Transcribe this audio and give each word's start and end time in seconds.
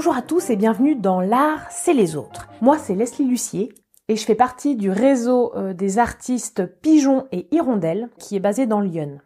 Bonjour 0.00 0.16
à 0.16 0.22
tous 0.22 0.48
et 0.48 0.56
bienvenue 0.56 0.94
dans 0.94 1.20
L'art, 1.20 1.66
c'est 1.70 1.92
les 1.92 2.16
autres. 2.16 2.48
Moi, 2.62 2.78
c'est 2.78 2.94
Leslie 2.94 3.26
Lucier 3.26 3.70
et 4.08 4.16
je 4.16 4.24
fais 4.24 4.34
partie 4.34 4.74
du 4.74 4.90
réseau 4.90 5.52
euh, 5.56 5.74
des 5.74 5.98
artistes 5.98 6.64
Pigeons 6.80 7.26
et 7.32 7.54
Hirondelles 7.54 8.08
qui 8.18 8.34
est 8.34 8.40
basé 8.40 8.64
dans 8.64 8.80
Lyon. 8.80 9.18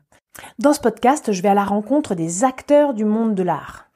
Dans 0.59 0.73
ce 0.73 0.81
podcast, 0.81 1.31
je 1.31 1.43
vais 1.43 1.49
à 1.49 1.55
la 1.55 1.63
rencontre 1.63 2.17
des 2.17 2.43
acteurs 2.43 2.93
du 2.93 3.05
monde 3.05 3.37
de 3.37 3.45
l'art. 3.45 3.87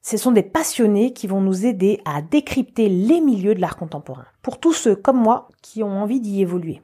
Ce 0.00 0.16
sont 0.16 0.30
des 0.30 0.44
passionnés 0.44 1.12
qui 1.12 1.26
vont 1.26 1.40
nous 1.40 1.66
aider 1.66 2.00
à 2.04 2.22
décrypter 2.22 2.88
les 2.88 3.20
milieux 3.20 3.56
de 3.56 3.60
l'art 3.60 3.76
contemporain, 3.76 4.26
pour 4.40 4.60
tous 4.60 4.74
ceux 4.74 4.94
comme 4.94 5.20
moi 5.20 5.48
qui 5.60 5.82
ont 5.82 6.00
envie 6.00 6.20
d'y 6.20 6.40
évoluer. 6.40 6.80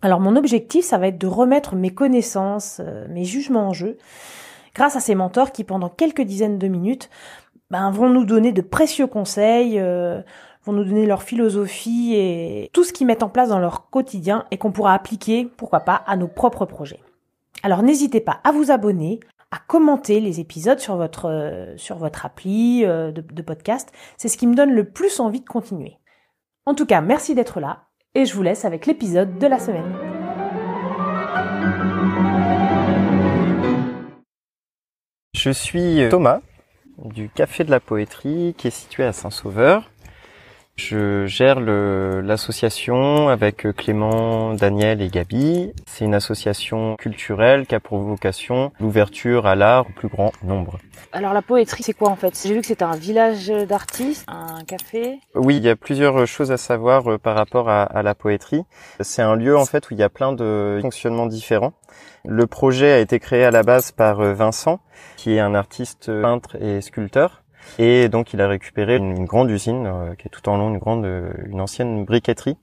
Alors 0.00 0.20
mon 0.20 0.36
objectif, 0.36 0.84
ça 0.84 0.98
va 0.98 1.08
être 1.08 1.18
de 1.18 1.26
remettre 1.26 1.74
mes 1.74 1.92
connaissances, 1.92 2.78
euh, 2.78 3.08
mes 3.08 3.24
jugements 3.24 3.70
en 3.70 3.72
jeu, 3.72 3.98
grâce 4.76 4.94
à 4.94 5.00
ces 5.00 5.16
mentors 5.16 5.50
qui, 5.50 5.64
pendant 5.64 5.88
quelques 5.88 6.22
dizaines 6.22 6.58
de 6.58 6.68
minutes, 6.68 7.10
ben, 7.74 7.90
vont 7.90 8.08
nous 8.08 8.24
donner 8.24 8.52
de 8.52 8.60
précieux 8.60 9.08
conseils, 9.08 9.80
euh, 9.80 10.22
vont 10.62 10.72
nous 10.72 10.84
donner 10.84 11.06
leur 11.06 11.24
philosophie 11.24 12.14
et 12.14 12.70
tout 12.72 12.84
ce 12.84 12.92
qu'ils 12.92 13.04
mettent 13.04 13.24
en 13.24 13.28
place 13.28 13.48
dans 13.48 13.58
leur 13.58 13.90
quotidien 13.90 14.44
et 14.52 14.58
qu'on 14.58 14.70
pourra 14.70 14.94
appliquer, 14.94 15.50
pourquoi 15.56 15.80
pas, 15.80 16.04
à 16.06 16.16
nos 16.16 16.28
propres 16.28 16.66
projets. 16.66 17.00
Alors 17.64 17.82
n'hésitez 17.82 18.20
pas 18.20 18.38
à 18.44 18.52
vous 18.52 18.70
abonner, 18.70 19.18
à 19.50 19.58
commenter 19.66 20.20
les 20.20 20.38
épisodes 20.38 20.78
sur 20.78 20.94
votre 20.94 21.28
euh, 21.28 21.76
sur 21.76 21.96
votre 21.96 22.24
appli 22.24 22.84
euh, 22.84 23.10
de, 23.10 23.22
de 23.22 23.42
podcast. 23.42 23.90
C'est 24.18 24.28
ce 24.28 24.38
qui 24.38 24.46
me 24.46 24.54
donne 24.54 24.70
le 24.70 24.88
plus 24.88 25.18
envie 25.18 25.40
de 25.40 25.48
continuer. 25.48 25.98
En 26.66 26.76
tout 26.76 26.86
cas, 26.86 27.00
merci 27.00 27.34
d'être 27.34 27.58
là 27.58 27.86
et 28.14 28.24
je 28.24 28.36
vous 28.36 28.42
laisse 28.44 28.64
avec 28.64 28.86
l'épisode 28.86 29.36
de 29.40 29.46
la 29.48 29.58
semaine. 29.58 29.92
Je 35.34 35.50
suis 35.50 36.08
Thomas 36.08 36.38
du 36.98 37.28
Café 37.28 37.64
de 37.64 37.70
la 37.70 37.80
Poétrie 37.80 38.54
qui 38.56 38.68
est 38.68 38.70
situé 38.70 39.04
à 39.04 39.12
Saint-Sauveur. 39.12 39.90
Je 40.76 41.24
gère 41.26 41.60
l'association 41.60 43.28
avec 43.28 43.66
Clément, 43.76 44.54
Daniel 44.54 45.02
et 45.02 45.08
Gabi. 45.08 45.72
C'est 45.86 46.04
une 46.04 46.14
association 46.14 46.96
culturelle 46.96 47.64
qui 47.66 47.76
a 47.76 47.80
pour 47.80 47.98
vocation 47.98 48.72
l'ouverture 48.80 49.46
à 49.46 49.54
l'art 49.54 49.86
au 49.88 49.92
plus 49.92 50.08
grand 50.08 50.32
nombre. 50.42 50.78
Alors 51.12 51.32
la 51.32 51.42
poétrie, 51.42 51.84
c'est 51.84 51.92
quoi 51.92 52.08
en 52.08 52.16
fait? 52.16 52.36
J'ai 52.44 52.54
vu 52.54 52.60
que 52.60 52.66
c'était 52.66 52.82
un 52.82 52.96
village 52.96 53.46
d'artistes, 53.68 54.24
un 54.26 54.64
café. 54.64 55.20
Oui, 55.36 55.58
il 55.58 55.62
y 55.62 55.68
a 55.68 55.76
plusieurs 55.76 56.26
choses 56.26 56.50
à 56.50 56.56
savoir 56.56 57.08
euh, 57.08 57.18
par 57.18 57.36
rapport 57.36 57.68
à, 57.68 57.84
à 57.84 58.02
la 58.02 58.16
poétrie. 58.16 58.64
C'est 58.98 59.22
un 59.22 59.36
lieu 59.36 59.56
en 59.56 59.66
fait 59.66 59.88
où 59.90 59.94
il 59.94 60.00
y 60.00 60.02
a 60.02 60.08
plein 60.08 60.32
de 60.32 60.80
fonctionnements 60.82 61.26
différents. 61.26 61.72
Le 62.24 62.48
projet 62.48 62.90
a 62.90 62.98
été 62.98 63.20
créé 63.20 63.44
à 63.44 63.52
la 63.52 63.62
base 63.62 63.92
par 63.92 64.20
euh, 64.20 64.34
Vincent, 64.34 64.80
qui 65.16 65.36
est 65.36 65.40
un 65.40 65.54
artiste 65.54 66.10
peintre 66.20 66.56
et 66.60 66.80
sculpteur 66.80 67.43
et 67.78 68.08
donc 68.08 68.32
il 68.32 68.40
a 68.40 68.48
récupéré 68.48 68.96
une, 68.96 69.24
grande 69.24 69.50
usine 69.50 69.86
euh, 69.86 70.14
qui 70.14 70.26
est 70.26 70.30
tout 70.30 70.48
en 70.48 70.56
long, 70.56 70.70
une 70.70 70.78
grande, 70.78 71.04
euh, 71.04 71.32
une 71.46 71.60
ancienne 71.60 72.04
briqueterie 72.04 72.56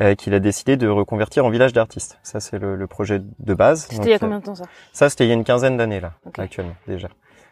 euh, 0.00 0.14
qu'il 0.14 0.34
a 0.34 0.40
décidé 0.40 0.76
de 0.76 0.88
reconvertir 0.88 1.44
en 1.44 1.50
village 1.50 1.72
d'artistes. 1.72 2.18
Ça 2.22 2.40
c'est 2.40 2.58
le, 2.58 2.76
le, 2.76 2.86
projet 2.86 3.20
de 3.20 3.54
base. 3.54 3.86
C'était 3.90 4.04
il 4.04 4.10
y 4.10 4.14
a 4.14 4.18
combien 4.18 4.38
de 4.38 4.44
temps 4.44 4.54
ça? 4.54 4.64
Ça 4.92 5.10
c'était 5.10 5.24
il 5.24 5.28
y 5.28 5.32
a 5.32 5.34
une 5.34 5.44
quinzaine 5.44 5.76
d'années 5.76 6.00
là, 6.00 6.12
actuellement 6.38 6.76
déjà. 6.86 7.08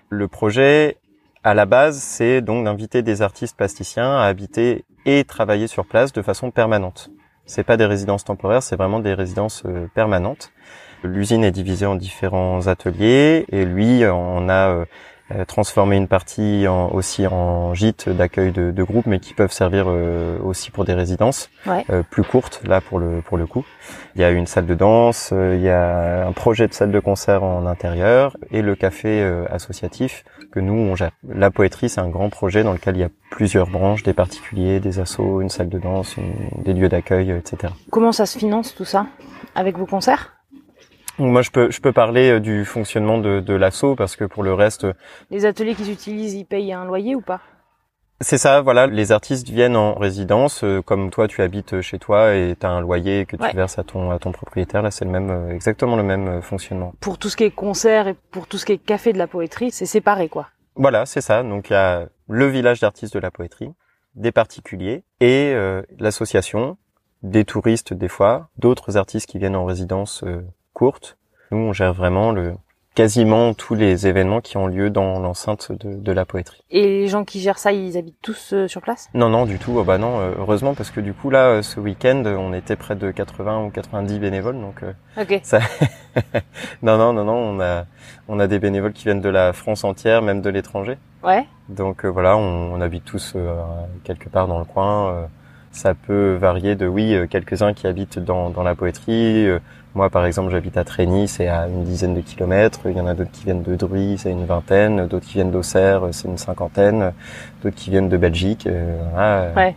Le 0.09 0.29
projet 0.29 0.99
à 1.43 1.55
la 1.55 1.67
base, 1.67 1.99
c'est 1.99 2.43
donc 2.43 2.65
d'inviter 2.65 3.03
des 3.03 3.23
artistes 3.23 3.57
plasticiens 3.57 4.19
à 4.19 4.25
habiter 4.25 4.85
et 5.07 5.25
travailler 5.25 5.67
sur 5.67 5.87
place 5.87 6.13
de 6.13 6.23
façon 6.23 6.51
permanente. 6.51 7.11
C'est 7.47 7.65
pas 7.65 7.77
des 7.77 7.87
résidences 7.87 8.25
temporaires, 8.25 8.63
c'est 8.63 8.77
vraiment 8.77 9.01
des 9.01 9.15
résidences 9.15 9.65
permanentes. 9.95 10.53
L'usine 11.03 11.45
est 11.45 11.51
divisée 11.51 11.87
en 11.87 11.95
différents 11.95 12.67
ateliers 12.67 13.47
et 13.51 13.65
lui, 13.65 14.03
on 14.05 14.49
a 14.49 14.71
euh, 14.71 14.85
transformer 15.47 15.97
une 15.97 16.09
partie 16.09 16.67
en, 16.69 16.91
aussi 16.91 17.27
en 17.27 17.75
gîte 17.75 18.09
d'accueil 18.09 18.53
de, 18.53 18.71
de 18.71 18.83
groupes, 18.83 19.07
mais 19.07 19.21
qui 19.21 19.35
peuvent 19.35 19.53
servir 19.53 19.87
euh, 19.89 20.39
aussi 20.43 20.71
pour 20.71 20.85
des 20.85 20.95
résidences 20.95 21.51
euh, 21.67 22.03
plus 22.09 22.23
courtes, 22.23 22.61
là 22.65 22.81
pour 22.81 22.99
le 22.99 23.21
pour 23.23 23.39
le 23.39 23.47
coup. 23.47 23.65
Il 24.15 24.21
y 24.21 24.25
a 24.25 24.31
une 24.31 24.47
salle 24.47 24.67
de 24.67 24.75
danse, 24.75 25.33
il 25.33 25.61
y 25.61 25.69
a 25.69 26.27
un 26.27 26.33
projet 26.33 26.67
de 26.67 26.75
salle 26.75 26.91
de 26.91 27.01
concert 27.01 27.43
en 27.45 27.67
intérieur 27.67 28.37
et 28.51 28.63
le 28.63 28.75
café 28.75 29.23
associatif 29.51 30.25
que 30.51 30.59
nous 30.61 30.75
on 30.75 30.97
gère. 30.97 31.13
La 31.29 31.51
poétrie, 31.51 31.89
c'est 31.89 32.01
un 32.01 32.09
grand 32.09 32.29
projet 32.29 32.65
dans 32.65 32.73
lequel 32.73 32.97
il 32.97 33.01
y 33.01 33.05
a 33.05 33.09
plusieurs 33.31 33.69
branches, 33.69 34.03
des 34.03 34.13
particuliers, 34.13 34.81
des 34.81 34.99
assos, 34.99 35.41
une 35.41 35.49
salle 35.49 35.69
de 35.69 35.79
danse, 35.79 36.17
des 36.65 36.73
lieux 36.73 36.89
d'accueil, 36.89 37.31
etc. 37.31 37.73
Comment 37.91 38.13
ça 38.13 38.27
se 38.27 38.39
finance 38.39 38.75
tout 38.75 38.85
ça 38.85 39.07
Avec 39.55 39.79
vos 39.79 39.87
concerts? 39.87 40.40
Moi, 41.21 41.43
je 41.43 41.51
peux, 41.51 41.71
je 41.71 41.81
peux 41.81 41.93
parler 41.93 42.31
euh, 42.31 42.41
du 42.41 42.65
fonctionnement 42.65 43.19
de, 43.19 43.41
de 43.41 43.55
l'assaut 43.55 43.95
parce 43.95 44.17
que 44.17 44.25
pour 44.25 44.43
le 44.43 44.55
reste, 44.55 44.85
euh, 44.85 44.93
les 45.31 45.47
ateliers 45.47 45.75
qu'ils 45.75 45.91
utilisent, 45.91 46.35
ils 46.35 46.45
payent 46.45 46.73
un 46.73 46.85
loyer 46.85 47.15
ou 47.15 47.21
pas? 47.21 47.41
C'est 48.23 48.39
ça, 48.39 48.61
voilà. 48.61 48.87
Les 48.87 49.13
artistes 49.13 49.49
viennent 49.49 49.77
en 49.77 49.95
résidence, 49.95 50.63
euh, 50.65 50.83
comme 50.83 51.11
toi, 51.11 51.29
tu 51.29 51.41
habites 51.43 51.81
chez 51.81 51.99
toi 51.99 52.35
et 52.35 52.55
tu 52.59 52.67
as 52.67 52.71
un 52.71 52.81
loyer 52.81 53.25
que 53.25 53.37
tu 53.37 53.57
verses 53.57 53.79
à 53.79 53.85
ton 53.85 54.11
à 54.11 54.19
ton 54.19 54.33
propriétaire. 54.33 54.83
Là, 54.83 54.91
c'est 54.91 55.05
le 55.05 55.11
même, 55.11 55.51
exactement 55.51 55.97
le 55.97 56.03
même 56.03 56.43
fonctionnement. 56.43 56.93
Pour 57.01 57.17
tout 57.17 57.29
ce 57.31 57.37
qui 57.37 57.45
est 57.45 57.51
concert 57.51 58.09
et 58.09 58.15
pour 58.31 58.47
tout 58.47 58.59
ce 58.59 58.67
qui 58.67 58.73
est 58.73 58.79
café 58.79 59.13
de 59.13 59.19
la 59.19 59.27
poétrie, 59.27 59.71
c'est 59.71 59.87
séparé, 59.87 60.29
quoi. 60.29 60.49
Voilà, 60.75 61.07
c'est 61.07 61.23
ça. 61.23 61.43
Donc 61.43 61.71
il 61.71 61.73
y 61.73 61.77
a 61.77 62.09
le 62.29 62.47
village 62.47 62.81
d'artistes 62.81 63.15
de 63.15 63.21
la 63.21 63.31
poétrie, 63.31 63.73
des 64.15 64.33
particuliers 64.33 65.03
et 65.21 65.55
l'association, 65.99 66.77
des 67.23 67.45
touristes 67.45 67.93
des 67.93 68.09
fois, 68.09 68.49
d'autres 68.59 68.97
artistes 68.97 69.29
qui 69.29 69.39
viennent 69.39 69.57
en 69.57 69.65
résidence 69.65 70.25
courte. 70.73 71.17
Nous, 71.51 71.59
on 71.59 71.73
gère 71.73 71.95
vraiment 71.95 72.33
le 72.33 72.55
quasiment 72.95 73.55
tous 73.55 73.75
les 73.75 74.07
événements 74.07 74.41
qui 74.41 74.57
ont 74.57 74.67
lieu 74.67 74.91
dans 74.91 75.21
l'enceinte 75.21 75.73
de, 75.73 75.95
de, 75.95 76.13
la 76.13 76.25
poétrie. 76.25 76.63
Et 76.71 76.83
les 76.83 77.09
gens 77.09 77.25
qui 77.25 77.41
gèrent 77.41 77.59
ça, 77.59 77.73
ils 77.73 77.97
habitent 77.97 78.21
tous 78.21 78.53
euh, 78.53 78.69
sur 78.69 78.83
place? 78.83 79.09
Non, 79.15 79.29
non, 79.29 79.47
du 79.47 79.59
tout. 79.59 79.73
Oh, 79.77 79.85
bah 79.85 79.97
non, 79.97 80.21
euh, 80.21 80.33
heureusement 80.39 80.75
parce 80.75 80.91
que 80.91 81.01
du 81.01 81.15
coup 81.15 81.31
là, 81.31 81.47
euh, 81.47 81.63
ce 81.63 81.79
week-end, 81.79 82.23
on 82.27 82.53
était 82.53 82.77
près 82.77 82.97
de 82.97 83.11
80 83.11 83.65
ou 83.65 83.71
90 83.71 84.19
bénévoles, 84.19 84.61
donc. 84.61 84.83
ok. 85.19 85.41
Ça... 85.45 85.61
non, 86.83 86.99
non, 86.99 87.13
non, 87.13 87.25
non, 87.25 87.37
on 87.37 87.61
a 87.61 87.87
on 88.29 88.41
a 88.41 88.47
des 88.47 88.59
bénévoles 88.59 88.93
qui 88.93 89.05
viennent 89.05 89.21
de 89.21 89.29
la 89.29 89.53
France 89.53 89.85
entière, 89.85 90.21
même 90.21 90.43
de 90.43 90.51
l'étranger. 90.51 90.99
Ouais. 91.23 91.47
Donc 91.69 92.05
voilà, 92.05 92.37
on, 92.37 92.75
on, 92.75 92.81
habite 92.81 93.05
tous 93.05 93.37
quelque 94.05 94.29
part 94.29 94.49
dans 94.49 94.59
le 94.59 94.65
coin. 94.65 95.29
Ça 95.73 95.95
peut 95.95 96.35
varier 96.35 96.75
de 96.75 96.87
oui, 96.87 97.17
quelques-uns 97.29 97.73
qui 97.73 97.87
habitent 97.87 98.19
dans 98.19 98.51
dans 98.51 98.63
la 98.63 98.75
poétrie 98.75 99.49
moi, 99.95 100.09
par 100.09 100.25
exemple, 100.25 100.53
j'habite 100.53 100.77
à 100.77 100.85
Trény, 100.85 101.27
c'est 101.27 101.49
à 101.49 101.67
une 101.67 101.83
dizaine 101.83 102.15
de 102.15 102.21
kilomètres. 102.21 102.81
Il 102.85 102.97
y 102.97 103.01
en 103.01 103.07
a 103.07 103.15
d'autres 103.15 103.33
qui 103.33 103.45
viennent 103.45 103.63
de 103.63 103.75
Druy, 103.75 104.19
c'est 104.19 104.31
une 104.31 104.45
vingtaine. 104.45 105.09
D'autres 105.09 105.27
qui 105.27 105.35
viennent 105.35 105.51
d'Auxerre, 105.51 106.03
c'est 106.13 106.29
une 106.29 106.39
cinquantaine. 106.39 107.13
D'autres 107.63 107.75
qui 107.75 107.91
viennent 107.91 108.09
de 108.09 108.17
Belgique. 108.17 108.69
Euh, 108.69 109.53
ouais. 109.55 109.75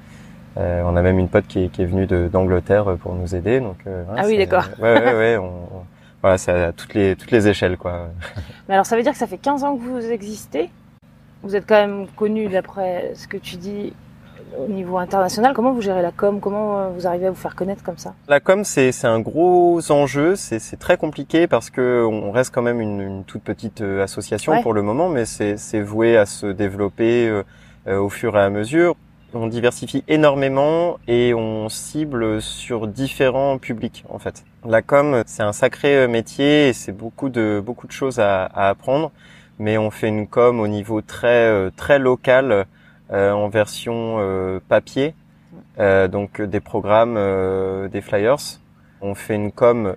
Euh, 0.58 0.84
on 0.86 0.96
a 0.96 1.02
même 1.02 1.18
une 1.18 1.30
pote 1.30 1.48
qui 1.48 1.64
est, 1.64 1.70
qui 1.70 1.82
est 1.82 1.86
venue 1.86 2.06
d'Angleterre 2.06 2.96
pour 3.02 3.16
nous 3.16 3.34
aider. 3.34 3.60
Donc, 3.60 3.78
euh, 3.88 4.04
ah 4.16 4.24
oui, 4.28 4.38
d'accord. 4.38 4.70
Ouais, 4.80 4.94
ouais, 4.94 5.16
ouais. 5.16 5.38
On, 5.38 5.52
voilà, 6.22 6.38
c'est 6.38 6.52
à 6.52 6.72
toutes 6.72 6.94
les 6.94 7.16
toutes 7.16 7.32
les 7.32 7.48
échelles, 7.48 7.76
quoi. 7.76 8.10
Mais 8.70 8.76
alors, 8.76 8.86
ça 8.86 8.96
veut 8.96 9.02
dire 9.02 9.14
que 9.14 9.18
ça 9.18 9.28
fait 9.28 9.40
15 9.40 9.64
ans 9.64 9.76
que 9.76 9.82
vous 9.82 10.12
existez? 10.12 10.70
Vous 11.42 11.56
êtes 11.56 11.68
quand 11.68 11.76
même 11.76 12.06
connu 12.16 12.48
d'après 12.50 13.12
ce 13.16 13.28
que 13.28 13.38
tu 13.38 13.56
dis 13.56 13.94
au 14.58 14.68
niveau 14.68 14.98
international, 14.98 15.54
comment 15.54 15.74
vous 15.74 15.82
gérez 15.82 16.02
la 16.02 16.12
com? 16.12 16.40
Comment 16.40 16.80
euh, 16.80 16.90
vous 16.90 17.08
arrivez 17.08 17.28
à 17.28 17.32
vous 17.32 17.36
faire 17.36 17.56
connaître 17.56 17.84
comme 17.84 17.98
ça? 17.98 18.14
La 18.28 18.40
com, 18.40 18.64
c'est 18.64 18.92
un 19.06 19.20
gros 19.20 19.92
enjeu. 19.92 20.36
C'est 20.36 20.80
très 20.80 20.98
compliqué 20.98 21.48
parce 21.48 21.70
que 21.70 22.06
on 22.06 22.32
reste 22.32 22.54
quand 22.54 22.62
même 22.62 22.82
une, 22.82 23.02
une 23.02 23.24
toute 23.24 23.44
petite 23.44 23.82
euh, 23.82 24.04
association 24.04 24.62
pour 24.62 24.74
le 24.74 24.82
moment, 24.82 25.10
mais 25.10 25.26
c'est 25.26 25.82
voué 25.82 26.18
à 26.18 26.26
se 26.26 26.48
développer 26.48 27.28
euh, 27.88 28.00
au 28.00 28.10
fur 28.10 28.38
et 28.38 28.42
à 28.42 28.50
mesure. 28.50 28.96
On 29.36 29.48
diversifie 29.48 30.04
énormément 30.08 30.98
et 31.08 31.34
on 31.34 31.68
cible 31.68 32.40
sur 32.40 32.86
différents 32.86 33.58
publics 33.58 34.06
en 34.10 34.20
fait. 34.20 34.44
La 34.64 34.84
com, 34.84 35.24
c'est 35.26 35.42
un 35.42 35.54
sacré 35.54 36.08
métier 36.08 36.70
et 36.70 36.74
c'est 36.74 36.92
beaucoup 36.92 37.30
de 37.30 37.60
beaucoup 37.64 37.88
de 37.88 37.92
choses 37.92 38.20
à, 38.20 38.46
à, 38.46 38.70
apprendre, 38.70 39.12
mais 39.58 39.80
on 39.80 39.90
fait 39.90 40.08
une 40.08 40.28
com 40.28 40.60
au 40.60 40.68
niveau 40.68 41.02
très 41.02 41.72
très 41.72 41.98
local 41.98 42.68
en 43.12 43.50
version 43.50 44.18
euh, 44.20 44.60
papier, 44.68 45.14
euh, 45.80 46.08
donc 46.08 46.42
des 46.42 46.60
programmes, 46.60 47.16
des 47.90 48.02
flyers. 48.02 48.60
On 49.02 49.16
fait 49.16 49.36
une 49.36 49.52
com 49.52 49.96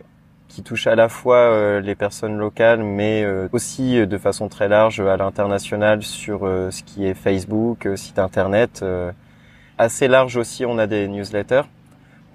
qui 0.49 0.63
touche 0.63 0.87
à 0.87 0.95
la 0.95 1.09
fois 1.09 1.81
les 1.81 1.95
personnes 1.95 2.37
locales, 2.37 2.83
mais 2.83 3.27
aussi 3.53 4.07
de 4.07 4.19
façon 4.19 4.49
très 4.49 4.69
large 4.69 5.01
à 5.01 5.17
l'international 5.17 6.03
sur 6.03 6.41
ce 6.41 6.83
qui 6.83 7.07
est 7.07 7.15
Facebook, 7.15 7.89
site 7.97 8.19
internet. 8.19 8.85
assez 9.77 10.09
large 10.09 10.37
aussi, 10.37 10.65
on 10.65 10.79
a 10.79 10.87
des 10.87 11.09
newsletters 11.09 11.69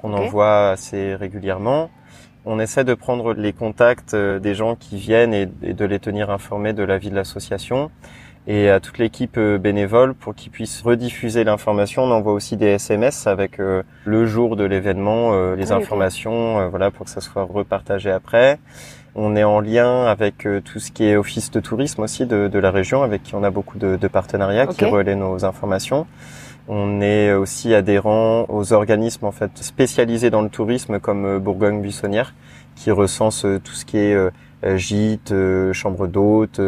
qu'on 0.02 0.14
envoie 0.14 0.72
assez 0.72 1.16
régulièrement. 1.16 1.90
On 2.46 2.60
essaie 2.60 2.84
de 2.84 2.94
prendre 2.94 3.34
les 3.34 3.54
contacts 3.54 4.16
des 4.16 4.56
gens 4.56 4.76
qui 4.76 4.98
viennent 4.98 5.34
et 5.34 5.46
de 5.46 5.86
les 5.86 6.00
tenir 6.00 6.30
informés 6.30 6.74
de 6.74 6.84
la 6.84 6.98
vie 6.98 7.10
de 7.10 7.16
l'association 7.16 7.92
et 8.48 8.70
à 8.70 8.80
toute 8.80 8.98
l'équipe 8.98 9.38
euh, 9.38 9.58
bénévole 9.58 10.14
pour 10.14 10.34
qu'ils 10.34 10.52
puissent 10.52 10.82
rediffuser 10.82 11.44
l'information. 11.44 12.04
On 12.04 12.12
envoie 12.12 12.34
aussi 12.34 12.58
des 12.58 12.68
SMS 12.68 13.28
avec 13.28 13.60
euh, 13.60 13.84
le 14.06 14.26
jour 14.26 14.56
de 14.56 14.64
l'événement, 14.64 15.34
euh, 15.34 15.56
les 15.56 15.72
ah 15.72 15.76
informations, 15.76 16.70
voilà, 16.70 16.92
pour 16.92 17.06
que 17.06 17.12
ça 17.12 17.22
soit 17.22 17.44
repartagé 17.44 18.10
après. 18.10 18.60
On 19.14 19.36
est 19.36 19.44
en 19.44 19.60
lien 19.60 20.06
avec 20.06 20.48
tout 20.64 20.80
ce 20.80 20.90
qui 20.90 21.04
est 21.04 21.18
office 21.18 21.52
de 21.52 21.60
tourisme 21.60 22.02
aussi 22.02 22.26
de, 22.26 22.48
de 22.48 22.60
la 22.60 22.72
région, 22.72 23.04
avec 23.04 23.24
qui 23.24 23.36
on 23.36 23.44
a 23.44 23.50
beaucoup 23.50 23.78
de, 23.78 23.98
de 23.98 24.08
partenariats 24.08 24.68
qui 24.68 24.86
relaient 24.86 25.18
nos 25.18 25.44
informations. 25.44 26.08
On 26.70 27.02
est 27.02 27.34
aussi 27.34 27.74
adhérent 27.74 28.46
aux 28.48 28.72
organismes 28.72 29.26
en 29.26 29.34
fait 29.34 29.52
spécialisés 29.58 30.30
dans 30.30 30.42
le 30.42 30.48
tourisme 30.48 31.02
comme 31.02 31.40
Bourgogne 31.40 31.82
Buissonnière, 31.82 32.34
qui 32.78 32.90
recense 32.90 33.42
tout 33.42 33.74
ce 33.74 33.84
qui 33.84 33.98
est 33.98 34.18
gîtes, 34.78 35.34
chambres 35.74 36.08
d'hôtes, 36.08 36.62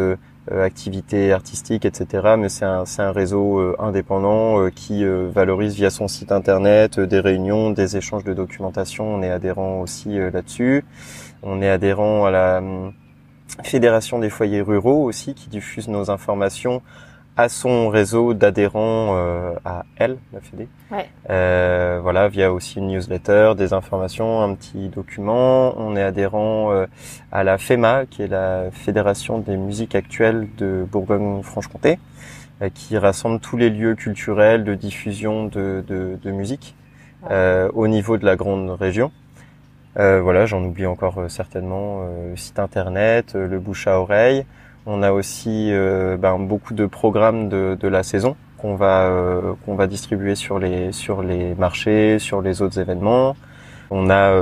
activités 0.50 1.32
artistiques, 1.32 1.84
etc. 1.84 2.34
Mais 2.38 2.48
c'est 2.48 2.64
un, 2.64 2.84
un 2.98 3.12
réseau 3.12 3.74
indépendant 3.78 4.68
qui 4.70 5.04
valorise 5.04 5.74
via 5.74 5.90
son 5.90 6.08
site 6.08 6.32
internet 6.32 7.00
des 7.00 7.20
réunions, 7.20 7.70
des 7.70 7.96
échanges 7.96 8.24
de 8.24 8.34
documentation. 8.34 9.14
On 9.14 9.22
est 9.22 9.30
adhérent 9.30 9.80
aussi 9.80 10.18
là-dessus. 10.18 10.84
On 11.42 11.62
est 11.62 11.70
adhérent 11.70 12.24
à 12.24 12.30
la 12.30 12.58
hum, 12.58 12.92
Fédération 13.62 14.18
des 14.18 14.30
foyers 14.30 14.62
ruraux 14.62 15.04
aussi, 15.04 15.34
qui 15.34 15.48
diffuse 15.48 15.88
nos 15.88 16.10
informations 16.10 16.82
à 17.36 17.48
son 17.48 17.88
réseau 17.88 18.32
d'adhérents 18.32 19.16
euh, 19.16 19.54
à 19.64 19.84
elle, 19.96 20.18
la 20.32 20.40
Fédé. 20.40 20.68
Ouais. 20.90 21.08
Euh, 21.30 21.98
voilà, 22.02 22.28
via 22.28 22.52
aussi 22.52 22.78
une 22.78 22.88
newsletter, 22.88 23.54
des 23.56 23.72
informations, 23.72 24.42
un 24.42 24.54
petit 24.54 24.88
document. 24.88 25.74
On 25.76 25.96
est 25.96 26.02
adhérent 26.02 26.72
euh, 26.72 26.86
à 27.32 27.42
la 27.42 27.58
FEMA, 27.58 28.06
qui 28.06 28.22
est 28.22 28.28
la 28.28 28.70
Fédération 28.70 29.38
des 29.38 29.56
musiques 29.56 29.94
actuelles 29.94 30.48
de 30.56 30.86
Bourgogne-Franche-Comté, 30.90 31.98
euh, 32.62 32.68
qui 32.72 32.96
rassemble 32.98 33.40
tous 33.40 33.56
les 33.56 33.70
lieux 33.70 33.96
culturels 33.96 34.62
de 34.62 34.74
diffusion 34.74 35.46
de, 35.46 35.84
de, 35.86 36.18
de 36.22 36.30
musique 36.30 36.76
au 37.74 37.88
niveau 37.88 38.18
de 38.18 38.26
la 38.26 38.36
grande 38.36 38.68
région. 38.70 39.10
Euh, 39.98 40.20
voilà, 40.20 40.44
j'en 40.44 40.62
oublie 40.62 40.86
encore 40.86 41.24
certainement 41.28 42.00
euh, 42.02 42.30
le 42.32 42.36
site 42.36 42.58
internet, 42.58 43.34
le 43.34 43.58
bouche 43.60 43.86
à 43.86 44.00
oreille. 44.00 44.44
On 44.86 45.02
a 45.02 45.12
aussi 45.12 45.70
ben, 45.72 46.38
beaucoup 46.38 46.74
de 46.74 46.86
programmes 46.86 47.48
de, 47.48 47.76
de 47.80 47.88
la 47.88 48.02
saison 48.02 48.36
qu'on 48.58 48.74
va 48.74 49.10
qu'on 49.64 49.74
va 49.76 49.86
distribuer 49.86 50.34
sur 50.34 50.58
les 50.58 50.92
sur 50.92 51.22
les 51.22 51.54
marchés, 51.54 52.18
sur 52.18 52.42
les 52.42 52.60
autres 52.60 52.78
événements. 52.78 53.34
On 53.90 54.10
a 54.10 54.38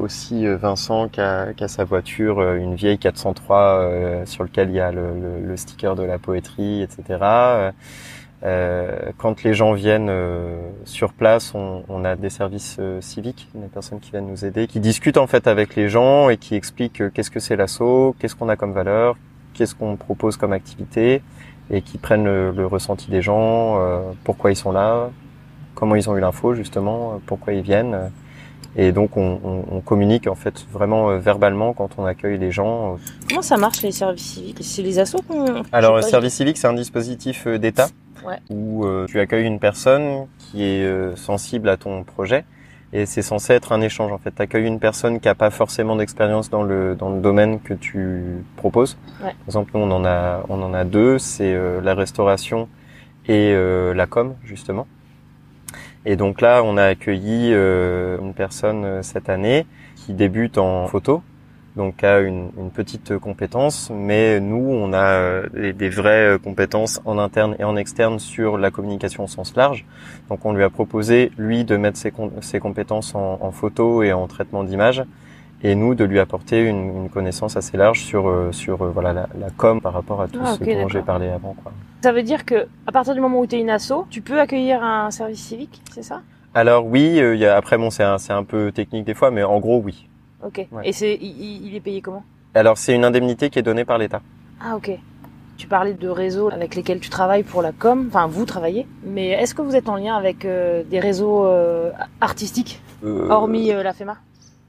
aussi 0.00 0.46
Vincent 0.46 1.08
qui 1.08 1.20
a, 1.20 1.52
qui 1.54 1.64
a, 1.64 1.68
sa 1.68 1.84
voiture, 1.84 2.42
une 2.54 2.74
vieille 2.74 2.98
403 2.98 4.24
sur 4.26 4.44
lequel 4.44 4.70
il 4.70 4.76
y 4.76 4.80
a 4.80 4.92
le, 4.92 5.56
sticker 5.56 5.94
de 5.94 6.02
la 6.02 6.18
poétrie, 6.18 6.82
etc. 6.82 7.72
Euh, 8.44 9.10
quand 9.16 9.42
les 9.42 9.52
gens 9.52 9.72
viennent 9.72 10.10
euh, 10.10 10.70
sur 10.84 11.12
place, 11.12 11.54
on, 11.54 12.04
a 12.04 12.14
des 12.14 12.30
services 12.30 12.76
euh, 12.78 13.00
civiques, 13.00 13.48
des 13.54 13.66
personnes 13.66 13.98
qui 13.98 14.12
viennent 14.12 14.28
nous 14.28 14.44
aider, 14.44 14.68
qui 14.68 14.78
discutent 14.78 15.16
en 15.16 15.26
fait 15.26 15.48
avec 15.48 15.74
les 15.74 15.88
gens 15.88 16.28
et 16.28 16.36
qui 16.36 16.54
expliquent 16.54 17.02
euh, 17.02 17.10
qu'est-ce 17.12 17.32
que 17.32 17.40
c'est 17.40 17.56
l'assaut, 17.56 18.14
qu'est-ce 18.18 18.36
qu'on 18.36 18.48
a 18.48 18.54
comme 18.54 18.72
valeur, 18.72 19.16
qu'est-ce 19.58 19.74
qu'on 19.74 19.96
propose 19.96 20.36
comme 20.36 20.52
activité, 20.52 21.22
et 21.70 21.82
qui 21.82 21.98
prennent 21.98 22.24
le, 22.24 22.52
le 22.52 22.66
ressenti 22.66 23.10
des 23.10 23.20
gens, 23.20 23.78
pourquoi 24.24 24.50
ils 24.50 24.56
sont 24.56 24.72
là, 24.72 25.10
comment 25.74 25.96
ils 25.96 26.08
ont 26.08 26.16
eu 26.16 26.20
l'info 26.20 26.54
justement, 26.54 27.20
pourquoi 27.26 27.52
ils 27.52 27.62
viennent. 27.62 28.10
Et 28.76 28.92
donc 28.92 29.16
on, 29.16 29.40
on, 29.44 29.76
on, 29.76 29.80
communique 29.80 30.26
en 30.28 30.34
fait 30.34 30.66
vraiment 30.72 31.18
verbalement 31.18 31.72
quand 31.72 31.90
on 31.98 32.04
accueille 32.04 32.38
les 32.38 32.52
gens. 32.52 32.96
Comment 33.28 33.42
ça 33.42 33.56
marche 33.56 33.82
les 33.82 33.92
services 33.92 34.22
civiques? 34.34 34.58
C'est 34.60 34.82
les 34.82 34.98
assos 34.98 35.20
qu'on... 35.26 35.62
Alors 35.72 35.96
le 35.96 36.02
service 36.02 36.34
civique 36.34 36.56
c'est 36.56 36.68
un 36.68 36.74
dispositif 36.74 37.46
d'État 37.46 37.88
ouais. 38.24 38.38
où 38.50 38.84
euh, 38.84 39.06
tu 39.08 39.20
accueilles 39.20 39.46
une 39.46 39.58
personne 39.58 40.26
qui 40.38 40.64
est 40.64 40.84
euh, 40.84 41.16
sensible 41.16 41.68
à 41.68 41.76
ton 41.76 42.04
projet 42.04 42.44
et 42.92 43.06
c'est 43.06 43.22
censé 43.22 43.52
être 43.52 43.72
un 43.72 43.80
échange 43.80 44.12
en 44.12 44.18
fait. 44.18 44.32
Tu 44.34 44.42
accueilles 44.42 44.66
une 44.66 44.80
personne 44.80 45.20
qui 45.20 45.28
a 45.28 45.34
pas 45.34 45.50
forcément 45.50 45.96
d'expérience 45.96 46.50
dans 46.50 46.62
le 46.62 46.94
dans 46.94 47.10
le 47.10 47.20
domaine 47.20 47.60
que 47.60 47.74
tu 47.74 48.44
proposes. 48.56 48.96
Ouais. 49.20 49.30
Par 49.30 49.46
exemple, 49.46 49.72
nous 49.74 49.80
on 49.80 49.90
en 49.90 50.04
a 50.04 50.44
on 50.48 50.62
en 50.62 50.74
a 50.74 50.84
deux, 50.84 51.18
c'est 51.18 51.54
euh, 51.54 51.80
la 51.80 51.94
restauration 51.94 52.68
et 53.26 53.54
la 53.94 54.06
com 54.06 54.34
justement. 54.42 54.86
Et 56.06 56.16
donc 56.16 56.40
là, 56.40 56.62
on 56.64 56.78
a 56.78 56.84
accueilli 56.84 57.52
une 57.52 58.32
personne 58.34 59.02
cette 59.02 59.28
année 59.28 59.66
qui 59.96 60.14
débute 60.14 60.56
en 60.56 60.86
photo 60.86 61.22
donc 61.76 62.02
a 62.02 62.20
une, 62.20 62.50
une, 62.58 62.70
petite 62.70 63.18
compétence, 63.18 63.90
mais 63.94 64.40
nous, 64.40 64.56
on 64.56 64.92
a 64.92 65.04
euh, 65.04 65.72
des, 65.72 65.88
vraies 65.88 66.34
euh, 66.34 66.38
compétences 66.38 67.00
en 67.04 67.18
interne 67.18 67.54
et 67.58 67.64
en 67.64 67.76
externe 67.76 68.18
sur 68.18 68.58
la 68.58 68.70
communication 68.70 69.24
au 69.24 69.26
sens 69.28 69.54
large. 69.54 69.84
Donc 70.28 70.44
on 70.44 70.52
lui 70.52 70.64
a 70.64 70.70
proposé, 70.70 71.30
lui, 71.38 71.64
de 71.64 71.76
mettre 71.76 71.96
ses, 71.96 72.12
ses 72.40 72.58
compétences 72.58 73.14
en, 73.14 73.38
en, 73.40 73.52
photo 73.52 74.02
et 74.02 74.12
en 74.12 74.26
traitement 74.26 74.64
d'image, 74.64 75.04
et 75.62 75.74
nous 75.74 75.94
de 75.94 76.04
lui 76.04 76.18
apporter 76.18 76.64
une, 76.64 77.04
une 77.04 77.08
connaissance 77.10 77.56
assez 77.56 77.76
large 77.76 78.00
sur 78.00 78.28
euh, 78.28 78.52
sur 78.52 78.84
voilà 78.92 79.12
la, 79.12 79.28
la, 79.38 79.50
com 79.50 79.80
par 79.80 79.92
rapport 79.92 80.20
à 80.20 80.28
tout 80.28 80.40
ah, 80.42 80.54
ce 80.58 80.64
dont 80.64 80.88
j'ai 80.88 81.02
parlé 81.02 81.28
avant. 81.28 81.54
Quoi. 81.62 81.72
Ça 82.00 82.12
veut 82.12 82.22
dire 82.22 82.44
que 82.44 82.66
à 82.86 82.92
partir 82.92 83.14
du 83.14 83.20
moment 83.20 83.40
où 83.40 83.46
tu 83.46 83.56
es 83.56 83.60
une 83.60 83.70
asso, 83.70 84.06
tu 84.10 84.20
peux 84.20 84.40
accueillir 84.40 84.82
un 84.82 85.10
service 85.10 85.40
civique, 85.40 85.82
c'est 85.92 86.02
ça? 86.02 86.22
Alors 86.54 86.86
oui, 86.86 87.18
il 87.18 87.38
y 87.38 87.46
a, 87.46 87.56
après 87.56 87.76
bon 87.76 87.90
c'est 87.90 88.04
un, 88.04 88.18
c'est 88.18 88.32
un 88.32 88.44
peu 88.44 88.72
technique 88.72 89.04
des 89.04 89.14
fois, 89.14 89.30
mais 89.30 89.44
en 89.44 89.60
gros 89.60 89.80
oui. 89.84 90.08
Ok. 90.44 90.66
Ouais. 90.70 90.88
Et 90.88 90.92
c'est, 90.92 91.14
il, 91.20 91.66
il, 91.66 91.74
est 91.74 91.80
payé 91.80 92.00
comment? 92.00 92.24
Alors 92.54 92.78
c'est 92.78 92.94
une 92.94 93.04
indemnité 93.04 93.50
qui 93.50 93.58
est 93.58 93.62
donnée 93.62 93.84
par 93.84 93.98
l'État. 93.98 94.22
Ah 94.60 94.76
ok. 94.76 94.90
Tu 95.56 95.66
parlais 95.66 95.94
de 95.94 96.08
réseaux 96.08 96.50
avec 96.52 96.76
lesquels 96.76 97.00
tu 97.00 97.10
travailles 97.10 97.42
pour 97.42 97.62
la 97.62 97.72
com, 97.72 98.06
enfin 98.08 98.28
vous 98.28 98.44
travaillez, 98.44 98.86
mais 99.02 99.30
est-ce 99.30 99.54
que 99.54 99.62
vous 99.62 99.74
êtes 99.74 99.88
en 99.88 99.96
lien 99.96 100.14
avec 100.14 100.44
euh, 100.44 100.84
des 100.84 101.00
réseaux 101.00 101.44
euh, 101.46 101.90
artistiques, 102.20 102.80
euh... 103.04 103.28
hormis 103.28 103.66
la 103.66 103.92
FEMA 103.92 104.18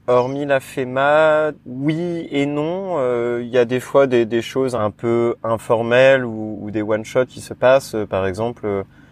Hormis 0.08 0.46
la 0.46 0.58
FEMA, 0.58 1.52
oui 1.64 2.26
et 2.32 2.44
non. 2.46 2.96
Il 3.38 3.46
y 3.46 3.58
a 3.58 3.64
des 3.64 3.78
fois 3.78 4.08
des, 4.08 4.26
des, 4.26 4.42
choses 4.42 4.74
un 4.74 4.90
peu 4.90 5.36
informelles 5.44 6.24
ou, 6.24 6.58
ou 6.60 6.72
des 6.72 6.82
one-shots 6.82 7.26
qui 7.26 7.40
se 7.40 7.54
passent. 7.54 7.94
Par 8.08 8.26
exemple, 8.26 8.66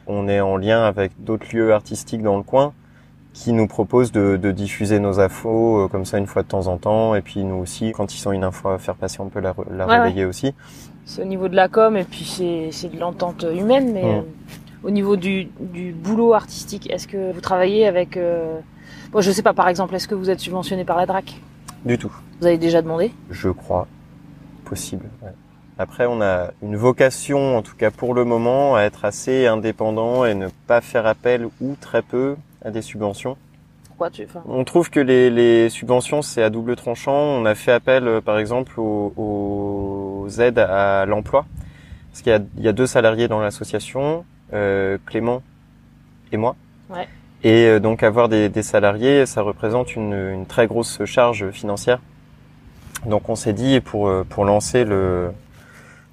on 0.08 0.26
est 0.26 0.40
en 0.40 0.56
lien 0.56 0.82
avec 0.82 1.12
d'autres 1.22 1.46
lieux 1.54 1.72
artistiques 1.72 2.22
dans 2.22 2.36
le 2.36 2.42
coin 2.42 2.72
qui 3.32 3.52
nous 3.52 3.66
propose 3.66 4.10
de, 4.10 4.36
de, 4.36 4.50
diffuser 4.50 4.98
nos 4.98 5.20
infos 5.20 5.84
euh, 5.84 5.88
comme 5.88 6.04
ça 6.04 6.18
une 6.18 6.26
fois 6.26 6.42
de 6.42 6.48
temps 6.48 6.66
en 6.66 6.76
temps 6.76 7.14
et 7.14 7.22
puis 7.22 7.44
nous 7.44 7.56
aussi 7.56 7.92
quand 7.92 8.14
ils 8.14 8.28
ont 8.28 8.32
une 8.32 8.44
info 8.44 8.68
à 8.68 8.78
faire 8.78 8.96
passer 8.96 9.20
on 9.20 9.28
peut 9.28 9.40
la, 9.40 9.54
la 9.70 9.86
ouais, 9.86 9.98
relayer 10.00 10.24
ouais. 10.24 10.28
aussi. 10.28 10.54
C'est 11.04 11.22
au 11.22 11.26
niveau 11.26 11.48
de 11.48 11.56
la 11.56 11.68
com 11.68 11.96
et 11.96 12.04
puis 12.04 12.24
c'est 12.72 12.88
de 12.88 12.98
l'entente 12.98 13.44
humaine 13.50 13.92
mais 13.92 14.02
mmh. 14.02 14.16
euh, 14.18 14.22
au 14.82 14.90
niveau 14.90 15.16
du, 15.16 15.48
du 15.60 15.92
boulot 15.92 16.34
artistique 16.34 16.90
est-ce 16.90 17.06
que 17.06 17.32
vous 17.32 17.40
travaillez 17.40 17.86
avec 17.86 18.16
euh... 18.16 18.58
bon 19.12 19.20
je 19.20 19.30
sais 19.30 19.42
pas 19.42 19.52
par 19.52 19.68
exemple 19.68 19.94
est-ce 19.94 20.08
que 20.08 20.14
vous 20.14 20.30
êtes 20.30 20.40
subventionné 20.40 20.84
par 20.84 20.96
la 20.96 21.06
DRAC? 21.06 21.40
Du 21.84 21.96
tout. 21.96 22.12
Vous 22.40 22.46
avez 22.46 22.58
déjà 22.58 22.82
demandé? 22.82 23.12
Je 23.30 23.50
crois 23.50 23.86
possible. 24.64 25.06
Ouais. 25.22 25.30
Après, 25.80 26.06
on 26.06 26.20
a 26.20 26.50
une 26.60 26.76
vocation, 26.76 27.56
en 27.56 27.62
tout 27.62 27.76
cas 27.76 27.92
pour 27.92 28.12
le 28.12 28.24
moment, 28.24 28.74
à 28.74 28.82
être 28.82 29.04
assez 29.04 29.46
indépendant 29.46 30.24
et 30.24 30.34
ne 30.34 30.48
pas 30.66 30.80
faire 30.80 31.06
appel 31.06 31.48
ou 31.60 31.76
très 31.80 32.02
peu 32.02 32.34
à 32.64 32.70
des 32.70 32.82
subventions. 32.82 33.36
Pourquoi 33.86 34.10
tu 34.10 34.24
enfin... 34.24 34.42
On 34.46 34.64
trouve 34.64 34.90
que 34.90 35.00
les, 35.00 35.30
les 35.30 35.68
subventions 35.70 36.22
c'est 36.22 36.42
à 36.42 36.50
double 36.50 36.76
tranchant. 36.76 37.12
On 37.12 37.44
a 37.44 37.54
fait 37.54 37.72
appel 37.72 38.06
euh, 38.06 38.20
par 38.20 38.38
exemple 38.38 38.78
aux, 38.78 39.12
aux 39.16 40.28
aides 40.40 40.58
à 40.58 41.06
l'emploi 41.06 41.46
parce 42.10 42.22
qu'il 42.22 42.60
y, 42.60 42.64
y 42.64 42.68
a, 42.68 42.72
deux 42.72 42.86
salariés 42.86 43.28
dans 43.28 43.40
l'association, 43.40 44.24
euh, 44.52 44.98
Clément 45.06 45.42
et 46.32 46.36
moi. 46.36 46.56
Ouais. 46.90 47.06
Et 47.44 47.66
euh, 47.66 47.80
donc 47.80 48.02
avoir 48.02 48.28
des, 48.28 48.48
des, 48.48 48.62
salariés, 48.62 49.26
ça 49.26 49.42
représente 49.42 49.94
une, 49.94 50.14
une, 50.14 50.46
très 50.46 50.66
grosse 50.66 51.04
charge 51.04 51.50
financière. 51.50 52.00
Donc 53.06 53.28
on 53.28 53.36
s'est 53.36 53.52
dit 53.52 53.80
pour 53.80 54.08
euh, 54.08 54.24
pour 54.28 54.44
lancer 54.44 54.84
le 54.84 55.30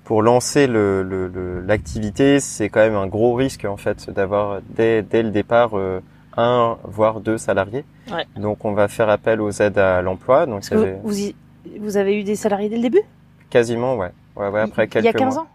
pour 0.04 0.22
lancer 0.22 0.68
l'activité, 0.68 2.24
le, 2.24 2.34
le, 2.36 2.40
c'est 2.40 2.70
quand 2.70 2.82
même 2.82 2.96
un 2.96 3.08
gros 3.08 3.34
risque 3.34 3.66
en 3.66 3.78
fait 3.78 4.12
d'avoir 4.12 4.60
dès, 4.70 5.02
dès 5.02 5.24
le 5.24 5.32
départ 5.32 5.72
euh, 5.74 6.00
un 6.38 6.78
voire 6.84 7.20
deux 7.20 7.38
salariés. 7.38 7.86
Ouais. 8.12 8.26
Donc 8.36 8.66
on 8.66 8.74
va 8.74 8.88
faire 8.88 9.10
appel 9.10 9.42
aux 9.42 9.52
aides 9.62 9.78
à 9.78 10.02
l'emploi. 10.02 10.46
Donc 10.46 10.64
vous, 10.72 10.86
vous, 11.04 11.20
y, 11.20 11.36
vous, 11.80 11.98
avez 11.98 12.20
eu 12.20 12.24
des 12.24 12.36
salariés 12.36 12.70
dès 12.70 12.78
le 12.78 12.84
début? 12.84 13.02
Quasiment, 13.50 13.96
ouais. 13.96 14.12
Ouais, 14.36 14.50
ouais 14.50 14.62
après 14.62 14.88
quelques 14.88 15.04
Il 15.04 15.08
y 15.08 15.10
a 15.10 15.14
15 15.14 15.36
mois. 15.36 15.44
ans? 15.44 15.48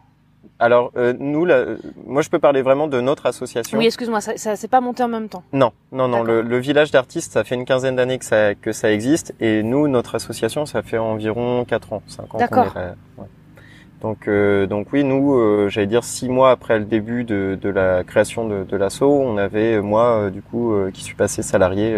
Alors 0.58 0.92
euh, 0.96 1.14
nous, 1.18 1.46
là, 1.46 1.64
moi, 2.06 2.20
je 2.20 2.28
peux 2.28 2.38
parler 2.38 2.60
vraiment 2.60 2.87
de 2.87 3.00
notre 3.00 3.26
association. 3.26 3.78
Oui, 3.78 3.87
excuse-moi, 3.87 4.20
ça, 4.20 4.37
ça 4.37 4.56
s'est 4.56 4.68
pas 4.68 4.80
monté 4.80 5.02
en 5.02 5.08
même 5.08 5.28
temps. 5.28 5.42
Non, 5.52 5.72
non, 5.90 6.06
non. 6.06 6.22
Le, 6.22 6.42
le, 6.42 6.58
village 6.58 6.90
d'artistes, 6.90 7.32
ça 7.32 7.44
fait 7.44 7.54
une 7.54 7.64
quinzaine 7.64 7.96
d'années 7.96 8.18
que 8.18 8.25
ça 8.26 8.54
que 8.54 8.72
ça 8.72 8.92
existe, 8.92 9.34
et 9.40 9.62
nous, 9.62 9.88
notre 9.88 10.14
association, 10.14 10.66
ça 10.66 10.82
fait 10.82 10.99
environ 10.99 11.64
4 11.64 11.92
ans, 11.94 12.02
5 12.06 12.34
ans. 12.34 12.38
D'accord. 12.38 12.75
Ouais. 12.76 13.25
Donc, 14.00 14.28
euh, 14.28 14.66
donc 14.66 14.88
oui, 14.92 15.04
nous, 15.04 15.35
euh, 15.35 15.69
j'allais 15.69 15.87
dire 15.87 16.04
six 16.04 16.28
mois 16.28 16.50
après 16.50 16.78
le 16.78 16.87
début 16.87 17.25
de, 17.25 17.59
de 17.61 17.69
la 17.69 18.02
création 18.02 18.49
de, 18.49 18.64
de 18.64 18.76
l'asso, 18.76 19.02
on 19.02 19.37
avait 19.37 19.80
moi, 19.83 20.12
euh, 20.12 20.30
du 20.30 20.40
coup, 20.40 20.75
qui 20.92 21.02
suis 21.02 21.14
passé 21.14 21.42
salarié 21.42 21.95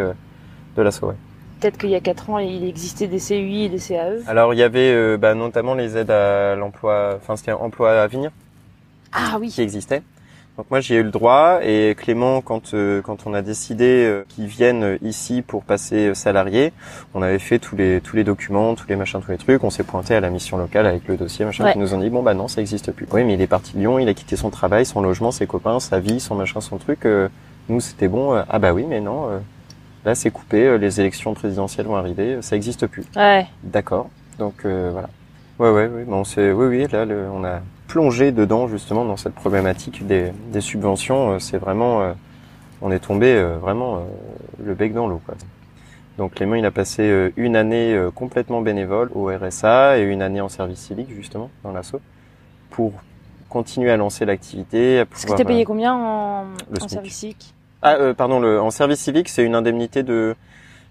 de 0.76 0.82
l'asso. 0.82 1.02
Ouais. 1.02 1.14
Peut-être 1.60 1.78
qu'il 1.78 1.90
y 1.90 1.94
a 1.94 2.00
quatre 2.00 2.28
ans, 2.30 2.38
il 2.38 2.64
existait 2.64 3.06
des 3.06 3.20
CUI 3.20 3.64
et 3.64 3.68
des 3.68 3.78
CAE. 3.78 4.22
Alors, 4.26 4.52
il 4.52 4.58
y 4.58 4.64
avait 4.64 5.16
bah, 5.16 5.34
notamment 5.34 5.74
les 5.74 5.96
aides 5.96 6.10
à 6.10 6.56
l'emploi, 6.56 7.14
enfin 7.16 7.36
c'était 7.36 7.52
emploi 7.52 7.92
à 7.92 8.06
venir. 8.08 8.32
Ah 9.12 9.36
oui. 9.38 9.48
Qui 9.48 9.62
existait. 9.62 10.02
Donc 10.58 10.66
moi 10.70 10.80
j'y 10.80 10.92
ai 10.94 10.98
eu 10.98 11.02
le 11.02 11.10
droit 11.10 11.60
et 11.62 11.94
Clément 11.96 12.42
quand 12.42 12.74
euh, 12.74 13.00
quand 13.00 13.26
on 13.26 13.32
a 13.32 13.40
décidé 13.40 14.04
euh, 14.04 14.24
qu'ils 14.28 14.46
viennent 14.46 14.98
ici 15.00 15.40
pour 15.40 15.64
passer 15.64 16.08
euh, 16.08 16.14
salarié, 16.14 16.74
on 17.14 17.22
avait 17.22 17.38
fait 17.38 17.58
tous 17.58 17.74
les 17.74 18.02
tous 18.02 18.16
les 18.16 18.22
documents, 18.24 18.74
tous 18.74 18.86
les 18.86 18.96
machins, 18.96 19.20
tous 19.24 19.30
les 19.30 19.38
trucs, 19.38 19.64
on 19.64 19.70
s'est 19.70 19.82
pointé 19.82 20.14
à 20.14 20.20
la 20.20 20.28
mission 20.28 20.58
locale 20.58 20.86
avec 20.86 21.08
le 21.08 21.16
dossier 21.16 21.46
machin 21.46 21.64
Ouais. 21.64 21.72
qui 21.72 21.78
nous 21.78 21.94
ont 21.94 21.98
dit 22.00 22.10
bon 22.10 22.22
bah 22.22 22.34
non 22.34 22.48
ça 22.48 22.60
existe 22.60 22.92
plus. 22.92 23.06
Oui 23.12 23.24
mais 23.24 23.32
il 23.32 23.40
est 23.40 23.46
parti 23.46 23.72
de 23.72 23.78
Lyon, 23.78 23.98
il 23.98 24.06
a 24.10 24.14
quitté 24.14 24.36
son 24.36 24.50
travail, 24.50 24.84
son 24.84 25.00
logement, 25.00 25.30
ses 25.32 25.46
copains, 25.46 25.80
sa 25.80 26.00
vie, 26.00 26.20
son 26.20 26.34
machin, 26.34 26.60
son 26.60 26.76
truc. 26.76 27.06
euh, 27.06 27.28
nous 27.70 27.80
c'était 27.80 28.08
bon. 28.08 28.34
euh, 28.34 28.42
ah 28.50 28.58
bah 28.58 28.74
oui 28.74 28.84
mais 28.86 29.00
non. 29.00 29.30
euh, 29.30 29.38
là 30.04 30.14
c'est 30.14 30.30
coupé, 30.30 30.66
euh, 30.66 30.76
les 30.76 31.00
élections 31.00 31.32
présidentielles 31.32 31.86
vont 31.86 31.96
arriver, 31.96 32.42
ça 32.42 32.56
existe 32.56 32.86
plus. 32.86 33.04
Ouais. 33.16 33.46
D'accord. 33.62 34.10
Donc 34.38 34.66
euh, 34.66 34.90
voilà. 34.92 35.08
Ouais 35.58 35.70
ouais 35.70 35.90
oui, 35.94 36.02
bon 36.04 36.24
c'est 36.24 36.52
oui 36.52 36.66
oui 36.66 36.86
là 36.92 37.06
le- 37.06 37.26
on 37.32 37.42
a 37.42 37.60
plongé 37.92 38.32
dedans 38.32 38.68
justement 38.68 39.04
dans 39.04 39.18
cette 39.18 39.34
problématique 39.34 40.06
des, 40.06 40.32
des 40.50 40.62
subventions. 40.62 41.32
euh, 41.32 41.38
C'est 41.38 41.58
vraiment 41.58 42.00
euh, 42.00 42.12
on 42.80 42.90
est 42.90 43.00
tombé 43.00 43.34
euh, 43.34 43.58
vraiment 43.58 43.96
euh, 43.96 44.00
le 44.64 44.72
bec 44.72 44.94
dans 44.94 45.06
l'eau 45.06 45.20
quoi. 45.26 45.34
Donc 46.16 46.34
Clément 46.34 46.54
il 46.54 46.64
a 46.64 46.70
passé 46.70 47.02
euh, 47.02 47.30
une 47.36 47.54
année 47.54 47.92
euh, 47.92 48.10
complètement 48.10 48.62
bénévole 48.62 49.10
au 49.14 49.26
RSA 49.26 49.98
et 49.98 50.04
une 50.04 50.22
année 50.22 50.40
en 50.40 50.48
service 50.48 50.78
civique 50.78 51.10
justement 51.14 51.50
dans 51.64 51.72
l'assaut 51.72 52.00
pour 52.70 52.92
continuer 53.50 53.90
à 53.90 53.98
lancer 53.98 54.24
l'activité. 54.24 55.00
à 55.00 55.04
Parce 55.04 55.26
que 55.26 55.34
t'es 55.34 55.44
payé 55.44 55.66
combien 55.66 55.92
en, 55.94 56.44
service 56.88 57.14
civique? 57.14 57.52
Ah 57.82 57.96
euh, 57.96 58.14
pardon 58.14 58.40
le 58.40 58.58
en 58.58 58.70
service 58.70 59.00
civique 59.00 59.28
c'est 59.28 59.44
une 59.44 59.54
indemnité 59.54 60.02
de 60.02 60.34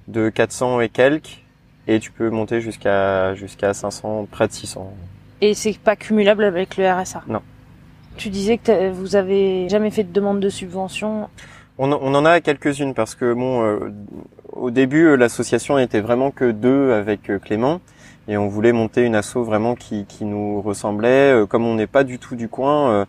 de 0.08 0.30
400 0.30 0.82
et 0.82 0.90
quelques 0.90 1.42
et 1.88 2.00
tu 2.00 2.12
peux 2.12 2.30
monter 2.30 2.62
jusqu'à 2.62 3.34
jusqu'à 3.34 3.74
500 3.74 4.28
près 4.30 4.48
de 4.48 4.54
600. 4.54 4.94
Et 5.42 5.54
c'est 5.54 5.78
pas 5.78 5.96
cumulable 5.96 6.44
avec 6.44 6.78
le 6.78 6.90
RSA 6.92 7.24
Non. 7.28 7.42
Tu 8.18 8.30
disais 8.30 8.58
que 8.58 8.92
vous 8.92 9.16
avez 9.16 9.68
jamais 9.70 9.90
fait 9.90 10.04
de 10.04 10.12
demande 10.12 10.40
de 10.40 10.50
subvention. 10.50 11.30
On, 11.78 11.92
en- 11.92 12.00
on 12.02 12.14
en 12.14 12.26
a 12.26 12.42
quelques-unes 12.42 12.94
parce 12.94 13.16
que 13.16 13.34
bon, 13.34 13.64
euh, 13.64 13.92
au 14.54 14.70
début, 14.70 15.06
euh, 15.06 15.16
l'association 15.16 15.78
n'était 15.78 16.02
vraiment 16.02 16.30
que 16.30 16.52
deux 16.52 16.92
avec 16.92 17.30
euh, 17.30 17.40
Clément 17.40 17.80
et 18.28 18.38
on 18.38 18.48
voulait 18.48 18.72
monter 18.74 19.04
une 19.06 19.16
asso 19.16 19.38
vraiment 19.38 19.74
qui, 19.76 20.06
qui 20.06 20.26
nous 20.26 20.62
ressemblait. 20.62 21.32
Euh, 21.34 21.46
Comme 21.48 21.66
on 21.66 21.76
n'est 21.76 21.88
pas 21.88 22.04
du 22.04 22.20
tout 22.20 22.36
du 22.36 22.50
coin, 22.50 22.92
euh, 22.92 23.06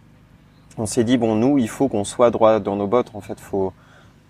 on 0.79 0.87
s'est 0.87 1.05
dit 1.05 1.19
bon, 1.19 1.35
nous, 1.35 1.59
il 1.59 1.69
faut 1.69 1.89
qu'on 1.89 2.05
soit 2.05 2.31
droit 2.31 2.61
dans 2.61 2.77
nos 2.77 2.87
bottes. 2.87 3.11
En 3.15 3.21
fait, 3.21 3.39
faut 3.41 3.73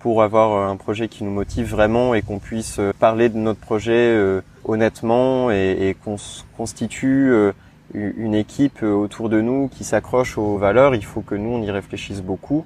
pour 0.00 0.24
avoir 0.24 0.68
un 0.68 0.74
projet 0.76 1.06
qui 1.06 1.22
nous 1.22 1.30
motive 1.30 1.70
vraiment 1.70 2.14
et 2.14 2.22
qu'on 2.22 2.40
puisse 2.40 2.80
parler 2.98 3.28
de 3.28 3.36
notre 3.38 3.60
projet 3.60 3.92
euh, 3.92 4.40
honnêtement 4.64 5.52
et, 5.52 5.76
et 5.90 5.94
qu'on 5.94 6.16
se 6.18 6.42
constitue 6.56 7.30
euh, 7.30 7.52
une 7.94 8.34
équipe 8.34 8.82
euh, 8.82 8.92
autour 8.92 9.28
de 9.28 9.40
nous 9.40 9.68
qui 9.68 9.84
s'accroche 9.84 10.38
aux 10.38 10.56
valeurs. 10.56 10.94
Il 10.94 11.04
faut 11.04 11.20
que 11.20 11.34
nous, 11.34 11.50
on 11.50 11.62
y 11.62 11.70
réfléchisse 11.70 12.22
beaucoup. 12.22 12.64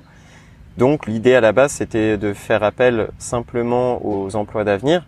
Donc 0.78 1.06
l'idée 1.06 1.34
à 1.34 1.40
la 1.40 1.52
base, 1.52 1.72
c'était 1.72 2.16
de 2.16 2.32
faire 2.32 2.62
appel 2.62 3.08
simplement 3.18 4.04
aux 4.06 4.36
emplois 4.36 4.64
d'avenir 4.64 5.06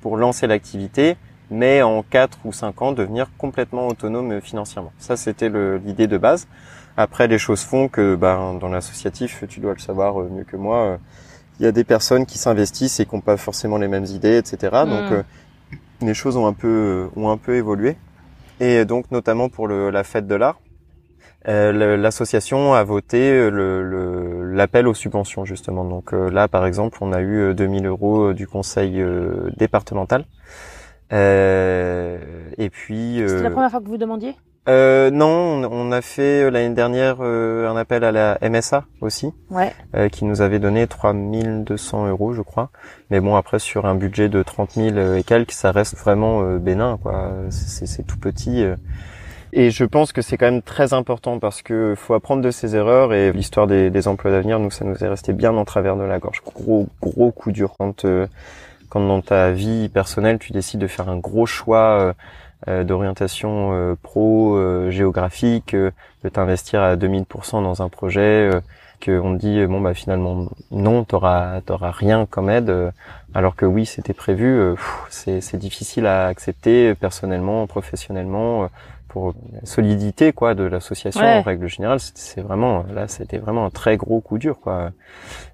pour 0.00 0.16
lancer 0.16 0.46
l'activité, 0.46 1.16
mais 1.50 1.82
en 1.82 2.02
4 2.02 2.38
ou 2.44 2.52
5 2.52 2.80
ans 2.82 2.92
devenir 2.92 3.26
complètement 3.36 3.88
autonome 3.88 4.40
financièrement. 4.40 4.92
Ça, 4.98 5.16
c'était 5.16 5.50
l'idée 5.84 6.06
de 6.06 6.16
base. 6.16 6.46
Après, 6.96 7.26
les 7.26 7.38
choses 7.38 7.62
font 7.62 7.88
que 7.88 8.14
ben, 8.14 8.54
dans 8.54 8.68
l'associatif, 8.68 9.44
tu 9.48 9.60
dois 9.60 9.72
le 9.74 9.80
savoir 9.80 10.20
euh, 10.20 10.30
mieux 10.30 10.44
que 10.44 10.56
moi, 10.56 10.76
euh, 10.76 10.96
il 11.58 11.64
y 11.64 11.66
a 11.66 11.72
des 11.72 11.84
personnes 11.84 12.24
qui 12.24 12.38
s'investissent 12.38 13.00
et 13.00 13.06
qui 13.06 13.14
n'ont 13.14 13.20
pas 13.20 13.36
forcément 13.36 13.78
les 13.78 13.88
mêmes 13.88 14.06
idées, 14.06 14.38
etc. 14.38 14.84
Donc 14.86 15.12
Mm. 15.70 16.06
les 16.06 16.14
choses 16.14 16.36
ont 16.36 16.46
un 16.46 16.52
peu 16.52 17.08
ont 17.16 17.30
un 17.30 17.36
peu 17.36 17.56
évolué. 17.56 17.96
Et 18.60 18.84
donc 18.84 19.10
notamment 19.10 19.48
pour 19.48 19.66
le, 19.66 19.90
la 19.90 20.04
fête 20.04 20.26
de 20.26 20.34
l'art, 20.34 20.60
euh, 21.48 21.96
l'association 21.96 22.74
a 22.74 22.84
voté 22.84 23.30
euh, 23.32 23.48
le- 23.50 23.82
le- 23.82 24.52
l'appel 24.52 24.86
aux 24.86 24.94
subventions 24.94 25.44
justement. 25.46 25.84
Donc 25.84 26.12
euh, 26.12 26.30
là, 26.30 26.46
par 26.48 26.66
exemple, 26.66 26.98
on 27.00 27.12
a 27.12 27.20
eu 27.20 27.38
euh, 27.38 27.54
2000 27.54 27.86
euros 27.86 28.28
euh, 28.28 28.34
du 28.34 28.46
conseil 28.46 29.00
euh, 29.00 29.50
départemental. 29.56 30.24
Euh, 31.12 32.18
et 32.58 32.70
puis 32.70 33.16
C'était 33.26 33.40
euh, 33.40 33.42
la 33.42 33.50
première 33.50 33.70
fois 33.70 33.80
que 33.80 33.88
vous 33.88 33.96
demandiez? 33.96 34.34
Euh, 34.70 35.10
non, 35.10 35.62
on, 35.70 35.92
a 35.92 36.00
fait 36.00 36.44
euh, 36.44 36.50
l'année 36.50 36.74
dernière 36.74 37.16
euh, 37.20 37.68
un 37.68 37.76
appel 37.76 38.04
à 38.04 38.12
la 38.12 38.38
MSA 38.48 38.84
aussi, 39.00 39.32
Ouais. 39.50 39.72
euh, 39.94 40.08
qui 40.08 40.24
nous 40.24 40.40
avait 40.40 40.58
donné 40.58 40.86
3200 40.86 42.08
euros, 42.08 42.32
je 42.32 42.42
crois. 42.42 42.70
Mais 43.10 43.20
bon, 43.20 43.36
après 43.36 43.58
sur 43.58 43.86
un 43.86 43.94
budget 43.94 44.28
de 44.28 44.42
30 44.42 44.72
000 44.72 45.14
et 45.16 45.22
quelques, 45.24 45.52
ça 45.52 45.72
reste 45.72 45.96
vraiment 45.96 46.42
euh, 46.42 46.58
bénin, 46.58 46.98
quoi. 47.02 47.30
C'est 47.50 48.06
tout 48.06 48.18
petit. 48.18 48.64
Et 49.52 49.70
je 49.72 49.84
pense 49.84 50.12
que 50.12 50.22
c'est 50.22 50.36
quand 50.36 50.50
même 50.50 50.62
très 50.62 50.92
important 50.94 51.40
parce 51.40 51.60
que 51.62 51.94
faut 51.96 52.14
apprendre 52.14 52.40
de 52.42 52.52
ses 52.52 52.76
erreurs 52.76 53.12
et 53.12 53.32
l'histoire 53.32 53.66
des, 53.66 53.90
des 53.90 54.06
emplois 54.06 54.30
d'avenir, 54.30 54.60
nous, 54.60 54.70
ça 54.70 54.84
nous 54.84 55.02
est 55.02 55.08
resté 55.08 55.32
bien 55.32 55.52
en 55.56 55.64
travers 55.64 55.96
de 55.96 56.04
la 56.04 56.20
gorge. 56.20 56.40
Gros, 56.44 56.86
gros 57.02 57.32
coup 57.32 57.50
dur 57.50 57.74
quand, 57.76 58.04
euh, 58.04 58.28
quand 58.88 59.00
dans 59.00 59.20
ta 59.22 59.50
vie 59.50 59.88
personnelle, 59.88 60.38
tu 60.38 60.52
décides 60.52 60.78
de 60.80 60.86
faire 60.86 61.08
un 61.08 61.16
gros 61.18 61.46
choix 61.46 62.14
d'orientation 62.66 63.72
euh, 63.72 63.94
pro, 64.00 64.56
euh, 64.56 64.90
géographique, 64.90 65.74
euh, 65.74 65.90
de 66.24 66.28
t'investir 66.28 66.82
à 66.82 66.96
2000% 66.96 67.62
dans 67.62 67.82
un 67.82 67.88
projet, 67.88 68.50
euh, 68.52 68.60
que 69.00 69.18
on 69.18 69.34
te 69.34 69.40
dit 69.40 69.60
euh, 69.60 69.66
bon 69.66 69.80
bah 69.80 69.94
finalement 69.94 70.46
non, 70.70 71.04
t'auras 71.04 71.60
t'auras 71.62 71.90
rien 71.90 72.26
comme 72.26 72.50
aide, 72.50 72.68
euh, 72.70 72.90
alors 73.34 73.56
que 73.56 73.64
oui 73.66 73.86
c'était 73.86 74.12
prévu. 74.14 74.46
euh, 74.46 74.74
c'est 75.08 75.40
c'est 75.40 75.56
difficile 75.56 76.06
à 76.06 76.26
accepter 76.26 76.94
personnellement, 76.94 77.66
professionnellement. 77.66 78.64
euh, 78.64 78.66
pour 79.08 79.34
la 79.52 79.66
solidité 79.66 80.32
quoi 80.32 80.54
de 80.54 80.62
l'association 80.62 81.20
Ouais. 81.22 81.38
en 81.38 81.42
règle 81.42 81.66
générale 81.66 81.98
c'est- 81.98 82.16
c'est 82.16 82.40
vraiment 82.42 82.84
là 82.94 83.08
c'était 83.08 83.38
vraiment 83.38 83.66
un 83.66 83.70
très 83.70 83.96
gros 83.96 84.20
coup 84.20 84.38
dur 84.38 84.60
quoi 84.60 84.92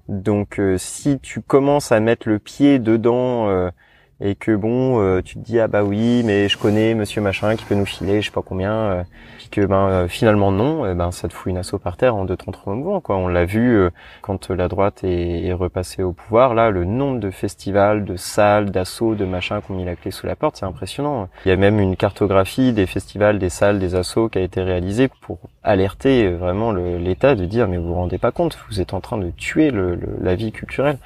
donc 0.09 0.59
euh, 0.59 0.77
si 0.77 1.19
tu 1.19 1.41
commences 1.41 1.91
à 1.91 1.99
mettre 1.99 2.29
le 2.29 2.39
pied 2.39 2.79
dedans 2.79 3.49
euh, 3.49 3.69
et 4.19 4.33
que 4.35 4.55
bon 4.55 4.99
euh, 4.99 5.21
tu 5.21 5.35
te 5.35 5.39
dis 5.39 5.59
ah 5.59 5.67
bah 5.67 5.83
oui 5.83 6.23
mais 6.25 6.49
je 6.49 6.57
connais 6.57 6.95
monsieur 6.95 7.21
machin 7.21 7.55
qui 7.55 7.63
peut 7.65 7.75
nous 7.75 7.85
filer 7.85 8.21
je 8.21 8.27
sais 8.27 8.31
pas 8.33 8.41
combien 8.41 8.73
euh, 8.73 9.03
que 9.51 9.63
ben 9.65 9.87
euh, 9.89 10.07
finalement 10.07 10.51
non 10.51 10.89
eh 10.89 10.95
ben 10.95 11.11
ça 11.11 11.27
te 11.27 11.33
fout 11.33 11.51
une 11.51 11.57
asso 11.57 11.75
par 11.81 11.97
terre 11.97 12.15
en 12.15 12.25
deux 12.25 12.35
temps 12.35 12.51
trois 12.51 12.73
mouvements 12.73 12.99
quoi. 12.99 13.15
On 13.17 13.27
l'a 13.27 13.45
vu 13.45 13.75
euh, 13.77 13.89
quand 14.23 14.49
la 14.49 14.67
droite 14.67 15.03
est, 15.03 15.45
est 15.45 15.53
repassée 15.53 16.01
au 16.01 16.13
pouvoir 16.13 16.55
là 16.55 16.71
le 16.71 16.83
nombre 16.83 17.19
de 17.19 17.29
festivals 17.29 18.05
de 18.05 18.15
salles 18.15 18.71
d'assauts 18.71 19.13
de 19.13 19.23
machins 19.25 19.61
qui 19.63 19.71
ont 19.71 19.75
mis 19.75 19.85
la 19.85 19.95
clé 19.95 20.09
sous 20.09 20.25
la 20.25 20.35
porte 20.35 20.57
c'est 20.57 20.65
impressionnant. 20.65 21.29
Il 21.45 21.49
y 21.49 21.51
a 21.51 21.55
même 21.57 21.79
une 21.79 21.95
cartographie 21.95 22.73
des 22.73 22.87
festivals 22.87 23.37
des 23.37 23.49
salles 23.49 23.77
des 23.77 23.93
assos 23.93 24.29
qui 24.29 24.39
a 24.39 24.41
été 24.41 24.61
réalisée 24.63 25.09
pour 25.21 25.37
alerter 25.63 26.25
euh, 26.25 26.37
vraiment 26.37 26.71
l'État 26.71 27.35
de 27.35 27.45
dire 27.45 27.67
mais 27.67 27.77
vous 27.77 27.87
vous 27.89 27.93
rendez 27.93 28.17
pas 28.17 28.31
compte 28.31 28.57
vous 28.69 28.81
êtes 28.81 28.95
en 28.95 28.99
train 28.99 29.19
de 29.19 29.29
tuer 29.29 29.69
le- 29.69 29.93
le- 29.93 30.17
la 30.21 30.33
vie 30.33 30.51
culturelle 30.51 30.97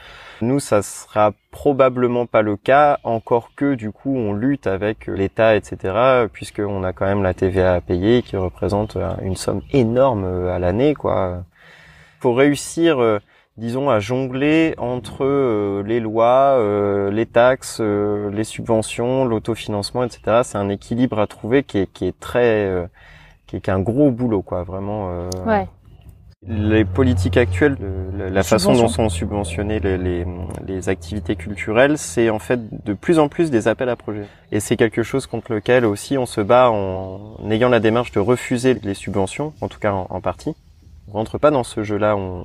nous, 0.42 0.60
ça 0.60 0.82
sera 0.82 1.34
probablement 1.52 2.26
pas 2.26 2.42
le 2.42 2.56
cas, 2.58 3.00
encore 3.04 3.52
que 3.56 3.76
du 3.76 3.92
coup, 3.92 4.16
on 4.16 4.34
lutte 4.34 4.68
avec 4.68 5.08
l'État, 5.08 5.56
etc., 5.56 6.28
puisqu'on 6.32 6.84
a 6.84 6.94
quand 6.94 7.06
même 7.06 7.24
la 7.24 7.34
TVA 7.34 7.74
à 7.76 7.82
payer, 7.82 8.22
qui 8.22 8.38
représente 8.38 8.96
euh, 8.96 9.12
une 9.22 9.36
somme 9.36 9.62
énorme 9.74 10.24
euh, 10.26 10.56
à 10.56 10.60
l'année, 10.60 10.94
quoi. 10.94 11.44
Faut 12.20 12.34
réussir, 12.34 13.00
euh, 13.02 13.20
disons, 13.58 13.90
à 13.90 14.00
jongler 14.00 14.76
entre 14.78 15.24
euh, 15.26 15.84
les 15.86 16.00
lois, 16.00 16.56
euh, 16.58 17.12
les 17.12 17.26
taxes, 17.26 17.80
euh, 17.82 18.30
les 18.32 18.44
subventions, 18.44 19.26
l'autofinancement, 19.26 20.04
etc. 20.04 20.42
C'est 20.44 20.58
un 20.58 20.70
équilibre 20.70 21.20
à 21.20 21.28
trouver 21.28 21.64
qui 21.64 21.80
est, 21.80 22.20
très, 22.20 22.66
euh, 22.66 22.86
qui 23.48 23.56
est, 23.56 23.70
un 23.70 23.80
gros 23.80 24.12
boulot, 24.12 24.42
quoi, 24.42 24.64
vraiment. 24.64 25.10
euh. 25.12 25.30
Les 26.48 26.86
politiques 26.86 27.38
actuelles, 27.38 27.78
le- 27.80 28.18
la, 28.18 28.30
la 28.32 28.44
façon 28.44 28.74
dont 28.74 28.88
sont 28.88 29.10
subventionnées 29.10 29.80
les, 29.80 29.98
les, 29.98 30.26
les 30.68 30.90
activités 30.90 31.36
culturelles, 31.36 31.98
c'est 32.00 32.30
en 32.32 32.40
fait 32.40 32.60
de 32.84 32.94
plus 32.94 33.20
en 33.20 33.28
plus 33.30 33.52
des 33.52 33.68
appels 33.68 33.90
à 33.90 33.96
projets. 33.96 34.26
Et 34.52 34.60
c'est 34.60 34.76
quelque 34.76 35.04
chose 35.04 35.28
contre 35.28 35.54
lequel 35.54 35.86
aussi 35.86 36.18
on 36.18 36.26
se 36.26 36.42
bat 36.42 36.72
en, 36.72 37.38
ayant 37.52 37.70
la 37.70 37.80
démarche 37.80 38.12
de 38.12 38.20
refuser 38.20 38.74
les 38.82 38.96
subventions, 38.96 39.54
en 39.62 39.68
tout 39.68 39.80
cas 39.80 39.92
en, 39.94 40.08
en 40.10 40.20
partie. 40.22 40.56
On 41.08 41.14
rentre 41.14 41.38
pas 41.38 41.52
dans 41.52 41.64
ce 41.64 41.84
jeu-là. 41.84 42.16
On, 42.16 42.44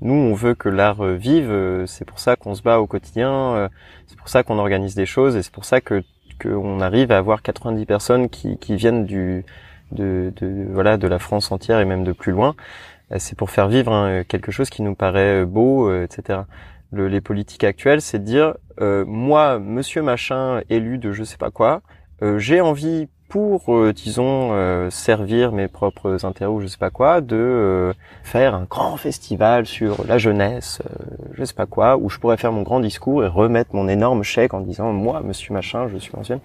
nous, 0.00 0.14
on 0.14 0.34
veut 0.34 0.54
que 0.54 0.68
l'art 0.68 1.02
vive. 1.04 1.84
C'est 1.86 2.04
pour 2.04 2.20
ça 2.20 2.36
qu'on 2.36 2.54
se 2.54 2.62
bat 2.62 2.78
au 2.78 2.86
quotidien. 2.86 3.32
euh, 3.56 3.68
C'est 4.06 4.18
pour 4.18 4.28
ça 4.28 4.42
qu'on 4.44 4.58
organise 4.58 4.94
des 4.94 5.06
choses 5.06 5.36
et 5.36 5.42
c'est 5.42 5.52
pour 5.52 5.64
ça 5.64 5.80
que 5.80 6.02
qu'on 6.40 6.80
arrive 6.80 7.12
à 7.12 7.18
avoir 7.18 7.42
90 7.42 7.86
personnes 7.86 8.28
qui, 8.28 8.56
qui 8.58 8.74
viennent 8.76 9.04
du 9.04 9.44
de, 9.92 10.32
de 10.40 10.66
voilà 10.72 10.96
de 10.96 11.06
la 11.06 11.18
France 11.18 11.52
entière 11.52 11.78
et 11.80 11.84
même 11.84 12.04
de 12.04 12.12
plus 12.12 12.32
loin. 12.32 12.54
Euh, 13.12 13.16
C'est 13.18 13.36
pour 13.36 13.50
faire 13.50 13.68
vivre 13.68 13.92
hein, 13.92 14.22
quelque 14.26 14.52
chose 14.52 14.70
qui 14.70 14.82
nous 14.82 14.94
paraît 14.94 15.42
euh, 15.42 15.46
beau, 15.46 15.88
euh, 15.88 16.04
etc. 16.04 16.40
Le- 16.92 17.08
les 17.08 17.20
politiques 17.20 17.64
actuelles, 17.64 18.00
c'est 18.02 18.18
de 18.18 18.24
dire 18.24 18.54
moi, 19.06 19.58
Monsieur 19.60 20.02
machin 20.02 20.60
élu 20.68 20.98
de 20.98 21.12
je 21.12 21.22
sais 21.24 21.36
pas 21.36 21.50
quoi, 21.50 21.82
j'ai 22.38 22.60
envie 22.60 23.06
pour 23.28 23.62
disons 23.92 24.90
servir 24.90 25.52
mes 25.52 25.68
propres 25.68 26.24
intérêts 26.24 26.50
ou 26.50 26.60
je 26.60 26.66
sais 26.66 26.78
pas 26.78 26.90
quoi 26.90 27.20
de 27.20 27.94
faire 28.24 28.54
un 28.56 28.64
grand 28.64 28.96
festival 28.96 29.66
sur 29.66 30.04
la 30.06 30.18
jeunesse, 30.18 30.80
je 31.34 31.44
sais 31.44 31.54
pas 31.54 31.66
quoi, 31.66 31.96
où 31.96 32.08
je 32.10 32.18
pourrais 32.18 32.36
faire 32.38 32.50
mon 32.52 32.62
grand 32.62 32.80
discours 32.80 33.22
et 33.24 33.28
remettre 33.28 33.74
mon 33.74 33.88
énorme 33.88 34.24
chèque 34.24 34.52
en 34.52 34.60
disant 34.60 34.92
moi, 34.92 35.20
Monsieur 35.22 35.54
machin, 35.54 35.86
je 35.88 35.96
suis 35.98 36.12
mentionné. 36.14 36.40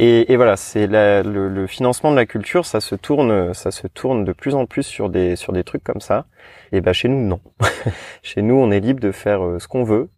Et, 0.00 0.32
et 0.32 0.36
voilà, 0.36 0.56
c'est 0.56 0.86
le, 0.86 1.48
le, 1.48 1.66
financement 1.66 2.12
de 2.12 2.16
la 2.16 2.24
culture, 2.24 2.64
ça 2.64 2.80
se 2.80 2.94
tourne, 2.94 3.52
ça 3.52 3.70
se 3.72 3.88
tourne 3.88 4.24
de 4.24 4.32
plus 4.32 4.54
en 4.54 4.64
plus 4.64 4.84
sur 4.84 5.10
des 5.10 5.34
sur 5.34 5.52
des 5.52 5.64
trucs 5.64 5.82
comme 5.82 6.00
ça. 6.00 6.26
Et 6.72 6.80
ben 6.80 6.92
chez 6.92 7.08
nous 7.08 7.20
non. 7.26 7.40
chez 8.22 8.42
nous, 8.42 8.54
on 8.54 8.70
est 8.70 8.80
libre 8.80 9.00
de 9.00 9.10
faire 9.10 9.40
ce 9.58 9.66
qu'on 9.66 9.82
veut. 9.82 10.08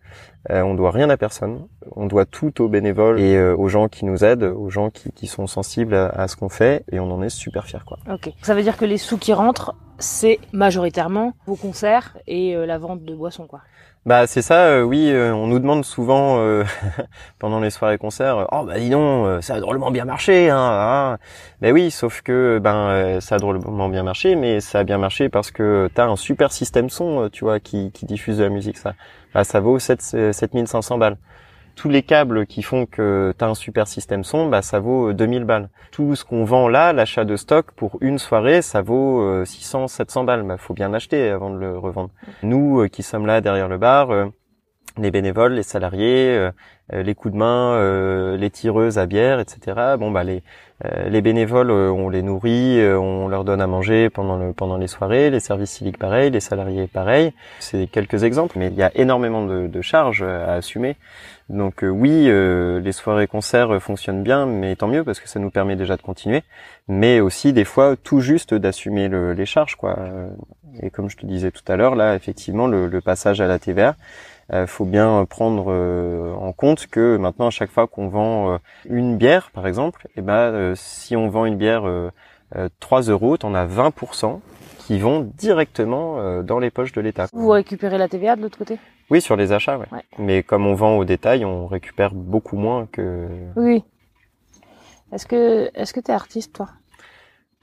Euh, 0.48 0.62
on 0.62 0.74
doit 0.74 0.90
rien 0.90 1.10
à 1.10 1.16
personne. 1.16 1.66
On 1.92 2.06
doit 2.06 2.24
tout 2.24 2.62
aux 2.62 2.68
bénévoles 2.68 3.20
et 3.20 3.36
euh, 3.36 3.54
aux 3.54 3.68
gens 3.68 3.88
qui 3.88 4.06
nous 4.06 4.24
aident, 4.24 4.44
aux 4.44 4.70
gens 4.70 4.90
qui, 4.90 5.12
qui 5.12 5.26
sont 5.26 5.46
sensibles 5.46 5.94
à, 5.94 6.28
ce 6.28 6.36
qu'on 6.36 6.48
fait 6.48 6.84
et 6.90 6.98
on 6.98 7.10
en 7.12 7.22
est 7.22 7.28
super 7.28 7.66
fiers 7.66 7.84
quoi. 7.86 7.98
Ok. 8.10 8.30
Ça 8.42 8.54
veut 8.54 8.62
dire 8.62 8.76
que 8.76 8.86
les 8.86 8.96
sous 8.96 9.18
qui 9.18 9.34
rentrent, 9.34 9.74
c'est 9.98 10.38
majoritairement 10.52 11.34
vos 11.46 11.56
concerts 11.56 12.16
et 12.26 12.56
euh, 12.56 12.64
la 12.64 12.78
vente 12.78 13.04
de 13.04 13.14
boissons 13.14 13.46
quoi. 13.46 13.60
Bah 14.06 14.26
c'est 14.26 14.40
ça, 14.40 14.64
euh, 14.68 14.82
oui, 14.82 15.12
on 15.14 15.46
nous 15.46 15.58
demande 15.58 15.84
souvent 15.84 16.42
pendant 17.38 17.60
les 17.60 17.68
soirées 17.68 17.98
concerts, 17.98 18.46
oh 18.50 18.64
bah 18.64 18.78
dis 18.78 18.88
donc, 18.88 19.42
ça 19.42 19.56
a 19.56 19.60
drôlement 19.60 19.90
bien 19.90 20.06
marché, 20.06 20.48
hein, 20.48 20.56
hein. 20.58 21.18
Ben 21.60 21.72
oui, 21.74 21.90
sauf 21.90 22.22
que 22.22 22.58
ben 22.62 23.20
ça 23.20 23.34
a 23.34 23.38
drôlement 23.38 23.90
bien 23.90 24.02
marché, 24.02 24.36
mais 24.36 24.60
ça 24.60 24.78
a 24.80 24.84
bien 24.84 24.96
marché 24.96 25.28
parce 25.28 25.50
que 25.50 25.90
t'as 25.94 26.06
un 26.06 26.16
super 26.16 26.50
système 26.50 26.88
son, 26.88 27.28
tu 27.30 27.44
vois, 27.44 27.60
qui, 27.60 27.92
qui 27.92 28.06
diffuse 28.06 28.38
de 28.38 28.44
la 28.44 28.48
musique, 28.48 28.78
ça 28.78 28.94
bah, 29.34 29.44
ça 29.44 29.60
vaut 29.60 29.78
7, 29.78 30.32
7500 30.32 30.96
balles. 30.98 31.16
Tous 31.80 31.88
les 31.88 32.02
câbles 32.02 32.44
qui 32.44 32.62
font 32.62 32.84
que 32.84 33.32
tu 33.38 33.42
as 33.42 33.48
un 33.48 33.54
super 33.54 33.88
système 33.88 34.22
son, 34.22 34.50
bah, 34.50 34.60
ça 34.60 34.80
vaut 34.80 35.14
2000 35.14 35.44
balles. 35.44 35.70
Tout 35.92 36.14
ce 36.14 36.26
qu'on 36.26 36.44
vend 36.44 36.68
là, 36.68 36.92
l'achat 36.92 37.24
de 37.24 37.36
stock 37.36 37.70
pour 37.70 37.96
une 38.02 38.18
soirée, 38.18 38.60
ça 38.60 38.82
vaut 38.82 39.46
600, 39.46 39.88
700 39.88 40.24
balles. 40.24 40.42
Bah, 40.42 40.58
faut 40.58 40.74
bien 40.74 40.90
l'acheter 40.90 41.30
avant 41.30 41.48
de 41.48 41.56
le 41.56 41.78
revendre. 41.78 42.10
Nous 42.42 42.80
euh, 42.80 42.88
qui 42.88 43.02
sommes 43.02 43.24
là 43.24 43.40
derrière 43.40 43.66
le 43.66 43.78
bar, 43.78 44.10
euh, 44.10 44.26
les 44.98 45.10
bénévoles, 45.10 45.54
les 45.54 45.62
salariés, 45.62 46.28
euh, 46.28 46.50
les 46.92 47.14
coups 47.14 47.32
de 47.32 47.38
main, 47.38 48.36
les 48.36 48.50
tireuses 48.50 48.98
à 48.98 49.06
bière, 49.06 49.40
etc. 49.40 49.94
Bon 49.98 50.10
bah 50.10 50.22
les 50.22 50.42
les 51.06 51.20
bénévoles, 51.20 51.70
on 51.70 52.08
les 52.08 52.22
nourrit, 52.22 52.80
on 52.82 53.28
leur 53.28 53.44
donne 53.44 53.60
à 53.60 53.66
manger 53.66 54.08
pendant 54.08 54.36
le 54.36 54.52
pendant 54.52 54.76
les 54.76 54.88
soirées, 54.88 55.30
les 55.30 55.38
services 55.38 55.70
civiques 55.70 55.98
pareil, 55.98 56.30
les 56.30 56.40
salariés 56.40 56.88
pareil. 56.88 57.32
C'est 57.60 57.86
quelques 57.86 58.24
exemples, 58.24 58.58
mais 58.58 58.68
il 58.68 58.74
y 58.74 58.82
a 58.82 58.90
énormément 58.96 59.44
de, 59.44 59.68
de 59.68 59.82
charges 59.82 60.22
à 60.22 60.54
assumer. 60.54 60.96
Donc 61.50 61.82
oui, 61.82 62.30
les 62.30 62.92
soirées 62.92 63.26
concerts 63.26 63.82
fonctionnent 63.82 64.22
bien, 64.22 64.46
mais 64.46 64.76
tant 64.76 64.88
mieux 64.88 65.04
parce 65.04 65.20
que 65.20 65.28
ça 65.28 65.38
nous 65.40 65.50
permet 65.50 65.76
déjà 65.76 65.96
de 65.96 66.02
continuer. 66.02 66.42
Mais 66.88 67.20
aussi 67.20 67.52
des 67.52 67.64
fois 67.64 67.96
tout 67.96 68.20
juste 68.20 68.54
d'assumer 68.54 69.08
les 69.08 69.46
charges 69.46 69.76
quoi. 69.76 69.96
Et 70.82 70.90
comme 70.90 71.10
je 71.10 71.16
te 71.16 71.26
disais 71.26 71.50
tout 71.50 71.64
à 71.66 71.76
l'heure, 71.76 71.96
là 71.96 72.14
effectivement 72.14 72.66
le, 72.66 73.00
passage 73.00 73.40
à 73.40 73.46
la 73.46 73.58
TVA 73.58 73.96
euh, 74.52 74.66
faut 74.66 74.84
bien 74.84 75.24
prendre 75.26 75.66
euh, 75.68 76.34
en 76.34 76.52
compte 76.52 76.88
que 76.88 77.16
maintenant 77.16 77.46
à 77.46 77.50
chaque 77.50 77.70
fois 77.70 77.86
qu'on 77.86 78.08
vend 78.08 78.54
euh, 78.54 78.58
une 78.88 79.16
bière 79.16 79.50
par 79.52 79.66
exemple, 79.66 80.06
et 80.08 80.18
eh 80.18 80.22
ben 80.22 80.74
si 80.74 81.16
on 81.16 81.28
vend 81.28 81.44
une 81.44 81.56
bière 81.56 81.84
3 82.80 83.02
euros, 83.02 83.36
t'en 83.36 83.54
as 83.54 83.66
20% 83.66 84.40
qui 84.78 84.98
vont 84.98 85.30
directement 85.38 86.42
dans 86.42 86.58
les 86.58 86.70
poches 86.70 86.92
de 86.92 87.00
l'État. 87.00 87.26
Vous 87.32 87.50
récupérez 87.50 87.96
la 87.96 88.08
TVA 88.08 88.34
de 88.34 88.42
l'autre 88.42 88.58
côté? 88.58 88.78
Oui, 89.10 89.20
sur 89.20 89.36
les 89.36 89.52
achats, 89.52 89.78
ouais. 89.78 89.86
Mais 90.18 90.42
comme 90.42 90.66
on 90.66 90.74
vend 90.74 90.96
au 90.96 91.04
détail, 91.04 91.44
on 91.44 91.66
récupère 91.66 92.14
beaucoup 92.14 92.56
moins 92.56 92.86
que. 92.86 93.28
Oui. 93.56 93.82
Est-ce 95.12 95.26
que 95.26 95.70
est-ce 95.74 95.92
que 95.92 96.00
t'es 96.00 96.12
artiste 96.12 96.54
toi? 96.54 96.68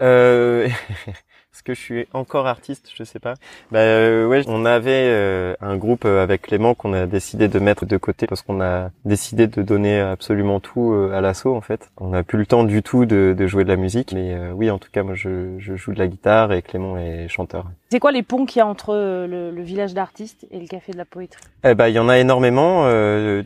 Euh... 0.02 0.68
Est-ce 1.58 1.64
que 1.64 1.74
je 1.74 1.82
suis 1.82 2.08
encore 2.14 2.46
artiste? 2.46 2.92
Je 2.96 3.04
sais 3.04 3.18
pas. 3.18 3.34
Bah 3.72 3.80
euh, 3.80 4.28
ouais, 4.28 4.44
on 4.46 4.64
avait 4.64 5.08
euh, 5.10 5.56
un 5.60 5.76
groupe 5.76 6.06
euh, 6.06 6.22
avec 6.22 6.44
Clément 6.44 6.76
qu'on 6.76 6.94
a 6.94 7.08
décidé 7.08 7.48
de 7.48 7.58
mettre 7.58 7.88
de 7.88 7.98
côté 7.98 8.28
parce 8.28 8.44
qu'on 8.44 8.62
a 8.62 8.92
décidé 9.06 9.48
de 9.48 9.64
donner 9.64 10.00
absolument 10.00 10.60
tout 10.60 10.94
à 11.12 11.20
l'assaut 11.20 11.56
en 11.56 11.62
fait. 11.62 11.90
On 11.98 12.10
n'a 12.10 12.22
plus 12.22 12.38
le 12.38 12.46
temps 12.46 12.64
du 12.64 12.84
tout 12.84 13.08
de, 13.08 13.34
de 13.36 13.48
jouer 13.48 13.64
de 13.64 13.70
la 13.70 13.76
musique, 13.76 14.12
mais 14.14 14.38
oui, 14.52 14.70
en 14.70 14.78
tout 14.78 14.90
cas, 14.92 15.02
moi 15.02 15.16
je, 15.16 15.58
je, 15.58 15.76
joue 15.76 15.94
de 15.94 15.98
la 15.98 16.08
guitare 16.08 16.54
et 16.54 16.62
Clément 16.62 16.96
est 17.00 17.28
chanteur. 17.28 17.66
C'est 17.90 18.00
quoi 18.00 18.12
les 18.12 18.22
ponts 18.22 18.46
qu'il 18.46 18.60
y 18.60 18.62
a 18.62 18.68
entre 18.68 18.94
le, 18.94 19.50
le 19.50 19.62
village 19.64 19.96
d'artistes 19.96 20.46
et 20.52 20.60
le 20.60 20.68
café 20.68 20.92
de 20.92 20.98
la 20.98 21.06
poétrie? 21.06 21.42
Eh 21.64 21.74
ben, 21.74 21.88
il 21.88 21.96
y 21.96 22.00
en 22.00 22.08
a 22.08 22.20
énormément. 22.20 22.84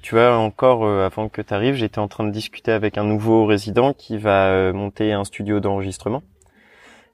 tu 0.01 0.15
vois, 0.15 0.35
encore 0.35 0.85
avant 0.85 1.29
que 1.29 1.41
tu 1.41 1.53
arrives, 1.53 1.75
j'étais 1.75 1.99
en 1.99 2.09
train 2.09 2.25
de 2.25 2.31
discuter 2.31 2.73
avec 2.73 2.97
un 2.97 3.05
nouveau 3.05 3.45
résident 3.45 3.93
qui 3.93 4.17
va 4.17 4.73
monter 4.73 5.13
un 5.13 5.23
studio 5.23 5.61
d'enregistrement. 5.61 6.23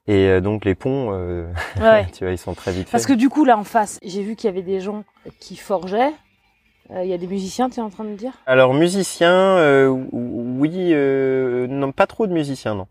Et 0.07 0.27
euh, 0.27 0.39
donc 0.39 0.63
les 0.63 0.75
ponts, 0.75 1.09
euh, 1.11 1.45
tu 2.13 2.23
vois, 2.23 2.31
ils 2.31 2.37
sont 2.37 2.53
très 2.53 2.71
vite 2.71 2.89
Parce 2.91 3.05
que 3.05 3.13
du 3.13 3.29
coup, 3.29 3.43
là 3.45 3.58
en 3.58 3.63
face, 3.63 3.99
j'ai 4.03 4.23
vu 4.23 4.36
qu'il 4.36 4.47
y 4.47 4.51
avait 4.51 4.62
des 4.62 4.79
gens 4.79 5.03
qui 5.39 5.58
forgeaient. 5.58 6.13
Euh, 6.91 7.03
il 7.03 7.10
y 7.10 7.13
a 7.13 7.17
des 7.17 7.27
musiciens, 7.27 7.69
tu 7.69 7.79
es 7.79 7.84
en 7.84 7.89
train 7.89 8.05
de 8.05 8.15
dire? 8.15 8.32
Alors 8.45 8.73
musiciens, 8.73 9.89
oui, 10.12 10.93
non, 11.69 11.91
pas 11.91 12.08
trop 12.08 12.27
de 12.27 12.34
musiciens, 12.34 12.75
non. 12.75 12.88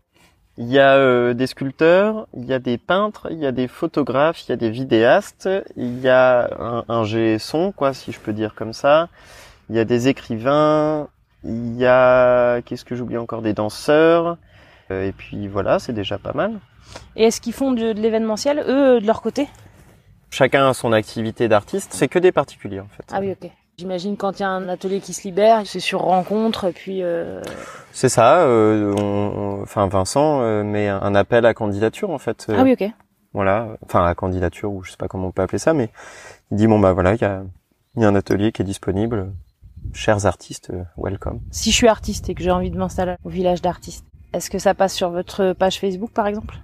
Il 0.59 0.71
y 0.71 0.79
a 0.79 1.33
des 1.33 1.47
sculpteurs, 1.47 2.27
il 2.35 2.45
y 2.45 2.53
a 2.53 2.59
des 2.59 2.77
peintres, 2.77 3.27
il 3.31 3.37
y 3.37 3.45
a 3.45 3.51
des 3.51 3.67
photographes, 3.67 4.43
il 4.45 4.49
y 4.49 4.53
a 4.53 4.55
des 4.55 4.71
vidéastes, 4.71 5.49
il 5.75 5.99
y 5.99 6.09
a 6.09 6.49
un, 6.59 6.83
un 6.87 7.03
G 7.03 7.37
son, 7.39 7.71
quoi, 7.71 7.93
si 7.93 8.11
je 8.11 8.19
peux 8.19 8.33
dire 8.33 8.55
comme 8.55 8.73
ça. 8.73 9.09
Il 9.69 9.75
y 9.75 9.79
a 9.79 9.85
des 9.85 10.07
écrivains, 10.07 11.09
il 11.43 11.77
y 11.77 11.85
a, 11.85 12.61
qu'est-ce 12.61 12.85
que 12.85 12.95
j'oublie 12.95 13.17
encore, 13.17 13.41
des 13.41 13.53
danseurs. 13.53 14.37
Et 14.89 15.11
puis 15.11 15.47
voilà, 15.47 15.79
c'est 15.79 15.93
déjà 15.93 16.17
pas 16.17 16.33
mal. 16.33 16.59
Et 17.15 17.25
est-ce 17.25 17.41
qu'ils 17.41 17.53
font 17.53 17.71
de, 17.71 17.91
l'événementiel, 17.91 18.59
eux, 18.67 18.99
de 18.99 19.05
leur 19.05 19.21
côté? 19.21 19.47
Chacun 20.29 20.69
a 20.69 20.73
son 20.73 20.91
activité 20.91 21.47
d'artiste, 21.47 21.93
c'est 21.93 22.07
que 22.07 22.19
des 22.19 22.31
particuliers 22.31 22.79
en 22.79 22.87
fait. 22.87 23.03
Ah 23.11 23.19
oui, 23.19 23.31
ok. 23.31 23.49
J'imagine 23.77 24.17
quand 24.17 24.39
il 24.39 24.41
y 24.41 24.45
a 24.45 24.49
un 24.49 24.67
atelier 24.69 24.99
qui 24.99 25.13
se 25.13 25.21
libère, 25.27 25.61
c'est 25.65 25.79
sur 25.79 26.01
rencontre, 26.01 26.71
puis. 26.71 27.03
Euh... 27.03 27.41
C'est 27.91 28.09
ça. 28.09 28.41
Euh, 28.41 29.61
enfin, 29.61 29.87
Vincent 29.87 30.41
euh, 30.41 30.63
met 30.63 30.87
un 30.87 31.13
appel 31.13 31.45
à 31.45 31.53
candidature 31.53 32.09
en 32.09 32.17
fait. 32.17 32.47
ah 32.49 32.63
oui, 32.63 32.73
ok. 32.73 32.89
Voilà, 33.33 33.67
enfin 33.85 34.03
à 34.03 34.15
candidature 34.15 34.71
ou 34.71 34.83
je 34.83 34.91
sais 34.91 34.97
pas 34.97 35.07
comment 35.07 35.27
on 35.27 35.31
peut 35.31 35.43
appeler 35.43 35.59
ça, 35.59 35.73
mais 35.73 35.91
il 36.49 36.57
dit 36.57 36.65
bon 36.65 36.79
bah 36.79 36.93
voilà, 36.93 37.13
il 37.13 37.21
y 37.21 37.25
a, 37.25 37.43
y 37.97 38.03
a 38.03 38.07
un 38.07 38.15
atelier 38.15 38.51
qui 38.51 38.63
est 38.63 38.65
disponible. 38.65 39.31
Chers 39.93 40.25
artistes, 40.25 40.71
euh, 40.71 40.83
welcome. 40.97 41.39
Si 41.51 41.69
je 41.69 41.75
suis 41.75 41.87
artiste 41.87 42.29
et 42.29 42.33
que 42.33 42.41
j'ai 42.41 42.51
envie 42.51 42.71
de 42.71 42.77
m'installer 42.77 43.15
au 43.23 43.29
village 43.29 43.61
d'artistes, 43.61 44.05
est-ce 44.33 44.49
que 44.49 44.59
ça 44.59 44.73
passe 44.73 44.93
sur 44.93 45.09
votre 45.09 45.53
page 45.53 45.79
Facebook 45.79 46.11
par 46.11 46.27
exemple? 46.27 46.55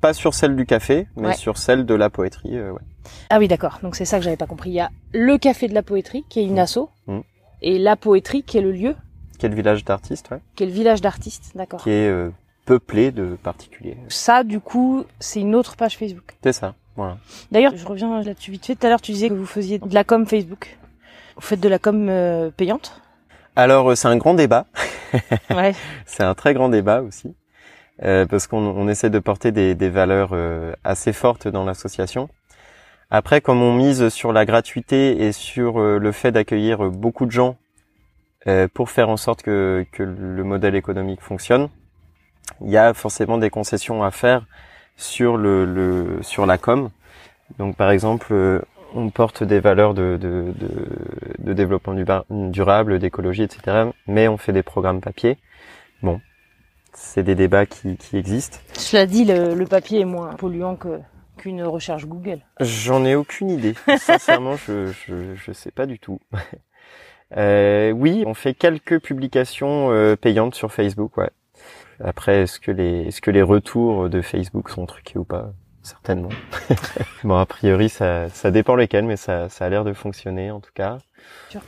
Pas 0.00 0.14
sur 0.14 0.32
celle 0.34 0.56
du 0.56 0.64
café, 0.64 1.06
mais 1.16 1.34
sur 1.34 1.58
celle 1.58 1.84
de 1.84 1.94
la 1.94 2.08
poétrie. 2.08 2.56
Euh, 2.56 2.72
ouais. 2.72 2.80
Ah 3.28 3.38
oui, 3.38 3.48
d'accord. 3.48 3.80
Donc 3.82 3.96
c'est 3.96 4.04
ça 4.04 4.18
que 4.18 4.24
j'avais 4.24 4.36
pas 4.36 4.46
compris. 4.46 4.70
Il 4.70 4.74
y 4.74 4.80
a 4.80 4.90
le 5.12 5.36
café 5.36 5.68
de 5.68 5.74
la 5.74 5.82
poétrie, 5.82 6.24
qui 6.28 6.40
est 6.40 6.44
une 6.44 6.54
mmh. 6.54 6.58
asso, 6.58 6.78
mmh. 7.06 7.18
et 7.62 7.78
la 7.78 7.96
poétrie, 7.96 8.42
qui 8.42 8.56
est 8.58 8.62
le 8.62 8.72
lieu. 8.72 8.94
Qui 9.38 9.46
est 9.46 9.48
le 9.48 9.54
village 9.54 9.84
d'artistes, 9.84 10.30
ouais. 10.30 10.40
Qui 10.54 10.62
est 10.62 10.66
le 10.66 10.72
village 10.72 11.00
d'artistes, 11.00 11.52
d'accord. 11.54 11.82
Qui 11.82 11.90
est 11.90 12.08
euh, 12.08 12.30
peuplé 12.64 13.10
de 13.10 13.36
particuliers. 13.42 13.96
Ça, 14.08 14.42
du 14.44 14.60
coup, 14.60 15.04
c'est 15.18 15.40
une 15.40 15.54
autre 15.54 15.76
page 15.76 15.98
Facebook. 15.98 16.36
C'est 16.42 16.52
ça, 16.52 16.74
voilà. 16.96 17.18
D'ailleurs, 17.50 17.76
je 17.76 17.86
reviens 17.86 18.22
là-dessus 18.22 18.52
vite 18.52 18.66
fait. 18.66 18.76
Tout 18.76 18.86
à 18.86 18.90
l'heure, 18.90 19.00
tu 19.00 19.12
disais 19.12 19.28
que 19.28 19.34
vous 19.34 19.46
faisiez 19.46 19.78
de 19.78 19.94
la 19.94 20.04
com 20.04 20.26
Facebook. 20.26 20.78
Vous 21.36 21.42
faites 21.42 21.60
de 21.60 21.68
la 21.68 21.78
com 21.78 22.08
euh, 22.08 22.50
payante? 22.50 23.00
Alors, 23.60 23.94
c'est 23.94 24.08
un 24.08 24.16
grand 24.16 24.32
débat. 24.32 24.64
ouais. 25.50 25.74
c'est 26.06 26.22
un 26.22 26.34
très 26.34 26.54
grand 26.54 26.70
débat 26.70 27.02
aussi. 27.02 27.36
Euh, 28.02 28.24
parce 28.24 28.46
qu'on 28.46 28.88
essaie 28.88 29.10
de 29.10 29.18
porter 29.18 29.52
des, 29.52 29.74
des 29.74 29.90
valeurs 29.90 30.30
euh, 30.32 30.72
assez 30.82 31.12
fortes 31.12 31.46
dans 31.46 31.66
l'association. 31.66 32.30
Après, 33.10 33.42
comme 33.42 33.60
on 33.60 33.74
mise 33.74 34.08
sur 34.08 34.32
la 34.32 34.46
gratuité 34.46 35.26
et 35.26 35.32
sur 35.32 35.78
euh, 35.78 35.98
le 35.98 36.10
fait 36.10 36.32
d'accueillir 36.32 36.90
beaucoup 36.90 37.26
de 37.26 37.32
gens 37.32 37.58
pour 38.72 38.88
faire 38.88 39.10
en 39.10 39.18
sorte 39.18 39.42
que, 39.42 39.84
que, 39.92 40.02
le 40.02 40.42
modèle 40.44 40.74
économique 40.74 41.20
fonctionne, 41.20 41.68
il 42.62 42.70
y 42.70 42.78
a 42.78 42.94
forcément 42.94 43.36
des 43.36 43.50
concessions 43.50 44.02
à 44.02 44.10
faire 44.10 44.46
sur 44.96 45.36
le, 45.36 45.66
le 45.66 46.22
sur 46.22 46.46
la 46.46 46.56
com. 46.56 46.88
Donc, 47.58 47.76
par 47.76 47.90
exemple, 47.90 48.62
on 48.94 49.10
porte 49.10 49.42
des 49.42 49.60
valeurs 49.60 49.94
de, 49.94 50.18
de, 50.20 50.52
de, 50.58 50.68
de 51.38 51.52
développement 51.52 51.94
durable, 52.30 52.98
d'écologie, 52.98 53.42
etc. 53.42 53.90
Mais 54.06 54.28
on 54.28 54.36
fait 54.36 54.52
des 54.52 54.62
programmes 54.62 55.00
papier. 55.00 55.38
Bon, 56.02 56.20
c'est 56.92 57.22
des 57.22 57.34
débats 57.34 57.66
qui, 57.66 57.96
qui 57.96 58.16
existent. 58.16 58.58
Cela 58.74 59.06
dit, 59.06 59.24
le, 59.24 59.54
le 59.54 59.66
papier 59.66 60.00
est 60.00 60.04
moins 60.04 60.34
polluant 60.34 60.76
que 60.76 61.00
qu'une 61.36 61.62
recherche 61.62 62.04
Google. 62.06 62.40
J'en 62.60 63.04
ai 63.04 63.14
aucune 63.14 63.50
idée. 63.50 63.74
Sincèrement, 63.98 64.56
je, 64.56 64.92
je, 64.92 65.34
je 65.34 65.52
sais 65.52 65.70
pas 65.70 65.86
du 65.86 65.98
tout. 65.98 66.20
Euh, 67.36 67.92
oui, 67.92 68.24
on 68.26 68.34
fait 68.34 68.54
quelques 68.54 68.98
publications 68.98 69.92
euh, 69.92 70.16
payantes 70.16 70.56
sur 70.56 70.72
Facebook, 70.72 71.16
ouais. 71.16 71.30
Après, 72.02 72.42
est-ce 72.42 72.58
que 72.58 72.72
les 72.72 73.02
est-ce 73.02 73.20
que 73.20 73.30
les 73.30 73.42
retours 73.42 74.08
de 74.08 74.20
Facebook 74.20 74.68
sont 74.68 74.84
truqués 74.84 75.16
ou 75.16 75.22
pas? 75.24 75.52
Certainement. 75.82 76.28
bon, 77.24 77.36
a 77.36 77.46
priori, 77.46 77.88
ça 77.88 78.28
ça 78.28 78.50
dépend 78.50 78.74
lesquels, 78.76 79.04
mais 79.04 79.16
ça 79.16 79.48
ça 79.48 79.64
a 79.64 79.68
l'air 79.68 79.84
de 79.84 79.92
fonctionner 79.92 80.50
en 80.50 80.60
tout 80.60 80.72
cas. 80.74 80.98
Sure. 81.48 81.62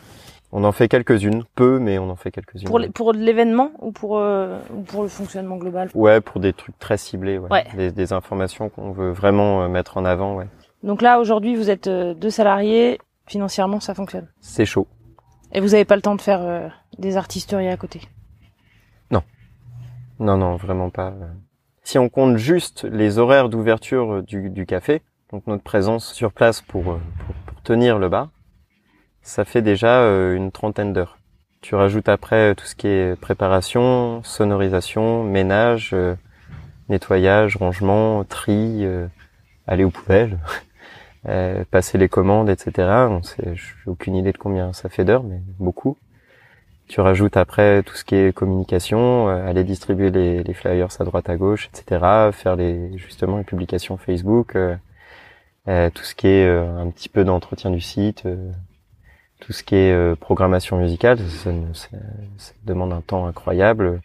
On 0.54 0.64
en 0.64 0.72
fait 0.72 0.86
quelques-unes, 0.86 1.44
peu, 1.54 1.78
mais 1.78 1.98
on 1.98 2.10
en 2.10 2.16
fait 2.16 2.30
quelques-unes. 2.30 2.68
Pour, 2.68 2.78
pour 2.92 3.12
l'événement 3.14 3.70
ou 3.80 3.90
pour 3.90 4.18
euh, 4.18 4.58
pour 4.86 5.02
le 5.02 5.08
fonctionnement 5.08 5.56
global? 5.56 5.88
Ouais, 5.94 6.20
pour 6.20 6.42
des 6.42 6.52
trucs 6.52 6.78
très 6.78 6.98
ciblés, 6.98 7.38
ouais. 7.38 7.64
Des, 7.74 7.90
des, 7.90 8.12
informations 8.12 8.68
qu'on 8.68 8.92
veut 8.92 9.12
vraiment 9.12 9.62
euh, 9.62 9.68
mettre 9.68 9.96
en 9.96 10.04
avant, 10.04 10.36
ouais. 10.36 10.46
Donc 10.82 11.00
là, 11.00 11.20
aujourd'hui, 11.20 11.56
vous 11.56 11.70
êtes 11.70 11.86
euh, 11.86 12.12
deux 12.12 12.28
salariés. 12.28 12.98
Financièrement, 13.26 13.80
ça 13.80 13.94
fonctionne? 13.94 14.28
C'est 14.40 14.66
chaud. 14.66 14.86
Et 15.52 15.60
vous 15.60 15.68
n'avez 15.68 15.86
pas 15.86 15.96
le 15.96 16.02
temps 16.02 16.16
de 16.16 16.20
faire 16.20 16.72
des 16.98 17.16
artisteries 17.16 17.68
à 17.68 17.76
côté? 17.76 18.00
Non. 19.10 19.22
Non, 20.18 20.36
non, 20.36 20.56
vraiment 20.56 20.90
pas. 20.90 21.14
Si 21.92 21.98
on 21.98 22.08
compte 22.08 22.38
juste 22.38 22.84
les 22.84 23.18
horaires 23.18 23.50
d'ouverture 23.50 24.22
du, 24.22 24.48
du, 24.48 24.64
café, 24.64 25.02
donc 25.30 25.46
notre 25.46 25.62
présence 25.62 26.10
sur 26.14 26.32
place 26.32 26.62
pour, 26.62 26.84
pour, 26.84 27.00
pour 27.44 27.62
tenir 27.64 27.98
le 27.98 28.08
bar, 28.08 28.30
ça 29.20 29.44
fait 29.44 29.60
déjà 29.60 30.00
une 30.32 30.52
trentaine 30.52 30.94
d'heures. 30.94 31.18
Tu 31.60 31.74
rajoutes 31.74 32.08
après 32.08 32.54
tout 32.54 32.64
ce 32.64 32.74
qui 32.74 32.86
est 32.86 33.20
préparation, 33.20 34.22
sonorisation, 34.24 35.22
ménage, 35.22 35.94
nettoyage, 36.88 37.58
rangement, 37.58 38.24
tri, 38.24 38.86
aller 39.66 39.84
aux 39.84 39.90
poubelles, 39.90 40.38
euh, 41.28 41.62
passer 41.70 41.98
les 41.98 42.08
commandes, 42.08 42.48
etc. 42.48 42.88
J'ai 43.36 43.54
aucune 43.84 44.16
idée 44.16 44.32
de 44.32 44.38
combien 44.38 44.72
ça 44.72 44.88
fait 44.88 45.04
d'heures, 45.04 45.24
mais 45.24 45.42
beaucoup. 45.58 45.98
Tu 46.88 47.00
rajoutes 47.00 47.36
après 47.36 47.82
tout 47.82 47.94
ce 47.94 48.04
qui 48.04 48.14
est 48.14 48.34
communication, 48.34 49.28
euh, 49.28 49.48
aller 49.48 49.64
distribuer 49.64 50.10
les, 50.10 50.42
les, 50.42 50.54
flyers 50.54 50.88
à 50.98 51.04
droite 51.04 51.30
à 51.30 51.36
gauche, 51.36 51.68
etc. 51.72 52.30
Faire 52.32 52.56
les 52.56 52.96
justement 52.98 53.38
les 53.38 53.44
publications 53.44 53.96
Facebook, 53.96 54.56
euh, 54.56 54.76
euh 55.68 55.90
tout 55.90 56.02
ce 56.02 56.14
qui 56.14 56.26
est 56.28 56.48
un 56.48 56.90
petit 56.90 57.08
peu 57.08 57.24
d'entretien 57.24 57.70
du 57.70 57.80
site, 57.80 58.24
tout 59.40 59.52
ce 59.52 59.62
qui 59.62 59.76
est 59.76 60.16
programmation 60.16 60.78
musicale, 60.78 61.18
ça, 61.18 61.50
ça, 61.72 61.88
ça, 62.36 62.52
demande 62.64 62.92
un 62.92 63.00
temps 63.00 63.26
incroyable. 63.26 64.00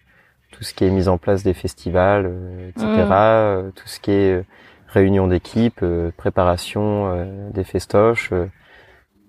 Tout 0.51 0.63
ce 0.63 0.73
qui 0.73 0.85
est 0.85 0.89
mise 0.89 1.09
en 1.09 1.17
place 1.17 1.43
des 1.43 1.53
festivals, 1.53 2.31
etc. 2.69 2.85
Mmh. 2.87 3.71
Tout 3.75 3.87
ce 3.87 3.99
qui 3.99 4.11
est 4.11 4.43
réunion 4.87 5.27
d'équipe, 5.27 5.79
euh, 5.83 6.11
préparation 6.15 7.11
euh, 7.11 7.49
des 7.51 7.63
festoches, 7.63 8.29
euh, 8.31 8.45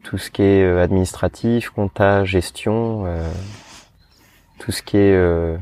tout 0.02 0.18
ce 0.18 0.30
qui 0.30 0.42
est 0.42 0.78
administratif, 0.78 1.70
compta, 1.70 2.24
gestion, 2.24 3.04
tout 4.58 4.72
ce 4.72 4.82
qui 4.82 4.96
est 4.96 5.58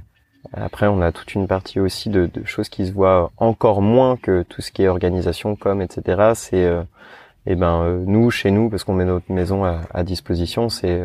après, 0.52 0.86
on 0.86 1.00
a 1.00 1.10
toute 1.12 1.34
une 1.34 1.48
partie 1.48 1.80
aussi 1.80 2.08
de, 2.08 2.26
de, 2.32 2.44
choses 2.44 2.68
qui 2.68 2.86
se 2.86 2.92
voient 2.92 3.32
encore 3.36 3.82
moins 3.82 4.16
que 4.16 4.42
tout 4.42 4.62
ce 4.62 4.70
qui 4.70 4.84
est 4.84 4.88
organisation, 4.88 5.56
com, 5.56 5.82
etc. 5.82 6.32
C'est, 6.34 6.64
euh, 6.64 6.82
eh 7.46 7.56
ben, 7.56 8.04
nous, 8.06 8.30
chez 8.30 8.50
nous, 8.50 8.70
parce 8.70 8.84
qu'on 8.84 8.94
met 8.94 9.04
notre 9.04 9.30
maison 9.32 9.64
à, 9.64 9.80
à 9.92 10.04
disposition, 10.04 10.68
c'est 10.68 11.00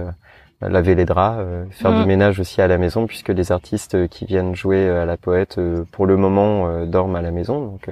laver 0.62 0.94
les 0.94 1.06
draps, 1.06 1.44
faire 1.72 1.92
du 1.92 2.04
mmh. 2.04 2.06
ménage 2.06 2.40
aussi 2.40 2.62
à 2.62 2.68
la 2.68 2.78
maison, 2.78 3.08
puisque 3.08 3.30
les 3.30 3.52
artistes 3.52 4.08
qui 4.10 4.26
viennent 4.26 4.56
jouer 4.56 4.88
à 4.90 5.06
la 5.06 5.18
poète, 5.18 5.60
pour 5.92 6.06
le 6.06 6.18
moment, 6.18 6.86
dorment 6.86 7.16
à 7.16 7.22
la 7.22 7.32
maison. 7.32 7.66
Donc, 7.66 7.90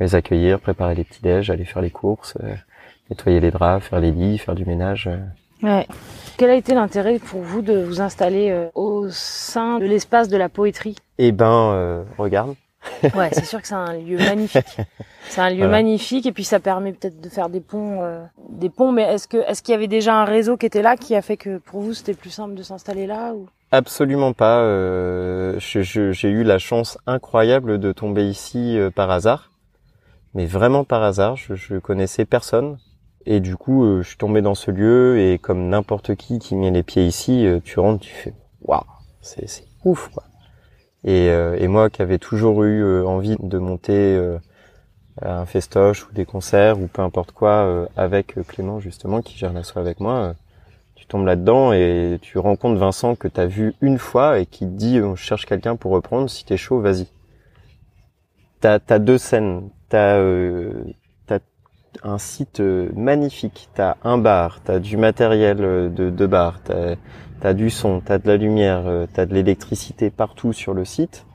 les 0.00 0.14
accueillir, 0.14 0.58
préparer 0.58 0.94
les 0.94 1.04
petits 1.04 1.22
déj, 1.22 1.50
aller 1.50 1.64
faire 1.64 1.82
les 1.82 1.90
courses, 1.90 2.36
euh, 2.42 2.54
nettoyer 3.10 3.40
les 3.40 3.50
draps, 3.50 3.86
faire 3.86 4.00
les 4.00 4.12
lits, 4.12 4.38
faire 4.38 4.54
du 4.54 4.64
ménage. 4.64 5.08
Euh. 5.08 5.18
Ouais. 5.66 5.86
Quel 6.38 6.50
a 6.50 6.54
été 6.54 6.74
l'intérêt 6.74 7.18
pour 7.18 7.40
vous 7.40 7.60
de 7.60 7.78
vous 7.82 8.00
installer 8.00 8.50
euh, 8.50 8.68
au 8.74 9.08
sein 9.10 9.78
de 9.78 9.84
l'espace 9.84 10.28
de 10.28 10.36
la 10.36 10.48
poétrie? 10.48 10.96
Eh 11.18 11.32
ben, 11.32 12.04
regarde. 12.16 12.54
ouais, 13.14 13.28
c'est 13.32 13.44
sûr 13.44 13.60
que 13.60 13.68
c'est 13.68 13.74
un 13.74 13.92
lieu 13.92 14.16
magnifique. 14.16 14.64
C'est 15.28 15.42
un 15.42 15.50
lieu 15.50 15.68
magnifique 15.68 16.26
et 16.26 16.32
puis 16.32 16.42
ça 16.42 16.58
permet 16.58 16.92
peut-être 16.92 17.20
de 17.20 17.28
faire 17.28 17.50
des 17.50 17.60
ponts, 17.60 18.00
des 18.48 18.68
ponts. 18.68 18.90
Mais 18.90 19.02
est-ce 19.02 19.28
que 19.28 19.36
est-ce 19.36 19.62
qu'il 19.62 19.72
y 19.72 19.76
avait 19.76 19.86
déjà 19.86 20.16
un 20.16 20.24
réseau 20.24 20.56
qui 20.56 20.66
était 20.66 20.82
là 20.82 20.96
qui 20.96 21.14
a 21.14 21.22
fait 21.22 21.36
que 21.36 21.58
pour 21.58 21.82
vous 21.82 21.94
c'était 21.94 22.14
plus 22.14 22.30
simple 22.30 22.54
de 22.54 22.64
s'installer 22.64 23.06
là 23.06 23.34
ou? 23.34 23.46
Absolument 23.70 24.32
pas. 24.32 24.64
j'ai 25.58 26.30
eu 26.30 26.42
la 26.42 26.58
chance 26.58 26.98
incroyable 27.06 27.78
de 27.78 27.92
tomber 27.92 28.28
ici 28.28 28.76
par 28.96 29.10
hasard 29.10 29.50
mais 30.34 30.46
vraiment 30.46 30.84
par 30.84 31.02
hasard. 31.02 31.36
Je, 31.36 31.54
je 31.54 31.76
connaissais 31.76 32.24
personne. 32.24 32.78
Et 33.26 33.40
du 33.40 33.56
coup, 33.56 33.84
euh, 33.84 34.02
je 34.02 34.08
suis 34.08 34.16
tombé 34.16 34.40
dans 34.40 34.54
ce 34.54 34.70
lieu 34.70 35.18
et 35.18 35.38
comme 35.38 35.68
n'importe 35.68 36.14
qui 36.14 36.38
qui 36.38 36.54
met 36.54 36.70
les 36.70 36.82
pieds 36.82 37.06
ici, 37.06 37.46
euh, 37.46 37.60
tu 37.62 37.78
rentres, 37.78 38.00
tu 38.00 38.14
fais 38.14 38.34
waouh, 38.62 38.80
c'est 39.20 39.48
c'est 39.48 39.64
ouf 39.84 40.08
quoi. 40.08 40.24
Et, 41.04 41.28
euh, 41.30 41.56
et 41.58 41.68
moi 41.68 41.90
qui 41.90 42.02
avais 42.02 42.18
toujours 42.18 42.62
eu 42.64 43.04
envie 43.04 43.36
de 43.38 43.58
monter 43.58 44.18
un 45.22 45.46
festoche 45.46 46.06
ou 46.06 46.12
des 46.12 46.24
concerts 46.24 46.80
ou 46.80 46.86
peu 46.88 47.02
importe 47.02 47.32
quoi 47.32 47.88
avec 47.96 48.34
Clément 48.46 48.80
justement 48.80 49.22
qui 49.22 49.36
gère 49.36 49.52
la 49.52 49.62
soirée 49.62 49.88
avec 49.88 50.00
moi, 50.00 50.34
tu 50.94 51.06
tombes 51.06 51.26
là-dedans 51.26 51.72
et 51.72 52.18
tu 52.20 52.38
rencontres 52.38 52.78
Vincent 52.78 53.16
que 53.16 53.28
tu 53.28 53.40
as 53.40 53.46
vu 53.46 53.74
une 53.80 53.98
fois 53.98 54.38
et 54.40 54.46
qui 54.46 54.66
te 54.66 54.72
dit 54.72 55.00
on 55.00 55.16
cherche 55.16 55.46
quelqu'un 55.46 55.76
pour 55.76 55.92
reprendre, 55.92 56.28
si 56.28 56.44
t'es 56.44 56.56
chaud, 56.56 56.80
vas-y. 56.80 57.06
T'as 58.60 58.78
as 58.88 58.98
deux 58.98 59.18
scènes 59.18 59.70
t'as 59.90 60.16
as 60.16 60.22
un 62.02 62.18
site 62.18 62.60
euh, 62.60 62.90
magnifique, 62.94 63.68
t'as 63.74 63.96
un 64.04 64.18
bar, 64.18 64.60
t'as 64.62 64.78
du 64.78 64.96
matériel 64.96 65.58
euh, 65.60 65.88
de, 65.88 66.10
de 66.10 66.26
bar, 66.26 66.60
t'as 66.62 66.96
as 67.42 67.54
du 67.54 67.70
son, 67.70 68.00
t'as 68.00 68.18
de 68.18 68.28
la 68.28 68.36
lumière, 68.36 68.86
euh, 68.86 69.06
t'as 69.12 69.24
de 69.26 69.34
l'électricité 69.34 70.10
partout 70.10 70.52
sur 70.52 70.74
le 70.74 70.84
site, 70.84 71.26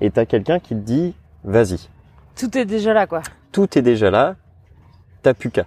et 0.00 0.10
t'as 0.10 0.26
quelqu'un 0.26 0.58
qui 0.58 0.74
te 0.74 0.80
dit 0.80 1.14
vas-y. 1.44 1.88
Tout 2.36 2.56
est 2.58 2.64
déjà 2.64 2.92
là, 2.92 3.06
quoi. 3.06 3.22
Tout 3.52 3.78
est 3.78 3.82
déjà 3.82 4.10
là, 4.10 4.36
t'as 5.22 5.34
plus 5.34 5.50
qu'à. 5.50 5.66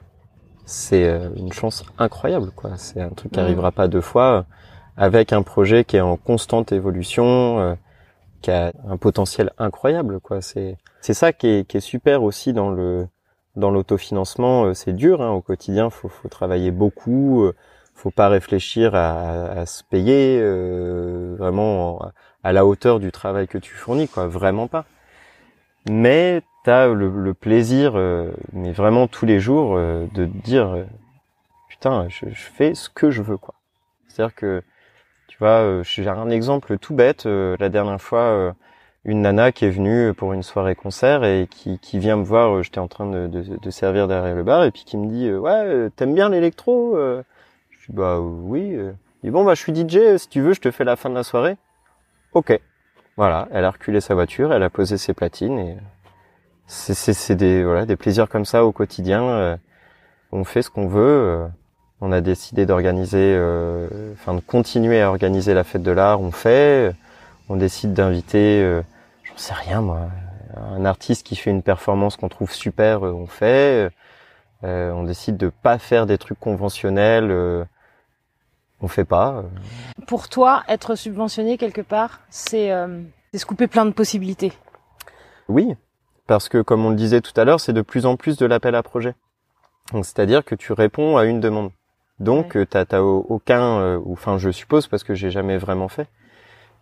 C'est 0.65 1.09
une 1.35 1.51
chance 1.51 1.83
incroyable, 1.97 2.51
quoi. 2.51 2.71
C'est 2.77 3.01
un 3.01 3.09
truc 3.09 3.31
qui 3.31 3.39
mmh. 3.39 3.43
arrivera 3.43 3.71
pas 3.71 3.87
deux 3.87 4.01
fois, 4.01 4.45
avec 4.95 5.33
un 5.33 5.41
projet 5.41 5.83
qui 5.83 5.97
est 5.97 6.01
en 6.01 6.17
constante 6.17 6.71
évolution, 6.71 7.77
qui 8.41 8.51
a 8.51 8.71
un 8.87 8.97
potentiel 8.97 9.51
incroyable, 9.57 10.19
quoi. 10.19 10.41
C'est 10.41 10.77
c'est 11.01 11.15
ça 11.15 11.33
qui 11.33 11.47
est, 11.47 11.67
qui 11.67 11.77
est 11.77 11.81
super 11.81 12.23
aussi 12.23 12.53
dans 12.53 12.69
le 12.69 13.07
dans 13.55 13.71
l'autofinancement. 13.71 14.65
Euh, 14.65 14.73
c'est 14.73 14.93
dur 14.93 15.21
hein, 15.21 15.31
au 15.31 15.41
quotidien. 15.41 15.89
Faut 15.89 16.09
faut 16.09 16.29
travailler 16.29 16.71
beaucoup. 16.71 17.43
Euh, 17.43 17.55
faut 17.93 18.11
pas 18.11 18.29
réfléchir 18.29 18.95
à, 18.95 19.45
à 19.51 19.65
se 19.65 19.83
payer 19.83 20.39
euh, 20.41 21.35
vraiment 21.37 22.01
à 22.43 22.51
la 22.51 22.65
hauteur 22.65 22.99
du 22.99 23.11
travail 23.11 23.47
que 23.47 23.59
tu 23.59 23.75
fournis, 23.75 24.07
quoi. 24.07 24.27
Vraiment 24.27 24.67
pas. 24.67 24.85
Mais 25.89 26.41
t'as 26.63 26.87
le, 26.87 27.09
le 27.09 27.33
plaisir, 27.33 27.93
mais 28.53 28.71
vraiment 28.71 29.07
tous 29.07 29.25
les 29.25 29.39
jours, 29.39 29.77
de 29.77 30.07
te 30.13 30.21
dire 30.21 30.85
putain, 31.69 32.07
je, 32.09 32.27
je, 32.29 32.43
fais 32.43 32.73
ce 32.75 32.89
que 32.89 33.11
je 33.11 33.21
veux, 33.21 33.37
quoi. 33.37 33.55
C'est-à-dire 34.07 34.35
que 34.35 34.63
tu 35.27 35.37
vois, 35.39 35.81
j'ai 35.83 36.07
un 36.07 36.29
exemple 36.29 36.77
tout 36.79 36.95
bête. 36.95 37.25
la 37.25 37.69
dernière 37.69 38.01
fois 38.01 38.55
une 39.03 39.21
nana 39.21 39.51
qui 39.51 39.65
est 39.65 39.71
venue 39.71 40.13
pour 40.13 40.33
une 40.33 40.43
soirée 40.43 40.75
concert 40.75 41.23
et 41.23 41.47
qui, 41.49 41.79
qui 41.79 41.97
vient 41.97 42.17
me 42.17 42.23
voir, 42.23 42.55
euh, 42.55 42.63
j'étais 42.63 42.79
en 42.79 42.87
train 42.87 43.09
de, 43.09 43.27
de, 43.27 43.57
de, 43.57 43.69
servir 43.71 44.07
derrière 44.07 44.35
le 44.35 44.43
bar 44.43 44.63
et 44.63 44.71
puis 44.71 44.83
qui 44.85 44.97
me 44.97 45.07
dit 45.07 45.27
euh, 45.27 45.39
ouais 45.39 45.51
euh, 45.51 45.89
t'aimes 45.95 46.13
bien 46.13 46.29
l'électro 46.29 46.95
Je 46.95 47.87
dis 47.87 47.93
bah 47.93 48.19
oui. 48.19 48.77
Il 49.23 49.31
bon 49.31 49.43
bah 49.43 49.55
je 49.55 49.61
suis 49.61 49.73
DJ, 49.73 50.17
si 50.17 50.29
tu 50.29 50.41
veux 50.41 50.53
je 50.53 50.61
te 50.61 50.71
fais 50.71 50.83
la 50.83 50.95
fin 50.95 51.09
de 51.09 51.15
la 51.15 51.23
soirée. 51.23 51.57
Ok. 52.33 52.59
Voilà, 53.17 53.47
elle 53.51 53.65
a 53.65 53.71
reculé 53.71 54.01
sa 54.01 54.13
voiture, 54.13 54.53
elle 54.53 54.63
a 54.63 54.69
posé 54.69 54.97
ses 54.97 55.13
platines 55.13 55.59
et 55.59 55.77
c'est 56.67 57.35
des 57.35 57.63
voilà 57.63 57.85
des 57.85 57.95
plaisirs 57.95 58.29
comme 58.29 58.45
ça 58.45 58.65
au 58.65 58.71
quotidien. 58.71 59.59
On 60.31 60.43
fait 60.43 60.61
ce 60.61 60.69
qu'on 60.69 60.87
veut. 60.87 61.47
On 61.99 62.11
a 62.11 62.21
décidé 62.21 62.65
d'organiser, 62.65 63.35
enfin 64.13 64.33
de 64.33 64.39
continuer 64.39 65.01
à 65.01 65.09
organiser 65.09 65.53
la 65.53 65.63
fête 65.63 65.83
de 65.83 65.91
l'art. 65.91 66.21
On 66.21 66.31
fait 66.31 66.95
on 67.51 67.57
décide 67.57 67.93
d'inviter 67.93 68.81
j'en 69.23 69.37
sais 69.37 69.53
rien 69.53 69.81
moi, 69.81 70.09
un 70.55 70.85
artiste 70.85 71.25
qui 71.25 71.35
fait 71.35 71.51
une 71.51 71.63
performance 71.63 72.17
qu'on 72.17 72.29
trouve 72.29 72.51
super, 72.51 73.05
euh, 73.05 73.11
on 73.11 73.27
fait. 73.27 73.91
Euh, 74.63 74.91
on 74.91 75.03
décide 75.03 75.37
de 75.37 75.49
pas 75.49 75.79
faire 75.79 76.05
des 76.05 76.17
trucs 76.17 76.39
conventionnels, 76.39 77.31
euh, 77.31 77.63
on 78.79 78.87
fait 78.87 79.05
pas. 79.05 79.43
Pour 80.05 80.29
toi, 80.29 80.63
être 80.67 80.95
subventionné 80.95 81.57
quelque 81.57 81.81
part, 81.81 82.19
c'est 82.29 82.71
euh, 82.71 83.01
se 83.33 83.45
couper 83.45 83.67
plein 83.67 83.85
de 83.85 83.91
possibilités. 83.91 84.53
Oui, 85.47 85.75
parce 86.27 86.47
que 86.47 86.61
comme 86.61 86.85
on 86.85 86.91
le 86.91 86.95
disait 86.95 87.21
tout 87.21 87.39
à 87.39 87.43
l'heure, 87.43 87.59
c'est 87.59 87.73
de 87.73 87.81
plus 87.81 88.05
en 88.05 88.17
plus 88.17 88.37
de 88.37 88.45
l'appel 88.45 88.75
à 88.75 88.83
projet. 88.83 89.15
C'est-à-dire 89.93 90.45
que 90.45 90.55
tu 90.55 90.73
réponds 90.73 91.17
à 91.17 91.25
une 91.25 91.39
demande. 91.39 91.71
Donc 92.19 92.51
tu 92.51 92.67
t'as 92.67 92.99
aucun, 92.99 93.97
ou 93.97 94.13
enfin 94.13 94.37
je 94.37 94.51
suppose 94.51 94.85
parce 94.85 95.03
que 95.03 95.15
j'ai 95.15 95.31
jamais 95.31 95.57
vraiment 95.57 95.87
fait, 95.87 96.07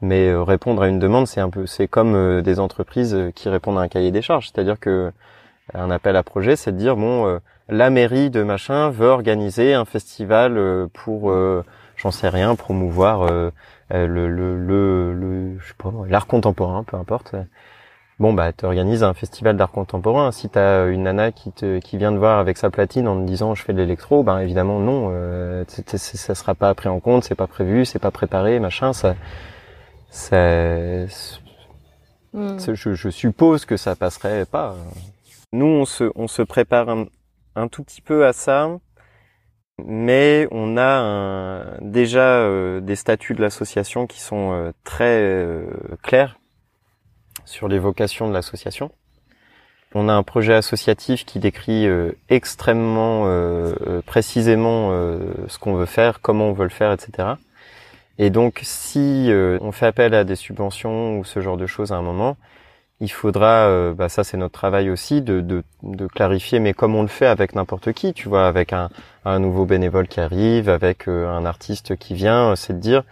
mais 0.01 0.29
euh, 0.29 0.43
répondre 0.43 0.81
à 0.81 0.88
une 0.88 0.99
demande, 0.99 1.27
c'est 1.27 1.41
un 1.41 1.49
peu, 1.49 1.65
c'est 1.65 1.88
comme 1.88 2.15
euh, 2.15 2.41
des 2.41 2.59
entreprises 2.59 3.13
euh, 3.13 3.31
qui 3.31 3.49
répondent 3.49 3.77
à 3.77 3.81
un 3.81 3.88
cahier 3.88 4.12
des 4.12 4.21
charges. 4.21 4.51
C'est-à-dire 4.51 4.79
que 4.79 5.12
un 5.73 5.91
appel 5.91 6.15
à 6.15 6.23
projet, 6.23 6.55
c'est 6.55 6.71
de 6.71 6.77
dire 6.77 6.95
bon, 6.95 7.39
la 7.67 7.89
mairie 7.91 8.31
de 8.31 8.41
machin 8.41 8.89
veut 8.89 9.07
organiser 9.07 9.75
un 9.75 9.85
festival 9.85 10.88
pour, 10.93 11.31
j'en 11.95 12.09
sais 12.09 12.27
rien, 12.27 12.55
promouvoir 12.55 13.27
le, 13.27 13.51
le, 13.91 14.27
le, 14.27 15.13
le, 15.13 15.59
je 15.59 15.67
sais 15.67 15.75
pas, 15.77 15.93
l'art 16.07 16.25
contemporain, 16.25 16.83
peu 16.83 16.97
importe. 16.97 17.35
Bon 18.19 18.33
bah 18.33 18.51
tu 18.51 18.65
organises 18.65 19.03
un 19.03 19.13
festival 19.13 19.55
d'art 19.55 19.71
contemporain. 19.71 20.31
Si 20.31 20.49
t'as 20.49 20.88
une 20.88 21.03
nana 21.03 21.31
qui 21.31 21.51
te 21.51 21.79
qui 21.79 21.97
vient 21.97 22.12
te 22.12 22.17
voir 22.17 22.39
avec 22.39 22.57
sa 22.57 22.69
platine 22.69 23.07
en 23.07 23.21
te 23.21 23.25
disant 23.25 23.55
je 23.55 23.63
fais 23.63 23.71
de 23.71 23.77
l'électro, 23.77 24.23
ben 24.23 24.39
évidemment 24.39 24.79
non, 24.79 25.12
euh, 25.13 25.63
ça 25.67 26.35
sera 26.35 26.53
pas 26.55 26.73
pris 26.73 26.89
en 26.89 26.99
compte, 26.99 27.23
c'est 27.23 27.35
pas 27.35 27.47
prévu, 27.47 27.85
c'est 27.85 27.99
pas 27.99 28.12
préparé, 28.12 28.59
machin. 28.59 28.91
Ça 28.91 29.15
c'est, 30.10 31.08
hmm. 32.34 32.58
je, 32.60 32.93
je, 32.93 33.10
suppose 33.10 33.65
que 33.65 33.78
ça 33.78 33.95
passerait 33.95 34.45
pas. 34.45 34.76
Nous, 35.52 35.65
on 35.65 35.86
se, 35.86 36.12
on 36.15 36.28
se 36.28 36.41
prépare 36.41 36.89
un, 36.89 37.06
un 37.56 37.67
tout 37.67 37.84
petit 37.84 38.02
peu 38.02 38.26
à 38.26 38.34
ça, 38.34 38.69
mais 39.86 40.48
on 40.52 40.78
a 40.78 41.00
un, 41.00 41.78
déjà 41.82 42.41
euh, 42.41 42.80
des 42.80 42.95
statuts 42.95 43.36
de 43.36 43.41
l'association 43.41 44.08
qui 44.08 44.19
sont 44.19 44.52
euh, 44.54 44.72
très 44.84 45.22
euh, 45.22 45.65
clairs 46.04 46.39
sur 47.45 47.67
les 47.67 47.80
vocations 47.80 48.28
de 48.28 48.34
l'association. 48.34 48.91
On 49.95 50.08
a 50.08 50.13
un 50.13 50.24
projet 50.24 50.54
associatif 50.54 51.26
qui 51.26 51.39
décrit 51.39 51.88
extrêmement 52.30 53.24
précisément 54.06 54.91
ce 55.48 55.58
qu'on 55.58 55.74
veut 55.74 55.88
faire, 55.88 56.22
comment 56.22 56.50
on 56.50 56.54
veut 56.54 56.65
le 56.65 56.69
faire, 56.69 56.91
etc. 56.91 57.30
Et 58.19 58.29
donc, 58.29 58.60
si 58.63 59.32
on 59.62 59.71
fait 59.71 59.88
appel 59.88 60.13
à 60.13 60.23
des 60.23 60.36
subventions 60.36 61.17
ou 61.17 61.23
ce 61.25 61.39
genre 61.39 61.58
de 61.58 61.65
choses 61.65 61.91
à 61.91 61.95
un 61.95 62.01
moment, 62.01 62.38
il 62.99 63.10
faudra, 63.10 63.93
bah 63.93 64.10
ça 64.10 64.25
c'est 64.25 64.36
notre 64.36 64.53
travail 64.53 64.89
aussi, 64.89 65.21
de, 65.21 65.63
clarifier, 66.13 66.60
mais 66.60 66.73
comme 66.73 66.95
on 66.95 67.01
le 67.01 67.08
fait 67.08 67.27
avec 67.27 67.55
n'importe 67.55 67.93
qui, 67.93 68.13
tu 68.13 68.27
vois, 68.27 68.45
avec 68.47 68.73
un, 68.73 68.89
un, 69.23 69.39
nouveau 69.39 69.65
bénévole 69.65 70.10
qui 70.10 70.19
arrive, 70.19 70.67
avec 70.69 71.08
un 71.08 71.45
artiste 71.45 71.95
qui 71.95 72.13
vient, 72.13 72.55
c'est 72.58 72.73
de 72.73 72.79
dire, 72.79 73.03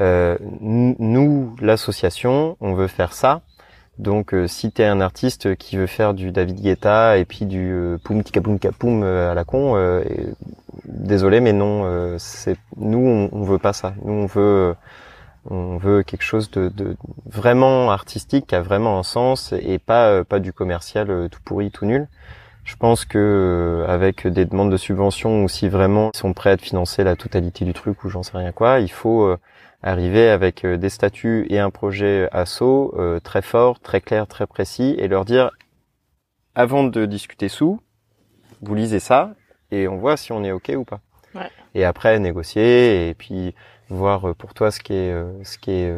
nous, 0.00 1.54
l'association, 1.60 2.56
on 2.60 2.72
veut 2.72 2.88
faire 2.88 3.12
ça, 3.12 3.42
donc 3.98 4.32
euh, 4.32 4.46
si 4.46 4.70
t'es 4.70 4.84
un 4.84 5.00
artiste 5.00 5.56
qui 5.56 5.76
veut 5.76 5.86
faire 5.86 6.14
du 6.14 6.30
David 6.30 6.60
Guetta 6.60 7.18
et 7.18 7.24
puis 7.24 7.46
du 7.46 7.70
euh, 7.72 7.98
poum 7.98 8.22
tika 8.22 8.40
poum 8.40 8.58
poum 8.58 9.02
euh, 9.02 9.32
à 9.32 9.34
la 9.34 9.44
con, 9.44 9.76
euh, 9.76 10.04
désolé 10.84 11.40
mais 11.40 11.52
non, 11.52 12.16
c'est 12.18 12.56
nous 12.76 13.28
on, 13.32 13.42
veut 13.42 13.58
pas 13.58 13.72
ça. 13.72 13.94
Nous 14.04 14.12
on 14.12 14.26
veut 14.26 14.74
on 15.50 15.78
veut 15.78 16.02
quelque 16.02 16.22
chose 16.22 16.50
de, 16.50 16.68
de, 16.68 16.96
vraiment 17.26 17.90
artistique 17.90 18.48
qui 18.48 18.54
a 18.54 18.60
vraiment 18.60 18.98
un 18.98 19.02
sens 19.02 19.52
et 19.52 19.78
pas 19.78 20.24
pas 20.24 20.38
du 20.38 20.52
commercial 20.52 21.28
tout 21.30 21.40
pourri 21.44 21.70
tout 21.70 21.84
nul. 21.84 22.06
Je 22.64 22.76
pense 22.76 23.04
que 23.04 23.84
avec 23.88 24.26
des 24.26 24.44
demandes 24.44 24.70
de 24.70 24.76
subventions 24.76 25.42
ou 25.44 25.48
si 25.48 25.68
vraiment 25.68 26.10
ils 26.14 26.18
sont 26.18 26.34
prêts 26.34 26.50
à 26.50 26.56
financer 26.58 27.02
la 27.02 27.16
totalité 27.16 27.64
du 27.64 27.72
truc 27.72 28.04
ou 28.04 28.10
j'en 28.10 28.22
sais 28.22 28.36
rien 28.36 28.52
quoi, 28.52 28.78
il 28.80 28.90
faut 28.90 29.36
arriver 29.82 30.28
avec 30.28 30.64
euh, 30.64 30.76
des 30.76 30.88
statuts 30.88 31.46
et 31.50 31.58
un 31.58 31.70
projet 31.70 32.28
assaut 32.32 32.94
euh, 32.98 33.20
très 33.20 33.42
fort, 33.42 33.80
très 33.80 34.00
clair, 34.00 34.26
très 34.26 34.46
précis, 34.46 34.94
et 34.98 35.08
leur 35.08 35.24
dire 35.24 35.50
avant 36.54 36.84
de 36.84 37.06
discuter 37.06 37.48
sous, 37.48 37.80
vous 38.62 38.74
lisez 38.74 39.00
ça 39.00 39.34
et 39.70 39.86
on 39.86 39.98
voit 39.98 40.16
si 40.16 40.32
on 40.32 40.42
est 40.42 40.50
ok 40.50 40.72
ou 40.76 40.84
pas. 40.84 41.00
Ouais. 41.34 41.50
Et 41.74 41.84
après 41.84 42.18
négocier 42.18 43.08
et 43.08 43.14
puis 43.14 43.54
voir 43.88 44.28
euh, 44.28 44.34
pour 44.34 44.54
toi 44.54 44.70
ce 44.70 44.80
qui 44.80 44.94
est 44.94 45.14
ce 45.44 45.58
qui 45.58 45.70
est 45.70 45.94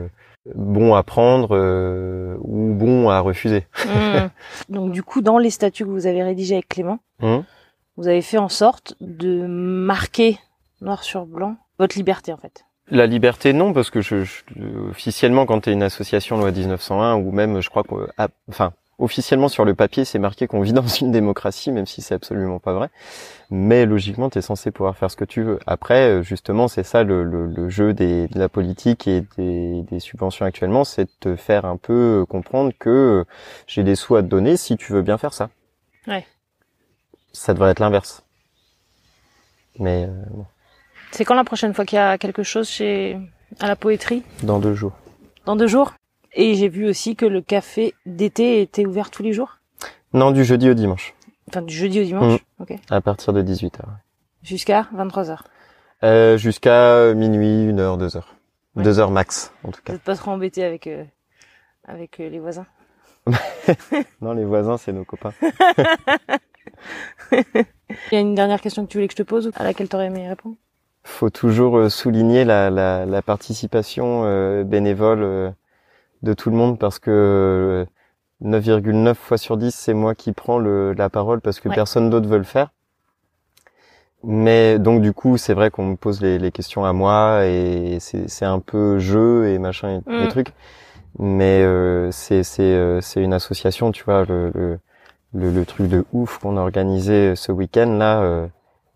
bon 0.54 0.94
à 0.94 1.02
prendre 1.02 1.56
ou 2.40 2.74
bon 2.74 3.08
à 3.08 3.20
refuser. 3.20 3.66
Mmh. 3.86 4.28
Donc 4.68 4.92
du 4.92 5.02
coup 5.02 5.22
dans 5.22 5.38
les 5.38 5.50
statuts 5.50 5.84
que 5.84 5.90
vous 5.90 6.06
avez 6.06 6.22
rédigés 6.22 6.56
avec 6.56 6.68
Clément, 6.68 6.98
mmh. 7.20 7.38
vous 7.96 8.08
avez 8.08 8.22
fait 8.22 8.38
en 8.38 8.50
sorte 8.50 8.94
de 9.00 9.46
marquer 9.46 10.38
noir 10.82 11.02
sur 11.04 11.24
blanc 11.24 11.56
votre 11.78 11.96
liberté 11.96 12.32
en 12.34 12.36
fait. 12.36 12.66
La 12.90 13.06
liberté, 13.06 13.52
non, 13.52 13.72
parce 13.72 13.90
que 13.90 14.00
je, 14.00 14.24
officiellement, 14.90 15.46
quand 15.46 15.60
tu 15.60 15.70
es 15.70 15.72
une 15.72 15.82
association 15.82 16.38
loi 16.38 16.50
1901, 16.50 17.14
ou 17.16 17.30
même, 17.30 17.60
je 17.60 17.70
crois 17.70 17.84
que, 17.84 18.08
enfin, 18.48 18.72
officiellement 18.98 19.48
sur 19.48 19.64
le 19.64 19.74
papier, 19.74 20.04
c'est 20.04 20.18
marqué 20.18 20.46
qu'on 20.46 20.60
vit 20.60 20.72
dans 20.74 20.86
une 20.86 21.12
démocratie, 21.12 21.72
même 21.72 21.86
si 21.86 22.02
c'est 22.02 22.14
absolument 22.14 22.58
pas 22.58 22.72
vrai. 22.72 22.90
Mais 23.50 23.86
logiquement, 23.86 24.30
tu 24.30 24.38
es 24.38 24.42
censé 24.42 24.70
pouvoir 24.70 24.96
faire 24.96 25.10
ce 25.10 25.16
que 25.16 25.24
tu 25.24 25.42
veux. 25.42 25.58
Après, 25.66 26.08
euh, 26.08 26.22
justement, 26.22 26.68
c'est 26.68 26.82
ça 26.82 27.02
le, 27.02 27.24
le, 27.24 27.68
jeu 27.68 27.94
des, 27.94 28.28
de 28.28 28.38
la 28.38 28.48
politique 28.48 29.08
et 29.08 29.24
des, 29.36 29.82
des 29.82 30.00
subventions 30.00 30.44
actuellement, 30.44 30.84
c'est 30.84 31.04
de 31.04 31.10
te 31.20 31.36
faire 31.36 31.64
un 31.64 31.76
peu 31.76 32.24
comprendre 32.28 32.72
que 32.78 32.90
euh, 32.90 33.24
j'ai 33.66 33.82
des 33.82 33.94
sous 33.94 34.16
à 34.16 34.22
te 34.22 34.28
donner 34.28 34.56
si 34.56 34.76
tu 34.76 34.92
veux 34.92 35.02
bien 35.02 35.18
faire 35.18 35.32
ça. 35.32 35.50
Ouais. 36.06 36.26
Ça 37.32 37.54
devrait 37.54 37.70
être 37.70 37.80
l'inverse. 37.80 38.24
Mais 39.78 40.04
euh, 40.04 40.24
bon. 40.30 40.46
C'est 41.10 41.24
quand 41.24 41.34
la 41.34 41.44
prochaine 41.44 41.74
fois 41.74 41.84
qu'il 41.84 41.96
y 41.96 42.00
a 42.00 42.18
quelque 42.18 42.42
chose 42.42 42.68
chez 42.68 43.18
à 43.58 43.68
la 43.68 43.76
poétrie? 43.76 44.22
Dans 44.42 44.58
deux 44.58 44.74
jours. 44.74 44.92
Dans 45.44 45.56
deux 45.56 45.66
jours? 45.66 45.92
Et 46.34 46.54
j'ai 46.54 46.68
vu 46.68 46.88
aussi 46.88 47.16
que 47.16 47.26
le 47.26 47.40
café 47.40 47.94
d'été 48.06 48.62
était 48.62 48.86
ouvert 48.86 49.10
tous 49.10 49.22
les 49.22 49.32
jours? 49.32 49.58
Non, 50.12 50.30
du 50.30 50.44
jeudi 50.44 50.70
au 50.70 50.74
dimanche. 50.74 51.14
Enfin, 51.48 51.62
du 51.62 51.74
jeudi 51.74 52.00
au 52.00 52.04
dimanche? 52.04 52.40
Mmh. 52.40 52.62
Ok. 52.62 52.74
À 52.90 53.00
partir 53.00 53.32
de 53.32 53.42
18h. 53.42 53.80
Jusqu'à 54.42 54.88
23h 54.94 55.38
euh, 56.04 56.36
Jusqu'à 56.36 57.12
minuit, 57.14 57.72
1h, 57.72 57.98
2h. 57.98 58.22
2h 58.76 59.10
max, 59.10 59.52
en 59.64 59.72
tout 59.72 59.80
cas. 59.82 59.92
Vous 59.92 59.96
n'êtes 59.96 60.04
pas 60.04 60.14
trop 60.14 60.30
embêté 60.30 60.62
avec, 60.62 60.86
euh, 60.86 61.04
avec 61.84 62.20
euh, 62.20 62.28
les 62.28 62.38
voisins? 62.38 62.66
Non, 64.20 64.32
les 64.32 64.44
voisins, 64.44 64.76
c'est 64.76 64.92
nos 64.92 65.04
copains. 65.04 65.32
Il 67.32 68.12
y 68.12 68.16
a 68.16 68.20
une 68.20 68.34
dernière 68.34 68.60
question 68.60 68.84
que 68.86 68.90
tu 68.90 68.98
voulais 68.98 69.08
que 69.08 69.12
je 69.12 69.18
te 69.18 69.22
pose 69.22 69.50
à 69.56 69.64
laquelle 69.64 69.88
tu 69.88 69.96
aurais 69.96 70.06
aimé 70.06 70.28
répondre? 70.28 70.56
Faut 71.02 71.30
toujours 71.30 71.78
euh, 71.78 71.88
souligner 71.88 72.44
la, 72.44 72.70
la, 72.70 73.06
la 73.06 73.22
participation 73.22 74.22
euh, 74.24 74.64
bénévole 74.64 75.22
euh, 75.22 75.50
de 76.22 76.34
tout 76.34 76.50
le 76.50 76.56
monde 76.56 76.78
parce 76.78 76.98
que 76.98 77.86
9,9 78.42 79.14
fois 79.14 79.38
sur 79.38 79.56
10 79.56 79.74
c'est 79.74 79.94
moi 79.94 80.14
qui 80.14 80.32
prends 80.32 80.58
le, 80.58 80.92
la 80.92 81.08
parole 81.08 81.40
parce 81.40 81.60
que 81.60 81.68
personne 81.68 82.10
d'autre 82.10 82.28
veut 82.28 82.38
le 82.38 82.44
faire. 82.44 82.70
Mais 84.22 84.78
donc 84.78 85.00
du 85.00 85.14
coup 85.14 85.38
c'est 85.38 85.54
vrai 85.54 85.70
qu'on 85.70 85.86
me 85.86 85.96
pose 85.96 86.20
les, 86.20 86.38
les, 86.38 86.52
questions 86.52 86.84
à 86.84 86.92
moi 86.92 87.46
et 87.46 87.98
c'est 88.00 88.44
un 88.44 88.60
peu 88.60 88.98
jeu 88.98 89.48
et 89.48 89.58
machin 89.58 90.02
et 90.06 90.24
mm. 90.24 90.28
trucs. 90.28 90.52
Mais 91.18 91.62
euh, 91.62 92.10
c'est 92.12 92.42
c'est 92.42 93.22
une 93.22 93.32
association 93.32 93.92
tu 93.92 94.04
vois 94.04 94.24
le 94.26 94.52
le, 94.54 94.78
le, 95.32 95.50
le 95.50 95.64
truc 95.64 95.88
de 95.88 96.04
ouf 96.12 96.38
qu'on 96.38 96.58
a 96.58 96.60
organisé 96.60 97.34
ce 97.34 97.50
week-end 97.52 97.96
là 97.98 98.50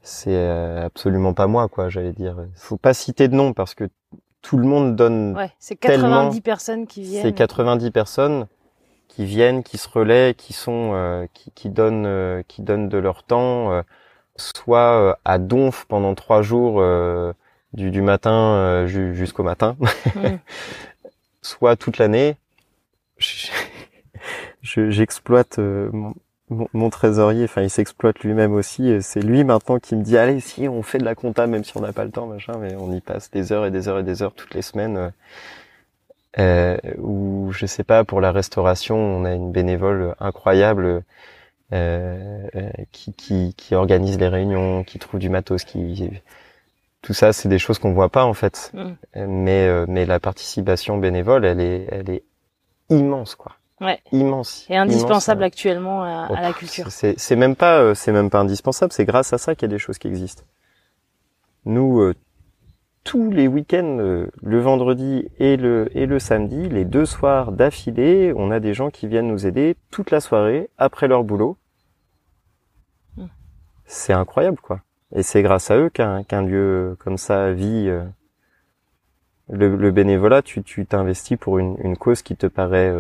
c'est 0.05 0.37
euh, 0.37 0.85
absolument 0.85 1.33
pas 1.33 1.47
moi 1.47 1.69
quoi 1.69 1.89
j'allais 1.89 2.13
dire. 2.13 2.37
Faut 2.55 2.77
pas 2.77 2.95
citer 2.95 3.27
de 3.27 3.35
nom 3.35 3.55
parce 3.55 3.75
que 3.75 3.89
tout 4.43 4.59
le 4.59 4.65
monde 4.65 4.95
donne 4.95 5.35
ouais, 5.35 5.51
c'est 5.59 5.77
90 5.77 6.43
personnes 6.43 6.87
qui 6.87 7.03
viennent. 7.03 7.23
c'est 7.23 7.33
90 7.33 7.91
personnes 7.91 8.47
qui 9.09 9.25
viennent 9.25 9.63
qui 9.63 9.79
se 9.79 9.89
relaient 9.89 10.35
qui 10.35 10.53
sont 10.53 10.91
euh, 10.93 11.27
qui, 11.33 11.51
qui 11.53 11.71
donnent 11.71 12.05
euh, 12.05 12.43
qui 12.47 12.61
donnent 12.61 12.91
de 12.91 12.99
leur 12.99 13.23
temps 13.23 13.83
soit 14.37 15.19
à 15.25 15.39
donf 15.39 15.87
pendant 15.89 16.15
trois 16.15 16.43
jours 16.43 16.83
du, 17.73 17.91
du 17.91 18.03
matin 18.03 18.85
jusqu'au 18.87 19.43
matin. 19.43 19.77
Mm. 20.15 20.39
soit 21.43 21.77
toute 21.77 21.99
l'année. 21.99 22.37
J'exploite 24.63 25.59
mon, 25.59 26.15
mon, 26.51 26.91
trésorier, 26.91 27.45
enfin, 27.45 27.63
il 27.63 27.71
s'exploite 27.71 28.21
lui-même 28.21 28.53
aussi. 28.53 29.03
C'est 29.03 29.23
lui 29.23 29.45
maintenant 29.45 29.79
qui 29.79 29.97
me 29.97 30.03
dit, 30.03 30.19
allez, 30.19 30.41
si 30.41 30.69
on 30.69 30.83
fait 30.83 30.99
de 30.99 31.05
la 31.05 31.15
compta, 31.15 31.47
même 31.47 31.65
si 31.65 31.77
on 31.77 31.81
n'a 31.81 31.93
pas 31.93 32.05
le 32.05 32.11
temps, 32.11 32.27
machin, 32.27 32.55
mais 32.61 32.75
on 32.77 32.93
y 32.93 33.01
passe 33.01 33.31
des 33.31 33.53
heures 33.53 33.65
et 33.67 33.71
des 33.71 33.89
heures 33.89 33.99
et 33.99 34.03
des 34.03 34.23
heures 34.23 34.35
toutes 34.35 34.55
les 34.55 34.63
semaines. 34.63 34.97
Euh, 34.97 35.11
euh 36.39 36.77
ou 36.99 37.51
je 37.53 37.67
sais 37.67 37.85
pas, 37.85 38.05
pour 38.05 38.21
la 38.21 38.33
restauration, 38.33 38.97
on 38.97 39.25
a 39.25 39.33
une 39.33 39.53
bénévole 39.53 40.15
incroyable 40.21 41.03
euh, 41.73 42.47
qui, 42.93 43.15
qui, 43.15 43.55
qui, 43.57 43.75
organise 43.75 44.19
les 44.19 44.29
réunions, 44.29 44.85
qui 44.85 44.99
trouve 44.99 45.21
du 45.21 45.31
matos, 45.31 45.65
qui 45.65 46.11
tout 47.03 47.15
ça, 47.15 47.33
c'est 47.33 47.49
des 47.49 47.59
choses 47.59 47.79
qu'on 47.79 47.93
voit 47.93 48.09
pas 48.09 48.25
en 48.25 48.35
fait. 48.35 48.73
Mm. 48.75 49.27
Mais 49.27 49.87
mais 49.87 50.07
la 50.07 50.21
participation 50.21 50.99
bénévole, 50.99 51.45
elle 51.45 51.61
est 51.61 51.87
elle 51.91 52.11
est 52.11 52.25
immense 52.91 53.35
quoi 53.35 53.57
ouais. 53.85 54.01
immense 54.13 54.67
et 54.69 54.77
indispensable 54.77 55.43
actuellement 55.43 56.03
à, 56.03 56.27
à, 56.27 56.41
la 56.41 56.53
culture. 56.53 56.87
C'est 56.91 57.37
même 57.37 57.57
pas 57.57 57.79
euh, 57.79 57.95
c'est 57.95 58.13
même 58.13 58.31
pas 58.31 58.41
indispensable, 58.41 58.93
c'est 58.93 59.05
grâce 59.05 59.33
à 59.33 59.39
ça 59.39 59.55
qu'il 59.55 59.69
y 59.69 59.73
a 59.73 59.75
des 59.75 59.79
choses 59.79 59.99
qui 59.99 60.09
existent. 60.09 60.45
Nous 61.65 62.01
euh, 62.01 62.15
tous 63.05 63.31
les 63.31 63.47
week-ends, 63.47 63.99
euh, 64.01 64.27
le 64.43 64.61
vendredi 64.61 65.29
et 65.39 65.57
le 65.57 65.89
et 65.97 66.07
le 66.07 66.19
samedi, 66.19 66.69
les 66.69 66.85
deux 66.85 67.07
soirs 67.07 67.53
d'affilée, 67.53 68.33
on 68.37 68.51
a 68.51 68.61
des 68.61 68.75
gens 68.75 68.91
qui 68.91 69.07
viennent 69.07 69.29
nous 69.29 69.47
aider 69.47 69.77
toute 69.91 70.11
la 70.11 70.21
soirée 70.21 70.71
après 70.79 71.09
leur 71.09 71.25
boulot. 71.25 71.57
Hmm. 73.17 73.27
C'est 73.85 74.13
incroyable 74.13 74.59
quoi. 74.61 74.81
Et 75.15 75.23
c'est 75.23 75.43
grâce 75.43 75.71
à 75.71 75.77
eux 75.77 75.91
qu'un 75.91 76.25
qu'un 76.25 76.43
lieu 76.43 76.97
comme 76.99 77.19
ça 77.19 77.53
vit. 77.53 77.91
Le, 79.51 79.77
le, 79.77 79.91
bénévolat, 79.91 80.41
tu 80.41 80.63
tu 80.63 80.87
t'investis 80.87 81.37
pour 81.37 81.59
une, 81.59 81.77
une 81.85 81.99
cause 81.99 82.23
qui 82.23 82.35
te 82.35 82.47
paraît 82.47 82.91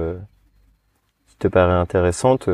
te 1.39 1.49
paraît 1.49 1.73
intéressante. 1.73 2.49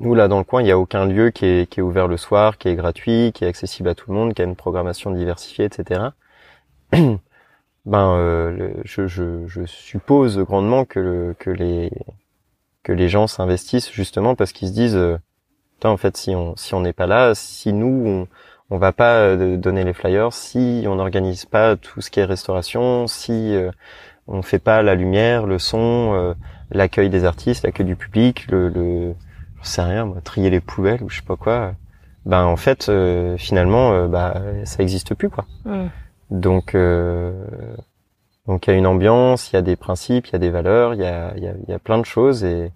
Nous, 0.00 0.14
là, 0.14 0.28
dans 0.28 0.38
le 0.38 0.44
coin, 0.44 0.62
il 0.62 0.64
n'y 0.64 0.72
a 0.72 0.78
aucun 0.78 1.06
lieu 1.06 1.30
qui 1.30 1.46
est, 1.46 1.70
qui 1.70 1.80
est 1.80 1.82
ouvert 1.82 2.08
le 2.08 2.16
soir, 2.16 2.58
qui 2.58 2.68
est 2.68 2.74
gratuit, 2.74 3.32
qui 3.32 3.44
est 3.44 3.48
accessible 3.48 3.88
à 3.88 3.94
tout 3.94 4.10
le 4.10 4.16
monde, 4.16 4.34
qui 4.34 4.42
a 4.42 4.44
une 4.44 4.56
programmation 4.56 5.10
diversifiée, 5.12 5.64
etc. 5.64 6.00
ben, 6.92 7.18
euh, 8.16 8.70
je, 8.84 9.06
je, 9.06 9.46
je, 9.46 9.64
suppose 9.66 10.38
grandement 10.38 10.84
que, 10.84 11.34
que 11.38 11.50
les 11.50 11.90
que 12.82 12.92
les 12.92 13.08
gens 13.08 13.26
s'investissent 13.26 13.90
justement 13.90 14.34
parce 14.34 14.52
qu'ils 14.52 14.68
se 14.68 14.74
disent, 14.74 14.96
euh, 14.96 15.18
en 15.84 15.96
fait, 15.96 16.16
si 16.16 16.34
on 16.34 16.56
si 16.56 16.74
on 16.74 16.80
n'est 16.80 16.92
pas 16.92 17.06
là, 17.06 17.34
si 17.34 17.72
nous 17.72 18.04
on 18.06 18.28
on 18.70 18.78
va 18.78 18.92
pas 18.92 19.18
euh, 19.18 19.56
donner 19.56 19.84
les 19.84 19.92
flyers, 19.92 20.32
si 20.32 20.84
on 20.88 20.96
n'organise 20.96 21.44
pas 21.44 21.76
tout 21.76 22.00
ce 22.00 22.10
qui 22.10 22.20
est 22.20 22.24
restauration, 22.24 23.06
si 23.06 23.54
euh, 23.54 23.70
on 24.26 24.42
fait 24.42 24.58
pas 24.58 24.82
la 24.82 24.94
lumière, 24.94 25.46
le 25.46 25.58
son, 25.58 26.12
euh, 26.14 26.34
l'accueil 26.74 27.10
des 27.10 27.24
artistes, 27.24 27.64
l'accueil 27.64 27.86
du 27.86 27.96
public, 27.96 28.46
le, 28.50 28.68
le 28.68 29.14
je 29.62 29.68
sais 29.68 29.82
rien, 29.82 30.04
moi, 30.04 30.18
trier 30.22 30.50
les 30.50 30.60
poubelles 30.60 31.02
ou 31.02 31.08
je 31.08 31.16
sais 31.16 31.26
pas 31.26 31.36
quoi. 31.36 31.72
Ben 32.26 32.44
en 32.44 32.56
fait, 32.56 32.88
euh, 32.88 33.36
finalement, 33.38 33.92
euh, 33.92 34.08
bah 34.08 34.34
ça 34.64 34.82
existe 34.82 35.14
plus 35.14 35.30
quoi. 35.30 35.46
Donc 36.30 36.74
Donc 38.46 38.66
il 38.66 38.70
y 38.70 38.74
a 38.74 38.76
une 38.76 38.86
ambiance, 38.86 39.50
il 39.50 39.56
y 39.56 39.58
a 39.58 39.62
des 39.62 39.76
principes, 39.76 40.26
il 40.28 40.32
y 40.34 40.36
a 40.36 40.38
des 40.38 40.50
valeurs, 40.50 40.94
il 40.94 41.00
y 41.00 41.06
a, 41.06 41.32
il 41.36 41.42
y 41.42 41.48
a, 41.48 41.54
y 41.66 41.72
a 41.72 41.78
plein 41.78 41.98
de 41.98 42.04
choses 42.04 42.44
et, 42.44 42.72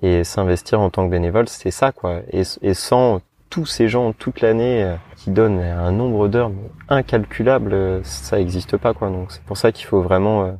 et 0.00 0.22
s'investir 0.24 0.80
en 0.80 0.90
tant 0.90 1.06
que 1.06 1.10
bénévole, 1.10 1.48
c'est 1.48 1.72
ça 1.72 1.90
quoi. 1.90 2.20
Et, 2.32 2.42
et 2.62 2.74
sans 2.74 3.20
tous 3.50 3.66
ces 3.66 3.88
gens 3.88 4.12
toute 4.12 4.40
l'année 4.40 4.84
euh, 4.84 4.94
qui 5.16 5.30
donnent 5.30 5.60
un 5.60 5.90
nombre 5.92 6.28
d'heures 6.28 6.52
incalculable, 6.88 7.72
euh, 7.74 8.00
ça 8.04 8.38
n'existe 8.38 8.76
pas 8.76 8.94
quoi. 8.94 9.10
Donc 9.10 9.32
c'est 9.32 9.42
pour 9.42 9.56
ça 9.56 9.72
qu'il 9.72 9.86
faut 9.86 10.02
vraiment 10.02 10.44
euh, 10.44 10.52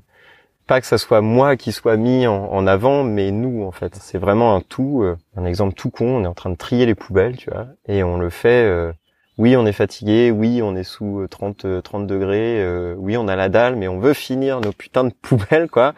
pas 0.66 0.81
que 0.81 0.87
ça 0.87 0.98
soit 0.98 1.20
moi 1.20 1.57
qui 1.57 1.72
soit 1.72 1.96
mis 1.96 2.27
en, 2.27 2.66
avant, 2.66 3.05
mais 3.05 3.31
nous 3.31 3.64
en 3.64 3.72
fait. 3.72 3.94
C'est 3.96 4.18
vraiment 4.18 4.55
un 4.55 4.61
tout. 4.61 5.05
un 5.37 5.44
exemple 5.44 5.75
tout 5.75 5.90
con. 5.90 6.16
On 6.16 6.25
est 6.25 6.29
en 6.29 6.35
train 6.35 6.51
de 6.51 6.57
trier 6.57 6.87
les 6.87 6.94
poubelles, 6.94 7.37
tu 7.37 7.51
vois, 7.51 7.66
et 7.87 8.03
on 8.03 8.18
le 8.18 8.31
fait 8.31 8.92
oui, 9.38 9.57
on 9.57 9.64
est 9.64 9.72
fatigué, 9.72 10.31
oui, 10.31 10.61
on 10.62 10.77
est 10.77 10.85
sous 10.85 11.27
30 11.29 11.64
euh, 11.64 11.81
30 11.81 12.03
euh, 12.03 12.07
degrés, 12.07 12.62
euh, 12.62 12.94
oui, 12.98 13.16
on 13.16 13.29
a 13.29 13.37
la 13.37 13.48
dalle, 13.48 13.77
mais 13.77 13.88
on 13.88 13.98
veut 13.98 14.12
finir 14.12 14.61
nos 14.61 14.72
putains 14.72 15.05
de 15.05 15.12
poubelles, 15.22 15.68
quoi. 15.70 15.94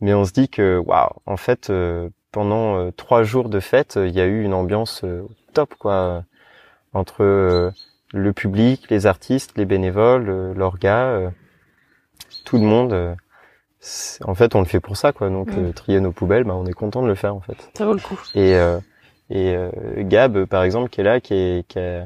Mais 0.00 0.14
on 0.14 0.24
se 0.24 0.32
dit 0.32 0.48
que, 0.48 0.78
waouh, 0.78 1.10
en 1.26 1.36
fait, 1.36 1.70
pendant 2.32 2.90
trois 2.92 3.22
jours 3.22 3.50
de 3.50 3.60
fête, 3.60 3.98
il 4.02 4.12
y 4.12 4.20
a 4.20 4.26
eu 4.26 4.42
une 4.42 4.54
ambiance 4.54 5.04
top, 5.52 5.74
quoi, 5.78 6.24
entre 6.94 7.72
le 8.12 8.32
public, 8.32 8.88
les 8.88 9.06
artistes, 9.06 9.58
les 9.58 9.66
bénévoles, 9.66 10.54
l'orga, 10.56 11.32
tout 12.46 12.56
le 12.56 12.64
monde. 12.64 13.14
En 14.24 14.34
fait, 14.34 14.54
on 14.54 14.60
le 14.60 14.66
fait 14.66 14.80
pour 14.80 14.96
ça, 14.96 15.12
quoi. 15.12 15.30
Donc, 15.30 15.48
trier 15.74 16.00
nos 16.00 16.12
poubelles, 16.12 16.44
bah, 16.44 16.54
on 16.54 16.66
est 16.66 16.72
content 16.72 17.02
de 17.02 17.08
le 17.08 17.14
faire, 17.14 17.34
en 17.34 17.40
fait. 17.40 17.70
Ça 17.74 17.86
vaut 17.86 17.94
le 17.94 18.00
coup. 18.00 18.20
Et 18.34 18.54
et 19.32 19.56
Gab, 19.98 20.44
par 20.46 20.64
exemple, 20.64 20.90
qui 20.90 21.00
est 21.00 21.04
là, 21.04 21.20
qui 21.20 21.34
est 21.34 21.66
qui 21.68 21.78
a, 21.78 22.04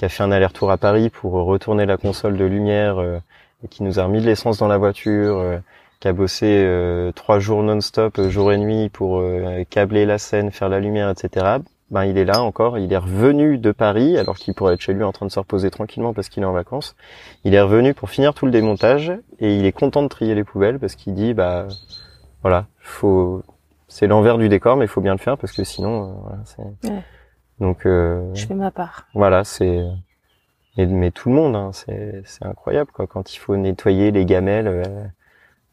qui 0.00 0.06
a 0.06 0.08
fait 0.08 0.22
un 0.22 0.32
aller-retour 0.32 0.70
à 0.70 0.78
Paris 0.78 1.10
pour 1.10 1.32
retourner 1.32 1.84
la 1.84 1.98
console 1.98 2.38
de 2.38 2.44
lumière 2.46 2.96
euh, 2.98 3.18
et 3.62 3.68
qui 3.68 3.82
nous 3.82 4.00
a 4.00 4.04
remis 4.04 4.22
de 4.22 4.24
l'essence 4.24 4.56
dans 4.56 4.66
la 4.66 4.78
voiture, 4.78 5.36
euh, 5.36 5.58
qui 6.00 6.08
a 6.08 6.14
bossé 6.14 6.46
euh, 6.46 7.12
trois 7.12 7.38
jours 7.38 7.62
non-stop, 7.62 8.18
jour 8.30 8.50
et 8.50 8.56
nuit, 8.56 8.88
pour 8.88 9.22
câbler 9.68 10.06
la 10.06 10.16
scène, 10.16 10.52
faire 10.52 10.70
la 10.70 10.80
lumière, 10.80 11.10
etc. 11.10 11.58
Ben 11.90 12.04
il 12.04 12.18
est 12.18 12.24
là 12.24 12.42
encore, 12.42 12.78
il 12.78 12.92
est 12.92 12.96
revenu 12.96 13.58
de 13.58 13.72
Paris 13.72 14.16
alors 14.16 14.36
qu'il 14.36 14.54
pourrait 14.54 14.74
être 14.74 14.80
chez 14.80 14.92
lui 14.92 15.02
en 15.02 15.10
train 15.10 15.26
de 15.26 15.30
se 15.30 15.38
reposer 15.40 15.70
tranquillement 15.70 16.14
parce 16.14 16.28
qu'il 16.28 16.42
est 16.42 16.46
en 16.46 16.52
vacances. 16.52 16.94
Il 17.44 17.54
est 17.54 17.60
revenu 17.60 17.94
pour 17.94 18.10
finir 18.10 18.32
tout 18.32 18.46
le 18.46 18.52
démontage 18.52 19.12
et 19.40 19.56
il 19.56 19.66
est 19.66 19.72
content 19.72 20.02
de 20.02 20.08
trier 20.08 20.34
les 20.34 20.44
poubelles 20.44 20.78
parce 20.78 20.94
qu'il 20.94 21.14
dit 21.14 21.34
bah 21.34 21.66
voilà, 22.42 22.66
faut 22.78 23.42
c'est 23.88 24.06
l'envers 24.06 24.38
du 24.38 24.48
décor 24.48 24.76
mais 24.76 24.84
il 24.84 24.88
faut 24.88 25.00
bien 25.00 25.12
le 25.12 25.18
faire 25.18 25.36
parce 25.36 25.52
que 25.52 25.64
sinon 25.64 26.20
voilà, 26.22 26.38
c'est 26.44 26.92
donc 27.58 27.86
euh, 27.86 28.32
je 28.34 28.46
fais 28.46 28.54
ma 28.54 28.70
part. 28.70 29.06
Voilà, 29.14 29.44
c'est 29.44 29.84
mais, 30.76 30.86
mais, 30.86 31.10
tout 31.10 31.28
le 31.28 31.34
monde, 31.34 31.56
hein, 31.56 31.70
c'est 31.72 32.22
c'est 32.24 32.46
incroyable 32.46 32.90
quoi. 32.92 33.06
Quand 33.06 33.34
il 33.34 33.38
faut 33.38 33.56
nettoyer 33.56 34.12
les 34.12 34.24
gamelles 34.24 34.68
euh, 34.68 35.04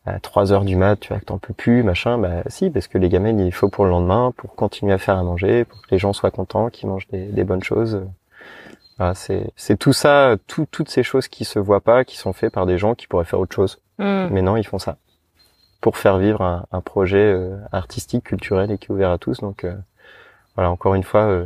à 0.08 0.20
3 0.20 0.54
heures 0.54 0.64
du 0.64 0.76
mat, 0.76 1.00
tu 1.00 1.10
vois 1.10 1.20
que 1.20 1.26
t'en 1.26 1.38
peux 1.38 1.54
plus, 1.54 1.84
machin. 1.84 2.18
Bah 2.18 2.44
si, 2.48 2.70
parce 2.70 2.88
que 2.88 2.98
les 2.98 3.10
gamelles 3.10 3.40
il 3.40 3.52
faut 3.52 3.70
pour 3.70 3.86
le 3.86 3.92
lendemain, 3.92 4.34
pour 4.36 4.56
continuer 4.56 4.94
à 4.94 4.98
faire 4.98 5.18
à 5.18 5.24
manger, 5.24 5.66
pour 5.66 5.82
que 5.82 5.88
les 5.92 5.98
gens 5.98 6.14
soient 6.14 6.32
contents, 6.32 6.70
qu'ils 6.70 6.90
mangent 6.90 7.08
des, 7.08 7.28
des, 7.28 7.44
bonnes 7.44 7.64
choses. 7.64 8.02
Voilà, 8.98 9.14
c'est 9.14 9.52
c'est 9.56 9.78
tout 9.78 9.94
ça, 9.94 10.36
tout, 10.48 10.66
toutes 10.70 10.90
ces 10.90 11.04
choses 11.04 11.28
qui 11.28 11.46
se 11.46 11.60
voient 11.60 11.82
pas, 11.82 12.06
qui 12.06 12.18
sont 12.18 12.34
faites 12.34 12.54
par 12.54 12.66
des 12.66 12.78
gens 12.78 12.96
qui 12.96 13.08
pourraient 13.08 13.26
faire 13.26 13.40
autre 13.40 13.56
chose. 13.56 13.80
Hmm. 14.00 14.28
Mais 14.32 14.42
non, 14.42 14.58
ils 14.58 14.66
font 14.66 14.80
ça 14.80 14.98
pour 15.82 15.98
faire 15.98 16.18
vivre 16.18 16.42
un, 16.42 16.66
un 16.72 16.82
projet 16.82 17.20
euh, 17.20 17.58
artistique, 17.72 18.24
culturel 18.24 18.72
et 18.72 18.78
qui 18.78 18.88
est 18.88 18.92
ouvert 18.92 19.12
à 19.12 19.18
tous. 19.18 19.42
Donc 19.42 19.66
voilà, 20.56 20.72
encore 20.72 20.96
une 20.96 21.04
fois, 21.04 21.46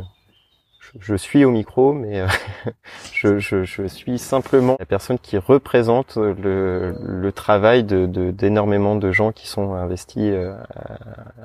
je 0.98 1.14
suis 1.14 1.44
au 1.44 1.50
micro, 1.50 1.92
mais 1.92 2.20
euh, 2.20 2.26
je, 3.12 3.38
je, 3.38 3.64
je, 3.64 3.86
suis 3.86 4.18
simplement 4.18 4.76
la 4.78 4.86
personne 4.86 5.18
qui 5.18 5.38
représente 5.38 6.16
le, 6.16 6.94
le 7.00 7.32
travail 7.32 7.84
de 7.84 8.06
d'énormément 8.30 8.96
de, 8.96 9.12
gens 9.12 9.32
qui 9.32 9.48
sont 9.48 9.74
investis 9.74 10.30
euh, 10.32 10.54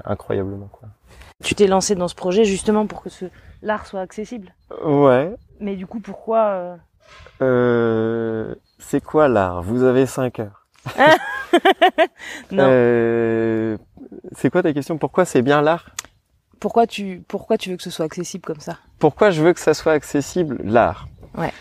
incroyablement. 0.06 0.69
Quoi. 0.71 0.89
Tu 1.43 1.56
t'es 1.56 1.67
lancé 1.67 1.95
dans 1.95 2.08
ce 2.08 2.15
projet 2.15 2.45
justement 2.45 2.88
pour 2.88 3.02
que 3.02 3.10
ce 3.10 3.26
l'art 3.62 3.86
soit 3.86 4.02
accessible. 4.02 4.54
Ouais. 4.84 5.34
Mais 5.60 5.76
du 5.76 5.86
coup, 5.86 6.00
pourquoi 6.00 6.45
euh... 6.45 6.76
euh 7.41 8.56
c'est 8.80 9.04
quoi 9.04 9.28
l'art? 9.28 9.62
Vous 9.63 9.84
avez 9.84 10.06
cinq 10.06 10.39
heures. 10.39 10.65
non. 12.52 13.78
c'est 14.32 14.50
quoi 14.50 14.63
ta 14.63 14.73
question? 14.73 14.97
Pourquoi 14.97 15.26
c'est 15.26 15.41
bien 15.41 15.62
l'art? 15.62 15.89
Pourquoi 16.60 16.88
tu, 16.88 17.24
pourquoi 17.28 17.58
tu 17.58 17.70
veux 17.70 17.78
que 17.78 17.84
ce 17.84 17.89
soit 17.89 18.06
accessible 18.06 18.43
comme 18.43 18.60
ça? 18.60 18.78
Pourquoi 19.00 19.32
je 19.32 19.41
veux 19.41 19.54
que 19.54 19.60
ça 19.60 19.74
soit 19.74 19.93
accessible? 19.93 20.60
L'art. 20.63 21.08
Ouais. 21.38 21.54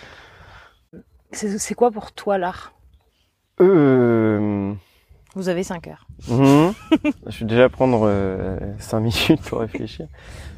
C'est 1.32 1.74
quoi 1.74 1.90
pour 1.90 2.12
toi 2.12 2.38
l'art? 2.38 2.72
Euh... 3.60 4.72
Vous 5.34 5.48
avez 5.50 5.62
5 5.62 5.86
heures. 5.88 6.06
Mhm. 6.28 6.72
je 7.26 7.40
vais 7.40 7.46
déjà 7.46 7.68
prendre 7.68 8.08
5 8.78 8.96
euh, 8.96 9.00
minutes 9.00 9.42
pour 9.42 9.60
réfléchir. 9.60 10.08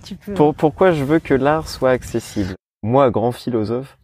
tu 0.04 0.14
peux. 0.14 0.34
Pour, 0.34 0.54
pourquoi 0.54 0.92
je 0.92 1.02
veux 1.02 1.18
que 1.18 1.34
l'art 1.34 1.68
soit 1.68 1.90
accessible? 1.90 2.54
Moi, 2.82 3.10
grand 3.10 3.32
philosophe, 3.32 3.98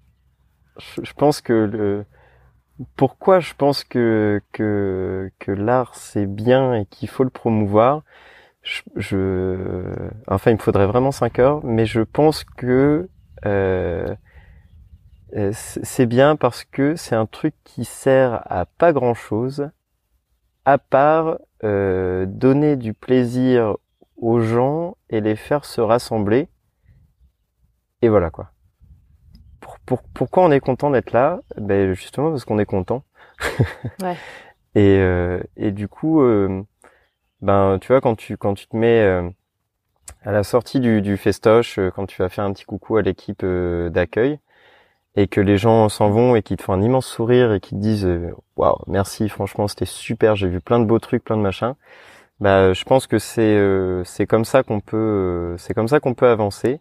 je, 0.78 1.12
pense 1.12 1.40
que 1.40 1.52
le... 1.52 2.04
Pourquoi 2.96 3.38
je 3.38 3.54
pense 3.54 3.84
que, 3.84 4.42
que, 4.50 5.30
que 5.38 5.52
l'art 5.52 5.94
c'est 5.94 6.26
bien 6.26 6.74
et 6.74 6.86
qu'il 6.86 7.08
faut 7.08 7.22
le 7.22 7.30
promouvoir? 7.30 8.02
Je, 8.96 9.84
enfin, 10.26 10.50
il 10.50 10.54
me 10.54 10.58
faudrait 10.58 10.86
vraiment 10.86 11.12
5 11.12 11.38
heures, 11.38 11.64
mais 11.64 11.86
je 11.86 12.00
pense 12.00 12.44
que 12.44 13.08
euh, 13.44 14.14
euh 15.36 15.50
c'est 15.52 16.06
bien 16.06 16.36
parce 16.36 16.64
que 16.64 16.96
c'est 16.96 17.14
un 17.14 17.26
truc 17.26 17.54
qui 17.64 17.84
sert 17.84 18.40
à 18.50 18.64
pas 18.64 18.92
grand 18.92 19.14
chose, 19.14 19.70
à 20.64 20.78
part 20.78 21.38
euh, 21.62 22.24
donner 22.26 22.76
du 22.76 22.94
plaisir 22.94 23.76
aux 24.16 24.40
gens 24.40 24.96
et 25.10 25.20
les 25.20 25.36
faire 25.36 25.64
se 25.64 25.80
rassembler. 25.80 26.48
Et 28.00 28.08
voilà 28.08 28.30
quoi. 28.30 28.50
Pour, 29.60 29.78
pour, 29.80 30.02
pourquoi 30.02 30.44
on 30.44 30.50
est 30.50 30.60
content 30.60 30.90
d'être 30.90 31.12
là? 31.12 31.40
Ben 31.58 31.92
justement 31.92 32.30
parce 32.30 32.44
qu'on 32.44 32.58
est 32.58 32.66
content. 32.66 33.04
ouais. 34.02 34.16
Et, 34.74 34.98
euh, 34.98 35.40
et 35.56 35.70
du 35.70 35.86
coup, 35.86 36.20
euh, 36.20 36.64
ben 37.44 37.78
tu 37.80 37.88
vois 37.88 38.00
quand 38.00 38.16
tu 38.16 38.36
quand 38.36 38.54
tu 38.54 38.66
te 38.66 38.76
mets 38.76 39.02
euh, 39.02 39.28
à 40.24 40.32
la 40.32 40.42
sortie 40.44 40.80
du, 40.80 41.02
du 41.02 41.16
festoche, 41.16 41.78
euh, 41.78 41.90
quand 41.90 42.06
tu 42.06 42.22
vas 42.22 42.28
faire 42.28 42.44
un 42.44 42.52
petit 42.52 42.64
coucou 42.64 42.96
à 42.96 43.02
l'équipe 43.02 43.42
euh, 43.44 43.90
d'accueil 43.90 44.38
et 45.16 45.28
que 45.28 45.40
les 45.40 45.58
gens 45.58 45.88
s'en 45.88 46.10
vont 46.10 46.36
et 46.36 46.42
qu'ils 46.42 46.56
te 46.56 46.62
font 46.62 46.72
un 46.74 46.82
immense 46.82 47.06
sourire 47.06 47.52
et 47.52 47.60
qu'ils 47.60 47.78
te 47.78 47.82
disent 47.82 48.08
waouh 48.56 48.78
merci 48.88 49.28
franchement 49.28 49.68
c'était 49.68 49.84
super 49.86 50.36
j'ai 50.36 50.48
vu 50.48 50.60
plein 50.60 50.80
de 50.80 50.86
beaux 50.86 50.98
trucs 50.98 51.24
plein 51.24 51.36
de 51.36 51.42
machins 51.42 51.74
bah 52.40 52.72
je 52.72 52.84
pense 52.84 53.06
que 53.06 53.18
c'est 53.18 53.60
c'est 54.04 54.26
comme 54.26 54.44
ça 54.44 54.64
qu'on 54.64 54.80
peut 54.80 55.54
c'est 55.58 55.74
comme 55.74 55.88
ça 55.88 56.00
qu'on 56.00 56.14
peut 56.14 56.28
avancer 56.28 56.80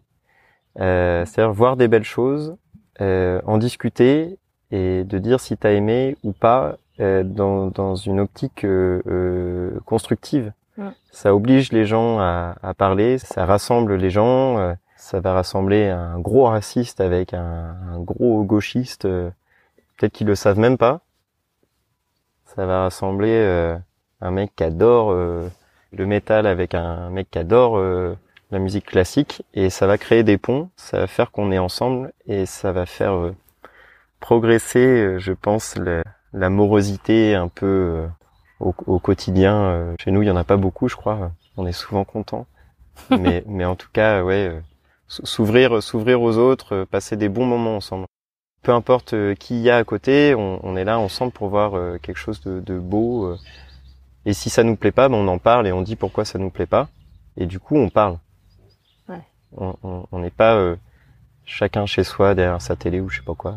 c'est-à-dire 0.76 1.52
voir 1.52 1.76
des 1.76 1.86
belles 1.88 2.04
choses 2.04 2.56
en 3.00 3.58
discuter 3.58 4.38
et 4.72 5.04
de 5.04 5.18
dire 5.18 5.38
si 5.40 5.56
t'as 5.56 5.72
aimé 5.72 6.16
ou 6.24 6.32
pas 6.32 6.64
euh, 6.64 6.76
dans, 6.98 7.68
dans 7.68 7.96
une 7.96 8.20
optique 8.20 8.64
euh, 8.64 9.02
euh, 9.06 9.80
constructive. 9.84 10.52
Ça 11.12 11.34
oblige 11.34 11.70
les 11.70 11.86
gens 11.86 12.18
à, 12.18 12.56
à, 12.62 12.74
parler, 12.74 13.18
ça 13.18 13.46
rassemble 13.46 13.94
les 13.94 14.10
gens, 14.10 14.74
ça 14.96 15.20
va 15.20 15.32
rassembler 15.32 15.88
un 15.88 16.18
gros 16.18 16.46
raciste 16.46 17.00
avec 17.00 17.32
un, 17.32 17.76
un 17.92 18.00
gros 18.00 18.42
gauchiste, 18.42 19.02
peut-être 19.02 20.12
qu'ils 20.12 20.26
le 20.26 20.34
savent 20.34 20.58
même 20.58 20.76
pas. 20.76 21.00
Ça 22.44 22.66
va 22.66 22.82
rassembler 22.82 23.78
un 24.20 24.30
mec 24.32 24.50
qui 24.56 24.64
adore 24.64 25.12
le 25.12 26.06
métal 26.06 26.44
avec 26.44 26.74
un 26.74 27.08
mec 27.10 27.30
qui 27.30 27.38
adore 27.38 27.78
la 28.50 28.58
musique 28.58 28.86
classique 28.86 29.44
et 29.54 29.70
ça 29.70 29.86
va 29.86 29.96
créer 29.96 30.24
des 30.24 30.38
ponts, 30.38 30.70
ça 30.74 30.98
va 30.98 31.06
faire 31.06 31.30
qu'on 31.30 31.52
est 31.52 31.58
ensemble 31.58 32.12
et 32.26 32.46
ça 32.46 32.72
va 32.72 32.84
faire 32.84 33.30
progresser, 34.18 35.20
je 35.20 35.32
pense, 35.32 35.76
le, 35.76 36.02
la 36.34 36.50
morosité 36.50 37.34
un 37.34 37.48
peu 37.48 37.66
euh, 37.66 38.06
au, 38.60 38.98
quotidien. 38.98 39.54
Euh, 39.54 39.94
chez 40.02 40.10
nous, 40.10 40.22
il 40.22 40.26
y 40.26 40.30
en 40.30 40.36
a 40.36 40.44
pas 40.44 40.56
beaucoup, 40.56 40.88
je 40.88 40.96
crois. 40.96 41.32
On 41.56 41.66
est 41.66 41.72
souvent 41.72 42.04
content. 42.04 42.46
mais, 43.10 43.42
mais 43.46 43.64
en 43.64 43.76
tout 43.76 43.88
cas, 43.92 44.22
ouais, 44.22 44.48
euh, 44.48 44.60
s'ouvrir, 45.08 45.82
s'ouvrir 45.82 46.20
aux 46.20 46.36
autres, 46.36 46.84
passer 46.84 47.16
des 47.16 47.28
bons 47.28 47.46
moments 47.46 47.76
ensemble. 47.76 48.06
Peu 48.62 48.72
importe 48.72 49.14
qui 49.34 49.60
y 49.60 49.70
a 49.70 49.76
à 49.76 49.84
côté, 49.84 50.34
on, 50.34 50.76
est 50.76 50.84
là 50.84 50.98
ensemble 50.98 51.32
pour 51.32 51.48
voir 51.48 52.00
quelque 52.00 52.16
chose 52.16 52.40
de, 52.40 52.78
beau. 52.78 53.36
Et 54.24 54.32
si 54.32 54.48
ça 54.48 54.62
nous 54.62 54.74
plaît 54.74 54.90
pas, 54.90 55.10
ben 55.10 55.16
on 55.16 55.28
en 55.28 55.36
parle 55.36 55.66
et 55.66 55.72
on 55.72 55.82
dit 55.82 55.96
pourquoi 55.96 56.24
ça 56.24 56.38
nous 56.38 56.48
plaît 56.48 56.64
pas. 56.64 56.88
Et 57.36 57.44
du 57.44 57.60
coup, 57.60 57.76
on 57.76 57.90
parle. 57.90 58.18
Ouais. 59.10 59.20
On 59.58 60.18
n'est 60.18 60.30
pas 60.30 60.76
chacun 61.44 61.84
chez 61.84 62.04
soi 62.04 62.34
derrière 62.34 62.62
sa 62.62 62.74
télé 62.74 63.00
ou 63.00 63.10
je 63.10 63.18
sais 63.18 63.24
pas 63.24 63.34
quoi 63.34 63.54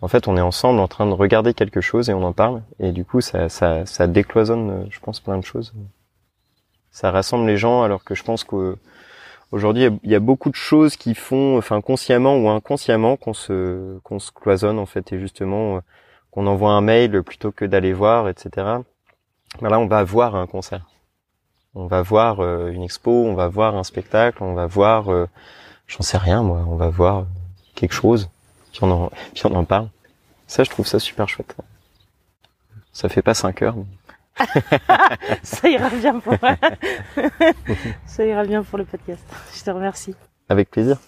en 0.00 0.08
fait, 0.08 0.28
on 0.28 0.36
est 0.36 0.40
ensemble 0.40 0.78
en 0.80 0.88
train 0.88 1.06
de 1.06 1.12
regarder 1.12 1.54
quelque 1.54 1.80
chose 1.80 2.08
et 2.08 2.14
on 2.14 2.22
en 2.22 2.32
parle. 2.32 2.62
Et 2.78 2.92
du 2.92 3.04
coup, 3.04 3.20
ça, 3.20 3.48
ça, 3.48 3.84
ça 3.84 4.06
décloisonne, 4.06 4.70
euh, 4.70 4.84
je 4.90 5.00
pense, 5.00 5.20
plein 5.20 5.38
de 5.38 5.44
choses. 5.44 5.74
Ça 6.90 7.10
rassemble 7.10 7.46
les 7.46 7.56
gens, 7.56 7.82
alors 7.82 8.04
que 8.04 8.14
je 8.14 8.22
pense 8.22 8.44
qu'aujourd'hui, 8.44 9.88
il 10.04 10.10
y 10.10 10.14
a 10.14 10.20
beaucoup 10.20 10.50
de 10.50 10.54
choses 10.54 10.96
qui 10.96 11.14
font, 11.14 11.58
enfin, 11.58 11.80
consciemment 11.80 12.36
ou 12.36 12.48
inconsciemment, 12.48 13.16
qu'on 13.16 13.34
se, 13.34 13.98
qu'on 14.00 14.18
se 14.18 14.30
cloisonne 14.30 14.78
en 14.78 14.86
fait, 14.86 15.12
et 15.12 15.18
justement, 15.18 15.76
euh, 15.76 15.80
qu'on 16.30 16.46
envoie 16.46 16.72
un 16.72 16.80
mail 16.80 17.22
plutôt 17.22 17.50
que 17.50 17.64
d'aller 17.64 17.92
voir, 17.92 18.28
etc. 18.28 18.50
ben 19.60 19.68
là, 19.68 19.78
on 19.80 19.86
va 19.86 20.04
voir 20.04 20.36
un 20.36 20.46
concert. 20.46 20.86
On 21.74 21.86
va 21.86 22.02
voir 22.02 22.40
une 22.68 22.82
expo, 22.82 23.10
on 23.10 23.34
va 23.34 23.48
voir 23.48 23.76
un 23.76 23.84
spectacle, 23.84 24.42
on 24.42 24.54
va 24.54 24.66
voir, 24.66 25.06
j'en 25.86 26.02
sais 26.02 26.18
rien 26.18 26.42
moi, 26.42 26.64
on 26.66 26.76
va 26.76 26.88
voir 26.88 27.26
quelque 27.76 27.92
chose, 27.92 28.28
puis 28.72 28.80
on 28.82 28.90
en, 28.90 29.10
puis 29.34 29.42
on 29.46 29.54
en 29.54 29.64
parle. 29.64 29.88
Ça, 30.46 30.64
je 30.64 30.70
trouve 30.70 30.86
ça 30.86 30.98
super 30.98 31.28
chouette. 31.28 31.54
Ça 32.92 33.08
fait 33.08 33.22
pas 33.22 33.34
cinq 33.34 33.62
heures. 33.62 33.76
ça 35.42 35.68
ira 35.68 35.90
bien 35.90 36.20
pour 36.20 36.34
ça 38.06 38.24
ira 38.24 38.44
bien 38.44 38.62
pour 38.62 38.78
le 38.78 38.84
podcast. 38.84 39.22
Je 39.54 39.62
te 39.62 39.70
remercie. 39.70 40.14
Avec 40.48 40.70
plaisir. 40.70 40.98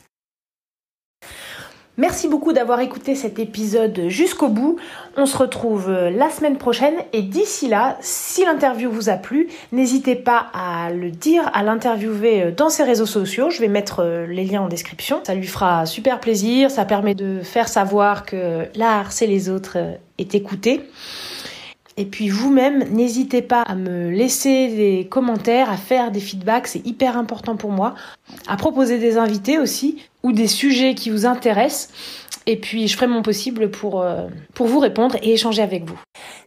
Merci 1.96 2.28
beaucoup 2.28 2.52
d'avoir 2.52 2.80
écouté 2.80 3.14
cet 3.14 3.38
épisode 3.38 4.08
jusqu'au 4.08 4.48
bout. 4.48 4.76
On 5.16 5.26
se 5.26 5.36
retrouve 5.36 5.90
euh, 5.90 6.08
la 6.10 6.30
semaine 6.30 6.56
prochaine 6.56 6.94
et 7.12 7.20
d'ici 7.20 7.68
là, 7.68 7.98
si 8.00 8.44
l'interview 8.44 8.90
vous 8.90 9.10
a 9.10 9.14
plu, 9.14 9.48
n'hésitez 9.72 10.14
pas 10.14 10.46
à 10.54 10.90
le 10.90 11.10
dire, 11.10 11.50
à 11.52 11.62
l'interviewer 11.62 12.42
euh, 12.42 12.50
dans 12.52 12.70
ses 12.70 12.84
réseaux 12.84 13.06
sociaux. 13.06 13.50
Je 13.50 13.60
vais 13.60 13.68
mettre 13.68 14.00
euh, 14.00 14.26
les 14.26 14.44
liens 14.44 14.62
en 14.62 14.68
description. 14.68 15.20
Ça 15.26 15.34
lui 15.34 15.46
fera 15.46 15.84
super 15.84 16.20
plaisir. 16.20 16.70
Ça 16.70 16.84
permet 16.84 17.14
de 17.14 17.40
faire 17.42 17.68
savoir 17.68 18.24
que 18.24 18.66
l'art, 18.76 19.12
c'est 19.12 19.26
les 19.26 19.50
autres, 19.50 19.76
est 20.16 20.34
écouté. 20.34 20.80
Et 21.96 22.06
puis 22.06 22.30
vous-même, 22.30 22.84
n'hésitez 22.90 23.42
pas 23.42 23.60
à 23.60 23.74
me 23.74 24.08
laisser 24.08 24.68
des 24.68 25.06
commentaires, 25.10 25.70
à 25.70 25.76
faire 25.76 26.10
des 26.10 26.20
feedbacks, 26.20 26.68
c'est 26.68 26.86
hyper 26.86 27.18
important 27.18 27.56
pour 27.56 27.72
moi. 27.72 27.94
À 28.46 28.56
proposer 28.56 28.98
des 28.98 29.18
invités 29.18 29.58
aussi, 29.58 29.98
ou 30.22 30.32
des 30.32 30.46
sujets 30.46 30.94
qui 30.94 31.10
vous 31.10 31.26
intéressent. 31.26 31.90
Et 32.46 32.58
puis 32.58 32.88
je 32.88 32.96
ferai 32.96 33.06
mon 33.06 33.22
possible 33.22 33.70
pour, 33.70 34.00
euh, 34.00 34.28
pour 34.54 34.66
vous 34.66 34.78
répondre 34.78 35.16
et 35.22 35.34
échanger 35.34 35.62
avec 35.62 35.84
vous. 35.84 35.98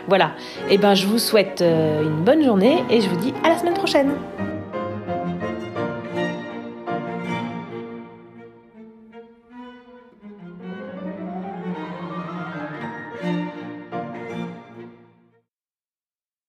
Voilà. 0.09 0.33
Et 0.69 0.75
eh 0.75 0.79
ben, 0.79 0.95
je 0.95 1.07
vous 1.07 1.19
souhaite 1.19 1.63
euh, 1.63 2.03
une 2.03 2.23
bonne 2.25 2.45
journée 2.45 2.85
et 2.91 3.01
je 3.01 3.09
vous 3.09 3.17
dis 3.17 3.35
à 3.43 3.49
la 3.49 3.59
semaine 3.59 3.75
prochaine. 3.75 4.13